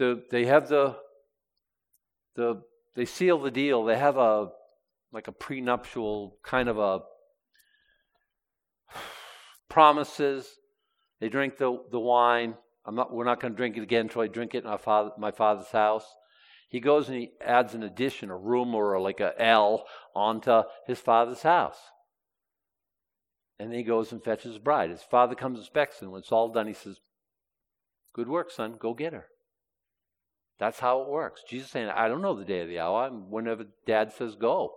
the, 0.01 0.23
they 0.31 0.47
have 0.47 0.69
the, 0.69 0.97
the, 2.35 2.63
they 2.97 3.05
seal 3.05 3.39
the 3.39 3.51
deal. 3.51 3.85
They 3.85 3.99
have 3.99 4.17
a, 4.17 4.49
like 5.13 5.29
a 5.29 5.33
prenuptial 5.33 6.37
kind 6.43 6.69
of 6.69 6.79
a 6.79 7.01
promises. 9.69 10.49
They 11.21 11.29
drink 11.29 11.59
the, 11.59 11.79
the 11.91 12.01
wine. 12.01 12.55
I'm 12.85 12.95
not, 12.95 13.13
we're 13.13 13.25
not 13.25 13.41
going 13.41 13.53
to 13.53 13.57
drink 13.57 13.77
it 13.77 13.83
again 13.83 14.03
until 14.03 14.23
I 14.23 14.27
drink 14.27 14.55
it 14.55 14.65
in 14.65 14.71
our 14.71 14.79
father, 14.79 15.11
my 15.19 15.31
father's 15.31 15.71
house. 15.71 16.07
He 16.69 16.81
goes 16.81 17.09
and 17.09 17.19
he 17.19 17.33
adds 17.45 17.75
an 17.75 17.83
addition, 17.83 18.31
a 18.31 18.37
room 18.37 18.75
or 18.75 19.01
like 19.01 19.21
a 19.21 19.35
L 19.41 19.85
onto 20.15 20.63
his 20.87 20.99
father's 20.99 21.43
house. 21.43 21.79
And 23.59 23.71
then 23.71 23.79
he 23.79 23.85
goes 23.85 24.13
and 24.13 24.23
fetches 24.23 24.53
his 24.53 24.59
bride. 24.59 24.91
His 24.91 25.03
father 25.03 25.35
comes 25.35 25.59
and 25.59 25.65
inspects, 25.65 26.01
and 26.01 26.11
when 26.11 26.21
it's 26.21 26.33
all 26.33 26.49
done, 26.49 26.67
he 26.67 26.73
says, 26.73 27.01
Good 28.15 28.29
work, 28.29 28.51
son, 28.51 28.77
go 28.79 28.95
get 28.95 29.13
her. 29.13 29.27
That's 30.59 30.79
how 30.79 31.03
it 31.03 31.09
works. 31.09 31.43
Jesus 31.49 31.71
saying, 31.71 31.89
I 31.89 32.09
don't 32.09 32.23
know 32.23 32.35
the 32.35 32.45
day 32.45 32.61
of 32.61 32.69
the 32.69 32.79
hour. 32.79 33.11
Whenever 33.11 33.67
dad 33.87 34.13
says 34.13 34.35
go. 34.35 34.75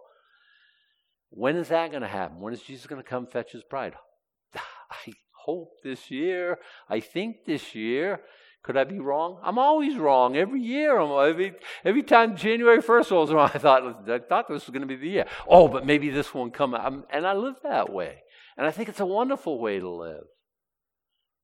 When 1.35 1.55
is 1.55 1.69
that 1.69 1.89
going 1.89 2.03
to 2.03 2.07
happen? 2.07 2.39
When 2.39 2.53
is 2.53 2.61
Jesus 2.61 2.85
going 2.85 3.01
to 3.01 3.07
come 3.07 3.25
fetch 3.25 3.53
his 3.53 3.63
bride? 3.63 3.95
I 4.55 5.13
hope 5.45 5.71
this 5.83 6.11
year. 6.11 6.59
I 6.87 6.99
think 6.99 7.45
this 7.45 7.73
year. 7.73 8.21
Could 8.63 8.77
I 8.77 8.85
be 8.85 8.99
wrong? 8.99 9.41
I'm 9.43 9.57
always 9.57 9.97
wrong 9.97 10.37
every 10.37 10.61
year. 10.61 10.97
I'm, 10.97 11.29
every 11.29 11.53
every 11.83 12.03
time 12.03 12.37
January 12.37 12.81
first 12.81 13.11
rolls 13.11 13.29
around, 13.29 13.51
I 13.53 13.57
thought 13.57 14.09
I 14.09 14.19
thought 14.19 14.47
this 14.47 14.65
was 14.65 14.69
going 14.69 14.87
to 14.87 14.87
be 14.87 14.95
the 14.95 15.09
year. 15.09 15.25
Oh, 15.49 15.67
but 15.67 15.85
maybe 15.85 16.09
this 16.09 16.33
won't 16.33 16.53
come. 16.53 16.73
I'm, 16.73 17.03
and 17.11 17.27
I 17.27 17.33
live 17.33 17.55
that 17.63 17.91
way, 17.91 18.19
and 18.55 18.65
I 18.65 18.71
think 18.71 18.87
it's 18.87 19.01
a 19.01 19.05
wonderful 19.05 19.59
way 19.59 19.79
to 19.79 19.89
live. 19.89 20.23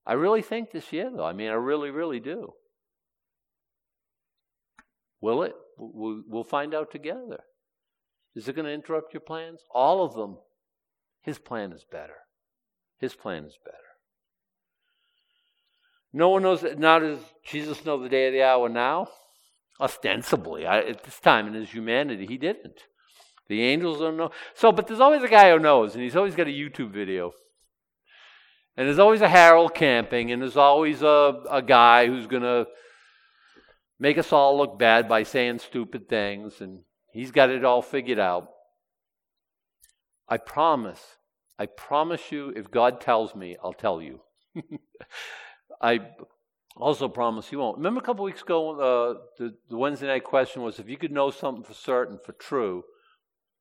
I 0.06 0.14
really 0.14 0.42
think 0.42 0.72
this 0.72 0.94
year, 0.94 1.12
though. 1.14 1.26
I 1.26 1.34
mean, 1.34 1.50
I 1.50 1.56
really, 1.56 1.90
really 1.90 2.22
do. 2.22 2.54
Will 5.20 5.44
it? 5.44 5.56
We'll 5.78 6.46
find 6.46 6.74
out 6.74 6.90
together. 6.90 7.42
Is 8.36 8.48
it 8.48 8.56
going 8.56 8.66
to 8.66 8.74
interrupt 8.74 9.14
your 9.14 9.22
plans? 9.22 9.62
All 9.72 10.04
of 10.04 10.14
them. 10.14 10.38
His 11.22 11.40
plan 11.40 11.72
is 11.72 11.86
better. 11.90 12.16
His 13.00 13.16
plan 13.16 13.46
is 13.46 13.58
better. 13.64 13.78
No 16.12 16.30
one 16.30 16.44
knows. 16.44 16.64
Now 16.78 17.00
does 17.00 17.20
Jesus 17.44 17.86
know 17.86 18.02
the 18.02 18.10
day 18.10 18.28
of 18.28 18.34
the 18.34 18.44
hour 18.44 18.70
now? 18.70 19.08
Ostensibly, 19.80 20.66
I, 20.66 20.80
at 20.80 21.04
this 21.04 21.20
time 21.20 21.48
in 21.48 21.54
his 21.54 21.70
humanity, 21.70 22.26
he 22.26 22.38
didn't. 22.38 22.82
The 23.48 23.64
angels 23.64 24.00
don't 24.00 24.18
know. 24.18 24.32
So, 24.54 24.72
but 24.72 24.88
there's 24.88 25.00
always 25.00 25.24
a 25.24 25.30
guy 25.30 25.52
who 25.52 25.60
knows, 25.60 25.94
and 25.96 26.04
he's 26.04 26.16
always 26.16 26.36
got 26.36 26.48
a 26.48 26.52
YouTube 26.52 26.92
video. 26.92 27.32
And 28.76 28.88
there's 28.88 29.00
always 29.00 29.22
a 29.22 29.30
Harold 29.30 29.74
Camping, 29.74 30.32
and 30.32 30.42
there's 30.42 30.58
always 30.58 31.02
a, 31.02 31.44
a 31.50 31.62
guy 31.62 32.08
who's 32.08 32.28
going 32.28 32.44
to 32.44 32.68
make 34.00 34.18
us 34.18 34.32
all 34.32 34.58
look 34.58 34.78
bad 34.78 35.08
by 35.08 35.24
saying 35.24 35.60
stupid 35.60 36.10
things, 36.10 36.62
and 36.62 36.82
he's 37.12 37.32
got 37.32 37.50
it 37.50 37.66
all 37.66 37.82
figured 37.82 38.20
out. 38.20 38.50
I 40.28 40.38
promise, 40.38 41.18
I 41.58 41.66
promise 41.66 42.32
you, 42.32 42.54
if 42.56 42.70
God 42.70 43.02
tells 43.02 43.36
me, 43.36 43.58
I'll 43.64 43.74
tell 43.74 44.02
you. 44.02 44.22
I 45.82 46.02
also 46.78 47.08
promise 47.08 47.52
you 47.52 47.60
won't. 47.60 47.78
Remember 47.78 48.00
a 48.00 48.04
couple 48.04 48.24
weeks 48.24 48.42
ago, 48.42 48.72
uh, 48.80 49.20
the, 49.38 49.56
the 49.70 49.78
Wednesday 49.78 50.08
night 50.08 50.24
question 50.24 50.62
was 50.62 50.80
if 50.80 50.90
you 50.90 50.98
could 50.98 51.12
know 51.12 51.32
something 51.32 51.64
for 51.64 51.74
certain, 51.74 52.20
for 52.24 52.34
true, 52.34 52.84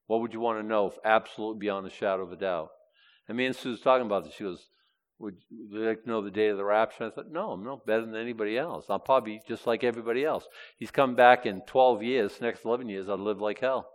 what 0.07 0.21
would 0.21 0.33
you 0.33 0.41
want 0.41 0.61
to 0.61 0.67
know, 0.67 0.93
absolutely 1.05 1.59
beyond 1.61 1.87
a 1.87 1.91
shadow 1.91 2.23
of 2.23 2.33
a 2.33 2.37
doubt? 2.37 2.69
And 3.29 3.37
me 3.37 3.47
and 3.47 3.55
Sue 3.57 3.71
was 3.71 3.81
talking 3.81 4.07
about 4.07 4.25
this. 4.25 4.35
She 4.35 4.45
goes, 4.45 4.69
would 5.19 5.37
you 5.51 5.85
like 5.85 6.05
to 6.05 6.09
know 6.09 6.23
the 6.23 6.31
day 6.31 6.49
of 6.49 6.57
the 6.57 6.65
rapture? 6.65 7.07
I 7.07 7.11
thought, 7.11 7.31
no, 7.31 7.51
I'm 7.51 7.65
no 7.65 7.83
better 7.85 8.07
than 8.07 8.15
anybody 8.15 8.57
else. 8.57 8.87
I'll 8.89 9.01
probably 9.01 9.33
be 9.33 9.43
just 9.49 9.67
like 9.67 9.83
everybody 9.83 10.25
else. 10.25 10.47
He's 10.77 10.93
come 10.93 11.17
back 11.17 11.45
in 11.45 11.63
12 11.63 12.03
years, 12.03 12.41
next 12.41 12.65
11 12.65 12.89
years, 12.89 13.09
I'll 13.09 13.19
live 13.19 13.41
like 13.41 13.61
hell. 13.61 13.91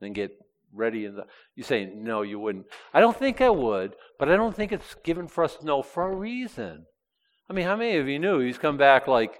Then 0.00 0.12
get 0.12 0.32
ready. 0.74 1.04
In 1.04 1.14
the, 1.14 1.26
you 1.54 1.62
say, 1.62 1.84
no, 1.94 2.22
you 2.22 2.40
wouldn't. 2.40 2.66
I 2.92 3.00
don't 3.00 3.16
think 3.16 3.40
I 3.40 3.50
would, 3.50 3.94
but 4.18 4.28
I 4.28 4.36
don't 4.36 4.54
think 4.54 4.72
it's 4.72 4.96
given 5.04 5.28
for 5.28 5.44
us 5.44 5.56
to 5.56 5.64
know 5.64 5.80
for 5.82 6.10
a 6.10 6.16
reason. 6.16 6.86
I 7.48 7.52
mean, 7.52 7.66
how 7.66 7.76
many 7.76 7.96
of 7.98 8.08
you 8.08 8.18
knew 8.18 8.40
he's 8.40 8.58
come 8.58 8.76
back 8.76 9.06
like 9.06 9.38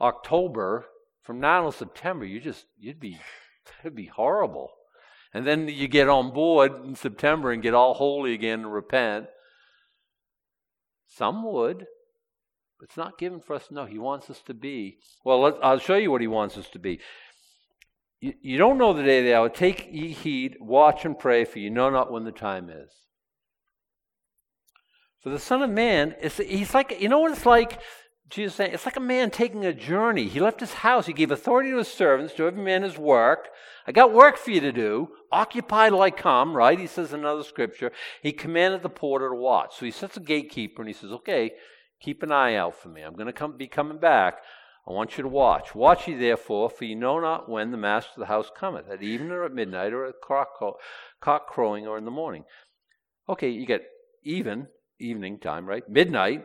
October? 0.00 0.86
From 1.22 1.40
now 1.40 1.58
until 1.58 1.72
September, 1.72 2.24
you 2.24 2.40
just, 2.40 2.64
you'd 2.78 2.98
be, 2.98 3.18
it'd 3.84 3.94
be 3.94 4.06
horrible. 4.06 4.70
And 5.34 5.46
then 5.46 5.68
you 5.68 5.86
get 5.86 6.08
on 6.08 6.32
board 6.32 6.82
in 6.82 6.94
September 6.94 7.52
and 7.52 7.62
get 7.62 7.74
all 7.74 7.94
holy 7.94 8.32
again 8.32 8.60
and 8.60 8.72
repent 8.72 9.26
some 11.08 11.42
would. 11.44 11.86
But 12.78 12.88
it's 12.88 12.96
not 12.96 13.18
given 13.18 13.40
for 13.40 13.54
us 13.54 13.66
to 13.68 13.74
know. 13.74 13.86
He 13.86 13.98
wants 13.98 14.30
us 14.30 14.40
to 14.46 14.54
be. 14.54 14.98
Well, 15.24 15.58
I'll 15.62 15.80
show 15.80 15.96
you 15.96 16.12
what 16.12 16.20
he 16.20 16.28
wants 16.28 16.56
us 16.56 16.68
to 16.70 16.78
be. 16.78 17.00
You, 18.20 18.34
you 18.40 18.58
don't 18.58 18.78
know 18.78 18.92
the 18.92 19.02
day 19.02 19.18
of 19.18 19.24
the 19.24 19.34
hour. 19.34 19.48
Take 19.48 19.88
ye 19.90 20.12
heed, 20.12 20.56
watch 20.60 21.04
and 21.04 21.18
pray, 21.18 21.44
for 21.44 21.58
you 21.58 21.70
know 21.70 21.90
not 21.90 22.12
when 22.12 22.24
the 22.24 22.32
time 22.32 22.70
is. 22.70 22.92
For 25.20 25.30
the 25.30 25.38
Son 25.40 25.62
of 25.62 25.70
Man, 25.70 26.14
he's 26.22 26.72
like, 26.72 27.00
you 27.00 27.08
know 27.08 27.18
what 27.18 27.32
it's 27.32 27.46
like? 27.46 27.80
Jesus 28.30 28.56
saying, 28.56 28.72
it's 28.74 28.84
like 28.84 28.96
a 28.96 29.00
man 29.00 29.30
taking 29.30 29.64
a 29.64 29.72
journey. 29.72 30.28
He 30.28 30.38
left 30.38 30.60
his 30.60 30.74
house. 30.74 31.06
He 31.06 31.12
gave 31.12 31.30
authority 31.30 31.70
to 31.70 31.78
his 31.78 31.88
servants, 31.88 32.34
to 32.34 32.46
every 32.46 32.62
man 32.62 32.82
his 32.82 32.98
work. 32.98 33.48
I 33.86 33.92
got 33.92 34.12
work 34.12 34.36
for 34.36 34.50
you 34.50 34.60
to 34.60 34.72
do. 34.72 35.08
Occupy 35.32 35.88
till 35.88 36.02
I 36.02 36.10
come, 36.10 36.54
right? 36.54 36.78
He 36.78 36.86
says 36.86 37.14
in 37.14 37.20
another 37.20 37.42
scripture. 37.42 37.90
He 38.22 38.32
commanded 38.32 38.82
the 38.82 38.90
porter 38.90 39.30
to 39.30 39.34
watch. 39.34 39.76
So 39.78 39.86
he 39.86 39.90
sets 39.90 40.18
a 40.18 40.20
gatekeeper 40.20 40.82
and 40.82 40.88
he 40.88 40.92
says, 40.92 41.10
okay, 41.10 41.52
keep 42.00 42.22
an 42.22 42.30
eye 42.30 42.54
out 42.54 42.74
for 42.74 42.90
me. 42.90 43.00
I'm 43.00 43.14
going 43.14 43.26
to 43.26 43.32
come, 43.32 43.56
be 43.56 43.66
coming 43.66 43.98
back. 43.98 44.38
I 44.86 44.92
want 44.92 45.16
you 45.16 45.22
to 45.22 45.28
watch. 45.28 45.74
Watch 45.74 46.08
ye 46.08 46.14
therefore, 46.14 46.70
for 46.70 46.84
ye 46.84 46.94
know 46.94 47.20
not 47.20 47.48
when 47.48 47.70
the 47.70 47.76
master 47.76 48.12
of 48.16 48.20
the 48.20 48.26
house 48.26 48.50
cometh, 48.54 48.88
at 48.90 49.02
even 49.02 49.30
or 49.30 49.44
at 49.44 49.52
midnight, 49.52 49.92
or 49.92 50.06
at 50.06 50.14
cock, 50.22 51.46
crowing, 51.48 51.86
or 51.86 51.98
in 51.98 52.06
the 52.06 52.10
morning. 52.10 52.44
Okay, 53.28 53.50
you 53.50 53.66
get 53.66 53.82
even, 54.22 54.68
evening 54.98 55.38
time, 55.38 55.66
right? 55.66 55.86
Midnight, 55.88 56.44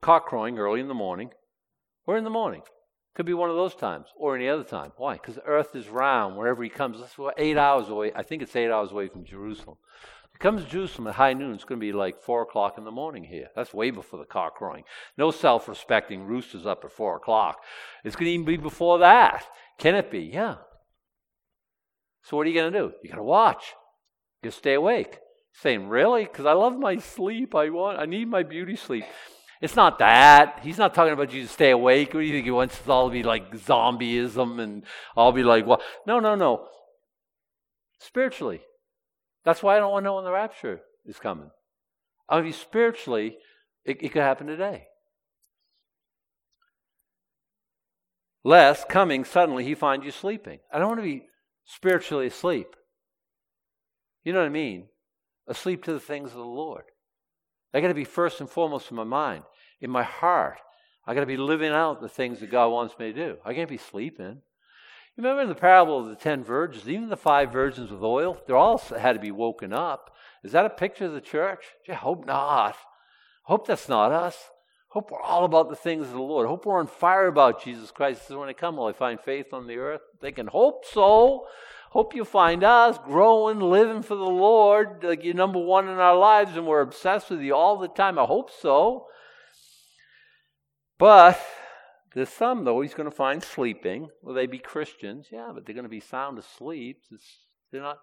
cock 0.00 0.26
crowing 0.26 0.58
early 0.58 0.80
in 0.80 0.88
the 0.88 0.94
morning, 0.94 1.30
or 2.06 2.16
in 2.16 2.24
the 2.24 2.30
morning. 2.30 2.62
Could 3.14 3.26
be 3.26 3.34
one 3.34 3.50
of 3.50 3.56
those 3.56 3.74
times 3.74 4.06
or 4.16 4.36
any 4.36 4.48
other 4.48 4.62
time. 4.62 4.92
Why? 4.96 5.14
Because 5.14 5.34
the 5.34 5.44
earth 5.44 5.74
is 5.74 5.88
round 5.88 6.36
wherever 6.36 6.62
he 6.62 6.68
comes. 6.68 7.00
That's 7.00 7.16
eight 7.36 7.56
hours 7.56 7.88
away. 7.88 8.12
I 8.14 8.22
think 8.22 8.42
it's 8.42 8.54
eight 8.54 8.70
hours 8.70 8.92
away 8.92 9.08
from 9.08 9.24
Jerusalem. 9.24 9.76
It 10.32 10.38
comes 10.38 10.62
to 10.62 10.70
Jerusalem 10.70 11.08
at 11.08 11.16
high 11.16 11.32
noon. 11.32 11.54
It's 11.54 11.64
going 11.64 11.80
to 11.80 11.84
be 11.84 11.92
like 11.92 12.20
4 12.20 12.42
o'clock 12.42 12.78
in 12.78 12.84
the 12.84 12.92
morning 12.92 13.24
here. 13.24 13.48
That's 13.56 13.74
way 13.74 13.90
before 13.90 14.20
the 14.20 14.24
cock 14.24 14.54
crowing. 14.54 14.84
No 15.16 15.32
self 15.32 15.68
respecting 15.68 16.26
roosters 16.26 16.64
up 16.64 16.84
at 16.84 16.92
4 16.92 17.16
o'clock. 17.16 17.60
It's 18.04 18.14
going 18.14 18.26
to 18.26 18.32
even 18.34 18.46
be 18.46 18.56
before 18.56 19.00
that. 19.00 19.44
Can 19.78 19.96
it 19.96 20.12
be? 20.12 20.30
Yeah. 20.32 20.58
So 22.22 22.36
what 22.36 22.46
are 22.46 22.50
you 22.50 22.60
going 22.60 22.72
to 22.72 22.78
do? 22.78 22.92
You 23.02 23.10
got 23.10 23.16
to 23.16 23.24
watch. 23.24 23.74
You 24.44 24.52
stay 24.52 24.74
awake. 24.74 25.18
Saying, 25.54 25.88
really? 25.88 26.22
Because 26.22 26.46
I 26.46 26.52
love 26.52 26.78
my 26.78 26.98
sleep. 26.98 27.56
I 27.56 27.70
want. 27.70 27.98
I 27.98 28.04
need 28.04 28.28
my 28.28 28.44
beauty 28.44 28.76
sleep. 28.76 29.06
It's 29.60 29.76
not 29.76 29.98
that. 29.98 30.60
He's 30.62 30.78
not 30.78 30.94
talking 30.94 31.12
about 31.12 31.32
you 31.32 31.42
to 31.42 31.48
stay 31.48 31.70
awake. 31.70 32.14
What 32.14 32.20
do 32.20 32.26
you 32.26 32.32
think 32.32 32.44
he 32.44 32.50
wants 32.50 32.80
us 32.80 32.88
all 32.88 33.08
to 33.08 33.12
be 33.12 33.22
like 33.22 33.50
zombieism 33.52 34.60
and 34.60 34.84
all 35.16 35.32
be 35.32 35.42
like, 35.42 35.66
well, 35.66 35.82
no, 36.06 36.20
no, 36.20 36.34
no. 36.34 36.66
Spiritually. 37.98 38.60
That's 39.44 39.62
why 39.62 39.76
I 39.76 39.80
don't 39.80 39.90
want 39.90 40.04
to 40.04 40.04
know 40.04 40.14
when 40.16 40.24
the 40.24 40.32
rapture 40.32 40.80
is 41.06 41.18
coming. 41.18 41.50
I 42.28 42.40
mean, 42.40 42.52
spiritually, 42.52 43.38
it, 43.84 44.02
it 44.02 44.12
could 44.12 44.22
happen 44.22 44.46
today. 44.46 44.86
Lest 48.44 48.88
coming 48.88 49.24
suddenly 49.24 49.64
he 49.64 49.74
find 49.74 50.04
you 50.04 50.10
sleeping. 50.10 50.60
I 50.72 50.78
don't 50.78 50.88
want 50.88 51.00
to 51.00 51.04
be 51.04 51.26
spiritually 51.64 52.26
asleep. 52.26 52.68
You 54.22 54.32
know 54.32 54.40
what 54.40 54.46
I 54.46 54.50
mean? 54.50 54.88
Asleep 55.46 55.82
to 55.84 55.92
the 55.92 56.00
things 56.00 56.30
of 56.30 56.36
the 56.36 56.44
Lord. 56.44 56.84
I 57.74 57.80
got 57.80 57.88
to 57.88 57.94
be 57.94 58.04
first 58.04 58.40
and 58.40 58.48
foremost 58.48 58.90
in 58.90 58.96
my 58.96 59.04
mind, 59.04 59.44
in 59.80 59.90
my 59.90 60.02
heart. 60.02 60.58
I 61.06 61.14
got 61.14 61.20
to 61.20 61.26
be 61.26 61.36
living 61.36 61.72
out 61.72 62.00
the 62.00 62.08
things 62.08 62.40
that 62.40 62.50
God 62.50 62.68
wants 62.68 62.98
me 62.98 63.12
to 63.12 63.26
do. 63.26 63.36
I 63.44 63.54
can't 63.54 63.68
be 63.68 63.78
sleeping. 63.78 64.42
You 65.16 65.24
remember 65.24 65.42
in 65.42 65.48
the 65.48 65.54
parable 65.54 65.98
of 65.98 66.08
the 66.08 66.16
ten 66.16 66.44
virgins, 66.44 66.88
even 66.88 67.08
the 67.08 67.16
five 67.16 67.50
virgins 67.50 67.90
with 67.90 68.02
oil, 68.02 68.38
they 68.46 68.54
all 68.54 68.78
had 68.78 69.14
to 69.14 69.18
be 69.20 69.30
woken 69.30 69.72
up. 69.72 70.14
Is 70.44 70.52
that 70.52 70.66
a 70.66 70.70
picture 70.70 71.06
of 71.06 71.12
the 71.12 71.20
church? 71.20 71.64
I 71.88 71.94
hope 71.94 72.26
not. 72.26 72.76
Hope 73.44 73.66
that's 73.66 73.88
not 73.88 74.12
us. 74.12 74.36
Hope 74.90 75.10
we're 75.10 75.20
all 75.20 75.44
about 75.44 75.68
the 75.68 75.76
things 75.76 76.06
of 76.06 76.12
the 76.12 76.20
Lord. 76.20 76.46
Hope 76.46 76.64
we're 76.64 76.78
on 76.78 76.86
fire 76.86 77.26
about 77.26 77.62
Jesus 77.62 77.90
Christ. 77.90 78.20
This 78.20 78.30
is 78.30 78.36
when 78.36 78.48
I 78.48 78.52
come, 78.52 78.76
will 78.76 78.86
I 78.86 78.92
find 78.92 79.20
faith 79.20 79.52
on 79.52 79.66
the 79.66 79.76
earth? 79.76 80.00
They 80.20 80.32
can 80.32 80.46
hope 80.46 80.84
so. 80.84 81.46
Hope 81.90 82.14
you 82.14 82.24
find 82.24 82.62
us 82.62 82.98
growing, 82.98 83.60
living 83.60 84.02
for 84.02 84.14
the 84.14 84.22
Lord, 84.22 85.02
like 85.02 85.24
you're 85.24 85.34
number 85.34 85.58
one 85.58 85.88
in 85.88 85.98
our 85.98 86.16
lives, 86.16 86.56
and 86.56 86.66
we're 86.66 86.82
obsessed 86.82 87.30
with 87.30 87.40
you 87.40 87.54
all 87.54 87.78
the 87.78 87.88
time. 87.88 88.18
I 88.18 88.24
hope 88.24 88.50
so. 88.50 89.06
But 90.98 91.40
there's 92.14 92.28
some, 92.28 92.64
though, 92.64 92.80
he's 92.80 92.94
going 92.94 93.08
to 93.08 93.16
find 93.16 93.42
sleeping. 93.42 94.08
Will 94.22 94.34
they 94.34 94.46
be 94.46 94.58
Christians? 94.58 95.28
Yeah, 95.30 95.50
but 95.54 95.64
they're 95.64 95.74
going 95.74 95.84
to 95.84 95.88
be 95.88 96.00
sound 96.00 96.38
asleep. 96.38 97.00
It's, 97.10 97.46
they're 97.72 97.82
not. 97.82 97.98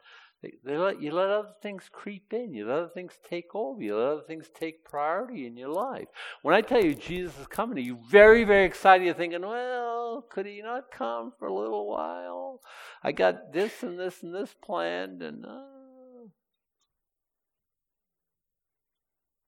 They, 0.63 0.77
let, 0.77 1.01
you 1.01 1.11
let 1.11 1.29
other 1.29 1.53
things 1.61 1.89
creep 1.91 2.33
in. 2.33 2.53
You 2.53 2.67
let 2.67 2.77
other 2.77 2.89
things 2.89 3.13
take 3.27 3.53
over. 3.53 3.81
You 3.81 3.95
let 3.95 4.07
other 4.07 4.21
things 4.21 4.49
take 4.53 4.83
priority 4.83 5.45
in 5.45 5.57
your 5.57 5.69
life. 5.69 6.07
When 6.41 6.55
I 6.55 6.61
tell 6.61 6.83
you 6.83 6.93
Jesus 6.93 7.37
is 7.39 7.47
coming, 7.47 7.77
are 7.77 7.81
you 7.81 7.99
very, 8.09 8.43
very 8.43 8.65
excited? 8.65 9.05
You're 9.05 9.13
thinking, 9.13 9.41
well, 9.41 10.25
could 10.29 10.45
he 10.45 10.61
not 10.61 10.91
come 10.91 11.33
for 11.37 11.47
a 11.47 11.53
little 11.53 11.87
while? 11.87 12.61
I 13.03 13.11
got 13.11 13.53
this 13.53 13.83
and 13.83 13.99
this 13.99 14.23
and 14.23 14.33
this 14.33 14.55
planned, 14.63 15.21
and 15.21 15.45
uh. 15.45 15.61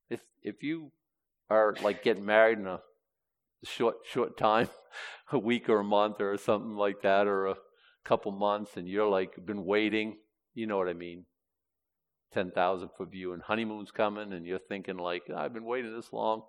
if 0.10 0.22
if 0.44 0.64
you 0.64 0.92
are 1.50 1.76
like 1.82 2.04
getting 2.04 2.26
married 2.26 2.60
in 2.60 2.68
a 2.68 2.80
short 3.64 3.98
short 4.06 4.38
time, 4.38 4.70
a 5.32 5.40
week 5.40 5.70
or 5.70 5.80
a 5.80 5.84
month 5.84 6.22
or 6.22 6.38
something 6.38 6.76
like 6.76 7.02
that, 7.02 7.28
or 7.28 7.48
a 7.48 7.56
couple 8.04 8.32
months, 8.32 8.78
and 8.78 8.88
you're 8.88 9.10
like 9.10 9.46
been 9.46 9.66
waiting, 9.66 10.18
you 10.58 10.66
know 10.66 10.78
what 10.78 10.90
I 10.90 10.94
mean? 10.94 11.26
Ten 12.34 12.52
thousand 12.52 12.90
foot 12.98 13.12
view, 13.12 13.34
and 13.34 13.42
honeymoon's 13.42 13.92
coming, 13.92 14.34
and 14.34 14.46
you're 14.46 14.60
thinking 14.60 14.98
like, 14.98 15.24
I've 15.30 15.54
been 15.54 15.66
waiting 15.66 15.96
this 15.96 16.12
long. 16.12 16.42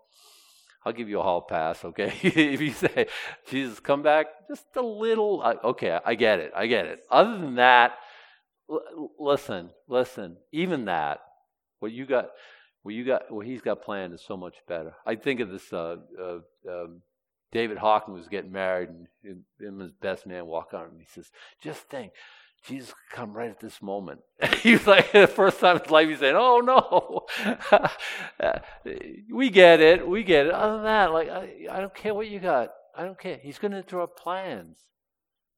I'll 0.84 0.92
give 0.92 1.09
you 1.09 1.20
a 1.20 1.22
hall 1.22 1.42
pass, 1.42 1.84
okay? 1.84 2.14
if 2.22 2.61
you 2.61 2.72
say, 2.72 3.06
Jesus, 3.48 3.80
come 3.80 4.02
back 4.02 4.26
just 4.48 4.64
a 4.76 4.80
little, 4.80 5.42
okay, 5.64 5.98
I 6.04 6.14
get 6.14 6.38
it, 6.38 6.52
I 6.56 6.66
get 6.66 6.86
it. 6.86 7.00
Other 7.11 7.36
than 7.36 7.56
that, 7.56 7.98
l- 8.70 9.11
listen, 9.18 9.70
listen, 9.88 10.36
even 10.52 10.86
that, 10.86 11.20
what 11.80 11.92
you 11.92 12.06
got, 12.06 12.30
what 12.82 12.94
you 12.94 13.04
got, 13.04 13.30
what 13.30 13.44
he's 13.44 13.61
got 13.61 13.82
planned 13.82 14.14
is 14.14 14.22
so 14.26 14.36
much 14.36 14.54
better. 14.66 14.94
I 15.04 15.16
think 15.16 15.40
of 15.40 15.50
this, 15.50 15.72
uh, 15.72 15.96
uh, 16.18 16.38
um, 16.68 17.02
David 17.52 17.78
Hawkins 17.78 18.18
was 18.18 18.28
getting 18.28 18.52
married, 18.52 18.88
and 18.88 19.44
him 19.61 19.80
his 19.80 19.92
best 19.92 20.26
man 20.26 20.46
walk 20.46 20.72
on, 20.72 20.84
and 20.84 21.00
he 21.00 21.06
says, 21.12 21.30
just 21.62 21.82
think, 21.82 22.12
Jesus 22.66 22.92
come 23.12 23.32
right 23.32 23.50
at 23.50 23.61
this 23.61 23.80
moment. 23.80 24.20
he's 24.62 24.86
like, 24.86 25.12
the 25.12 25.26
first 25.26 25.61
time 25.61 25.76
in 25.76 25.82
his 25.82 25.90
life, 25.90 26.09
he's 26.09 26.18
saying, 26.18 26.36
Oh, 26.36 26.61
no. 26.61 27.26
we 29.32 29.50
get 29.50 29.80
it. 29.80 30.06
We 30.06 30.22
get 30.22 30.46
it. 30.46 30.52
Other 30.52 30.74
than 30.74 30.84
that, 30.84 31.12
like, 31.12 31.28
I, 31.28 31.66
I 31.70 31.80
don't 31.80 31.94
care 31.94 32.14
what 32.14 32.28
you 32.28 32.40
got. 32.40 32.70
I 32.96 33.04
don't 33.04 33.18
care. 33.18 33.38
He's 33.42 33.59
going 33.59 33.72
to 33.72 33.78
interrupt 33.78 34.18
plans. 34.18 34.78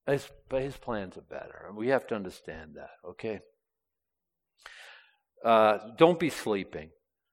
His, 0.07 0.29
but 0.49 0.63
his 0.63 0.77
plans 0.77 1.17
are 1.17 1.23
better. 1.23 1.67
And 1.69 1.77
we 1.77 1.89
have 1.89 2.07
to 2.09 2.15
understand 2.15 2.73
that, 2.75 2.91
okay? 3.09 3.41
Uh, 5.45 5.79
don't 5.97 6.19
be 6.19 6.31
sleeping. 6.31 6.91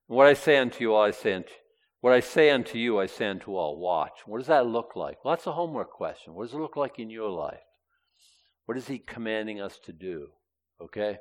What 0.07 0.27
I 0.27 0.33
say 0.33 0.57
unto 0.57 0.81
you, 0.81 0.93
all 0.93 1.03
I 1.03 1.11
say 1.11 1.33
unto 1.33 1.49
what 2.01 2.13
I 2.13 2.19
say 2.19 2.51
unto 2.51 2.77
you, 2.77 2.99
I 2.99 3.07
say 3.07 3.27
unto 3.27 3.55
all. 3.55 3.79
Watch. 3.79 4.19
What 4.25 4.37
does 4.37 4.47
that 4.47 4.67
look 4.67 4.95
like? 4.95 5.23
Well, 5.23 5.35
that's 5.35 5.47
a 5.47 5.51
homework 5.51 5.91
question. 5.91 6.35
What 6.35 6.45
does 6.45 6.53
it 6.53 6.59
look 6.59 6.77
like 6.77 6.99
in 6.99 7.09
your 7.09 7.29
life? 7.29 7.59
What 8.67 8.77
is 8.77 8.87
he 8.87 8.99
commanding 8.99 9.61
us 9.61 9.79
to 9.85 9.93
do? 9.93 10.27
Okay? 10.81 11.19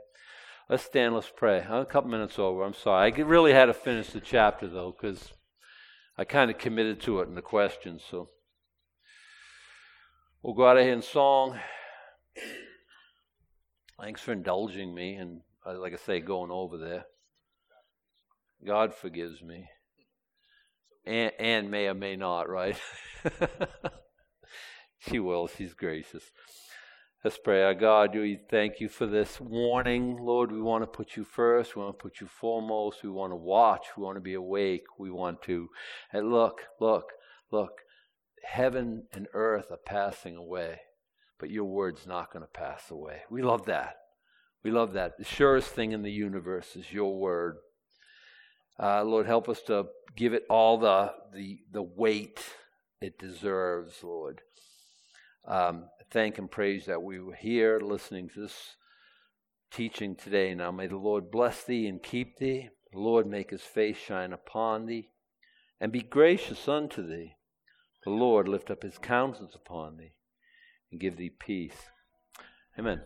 Let's 0.68 0.82
stand, 0.82 1.14
let's 1.14 1.30
pray. 1.34 1.60
I'm 1.60 1.82
a 1.82 1.86
couple 1.86 2.10
minutes 2.10 2.40
over. 2.40 2.64
I'm 2.64 2.74
sorry. 2.74 3.12
I 3.12 3.20
really 3.20 3.52
had 3.52 3.66
to 3.66 3.72
finish 3.72 4.10
the 4.10 4.20
chapter, 4.20 4.66
though, 4.66 4.92
because 4.92 5.32
I 6.18 6.24
kind 6.24 6.50
of 6.50 6.58
committed 6.58 7.00
to 7.02 7.20
it 7.20 7.28
in 7.28 7.36
the 7.36 7.42
questions. 7.42 8.02
So 8.10 8.30
we'll 10.42 10.54
go 10.54 10.66
out 10.66 10.76
of 10.76 10.82
here 10.82 10.92
in 10.92 11.02
song. 11.02 11.56
Thanks 14.00 14.20
for 14.20 14.32
indulging 14.32 14.92
me 14.92 15.14
and, 15.14 15.42
uh, 15.64 15.78
like 15.78 15.92
I 15.92 15.96
say, 15.98 16.18
going 16.18 16.50
over 16.50 16.76
there. 16.76 17.04
God 18.66 18.92
forgives 18.92 19.40
me. 19.40 19.68
And, 21.06 21.30
and 21.38 21.70
may 21.70 21.86
or 21.86 21.94
may 21.94 22.16
not, 22.16 22.48
right? 22.48 22.76
she 24.98 25.20
will. 25.20 25.46
She's 25.46 25.74
gracious. 25.74 26.24
Let's 27.26 27.38
pray. 27.38 27.64
Our 27.64 27.74
God, 27.74 28.14
we 28.14 28.38
thank 28.48 28.78
you 28.78 28.88
for 28.88 29.04
this 29.04 29.40
warning. 29.40 30.16
Lord, 30.16 30.52
we 30.52 30.62
want 30.62 30.84
to 30.84 30.86
put 30.86 31.16
you 31.16 31.24
first. 31.24 31.74
We 31.74 31.82
want 31.82 31.98
to 31.98 32.00
put 32.00 32.20
you 32.20 32.28
foremost. 32.28 33.02
We 33.02 33.10
want 33.10 33.32
to 33.32 33.36
watch. 33.36 33.86
We 33.96 34.04
want 34.04 34.14
to 34.14 34.20
be 34.20 34.34
awake. 34.34 34.84
We 34.96 35.10
want 35.10 35.42
to. 35.42 35.68
And 36.12 36.30
look, 36.30 36.60
look, 36.78 37.06
look. 37.50 37.80
Heaven 38.44 39.08
and 39.12 39.26
earth 39.34 39.72
are 39.72 39.76
passing 39.76 40.36
away, 40.36 40.82
but 41.40 41.50
your 41.50 41.64
word's 41.64 42.06
not 42.06 42.32
going 42.32 42.44
to 42.44 42.60
pass 42.60 42.92
away. 42.92 43.22
We 43.28 43.42
love 43.42 43.66
that. 43.66 43.96
We 44.62 44.70
love 44.70 44.92
that. 44.92 45.18
The 45.18 45.24
surest 45.24 45.70
thing 45.70 45.90
in 45.90 46.02
the 46.02 46.12
universe 46.12 46.76
is 46.76 46.92
your 46.92 47.18
word. 47.18 47.56
Uh, 48.80 49.02
Lord, 49.02 49.26
help 49.26 49.48
us 49.48 49.62
to 49.62 49.86
give 50.14 50.32
it 50.32 50.44
all 50.48 50.78
the, 50.78 51.10
the, 51.34 51.58
the 51.72 51.82
weight 51.82 52.38
it 53.00 53.18
deserves, 53.18 54.04
Lord. 54.04 54.42
Um, 55.44 55.86
thank 56.10 56.38
and 56.38 56.50
praise 56.50 56.86
that 56.86 57.02
we 57.02 57.20
were 57.20 57.34
here 57.34 57.80
listening 57.80 58.28
to 58.30 58.40
this 58.40 58.76
teaching 59.70 60.16
today. 60.16 60.54
Now 60.54 60.70
may 60.70 60.86
the 60.86 60.96
Lord 60.96 61.30
bless 61.30 61.64
thee 61.64 61.86
and 61.86 62.02
keep 62.02 62.38
thee. 62.38 62.70
The 62.92 62.98
Lord 62.98 63.26
make 63.26 63.50
his 63.50 63.62
face 63.62 63.96
shine 63.96 64.32
upon 64.32 64.86
thee 64.86 65.10
and 65.80 65.92
be 65.92 66.02
gracious 66.02 66.68
unto 66.68 67.06
thee. 67.06 67.36
The 68.04 68.10
Lord 68.10 68.48
lift 68.48 68.70
up 68.70 68.82
his 68.82 68.98
countenance 68.98 69.54
upon 69.54 69.96
thee 69.96 70.14
and 70.90 71.00
give 71.00 71.16
thee 71.16 71.30
peace. 71.30 71.90
Amen. 72.78 73.02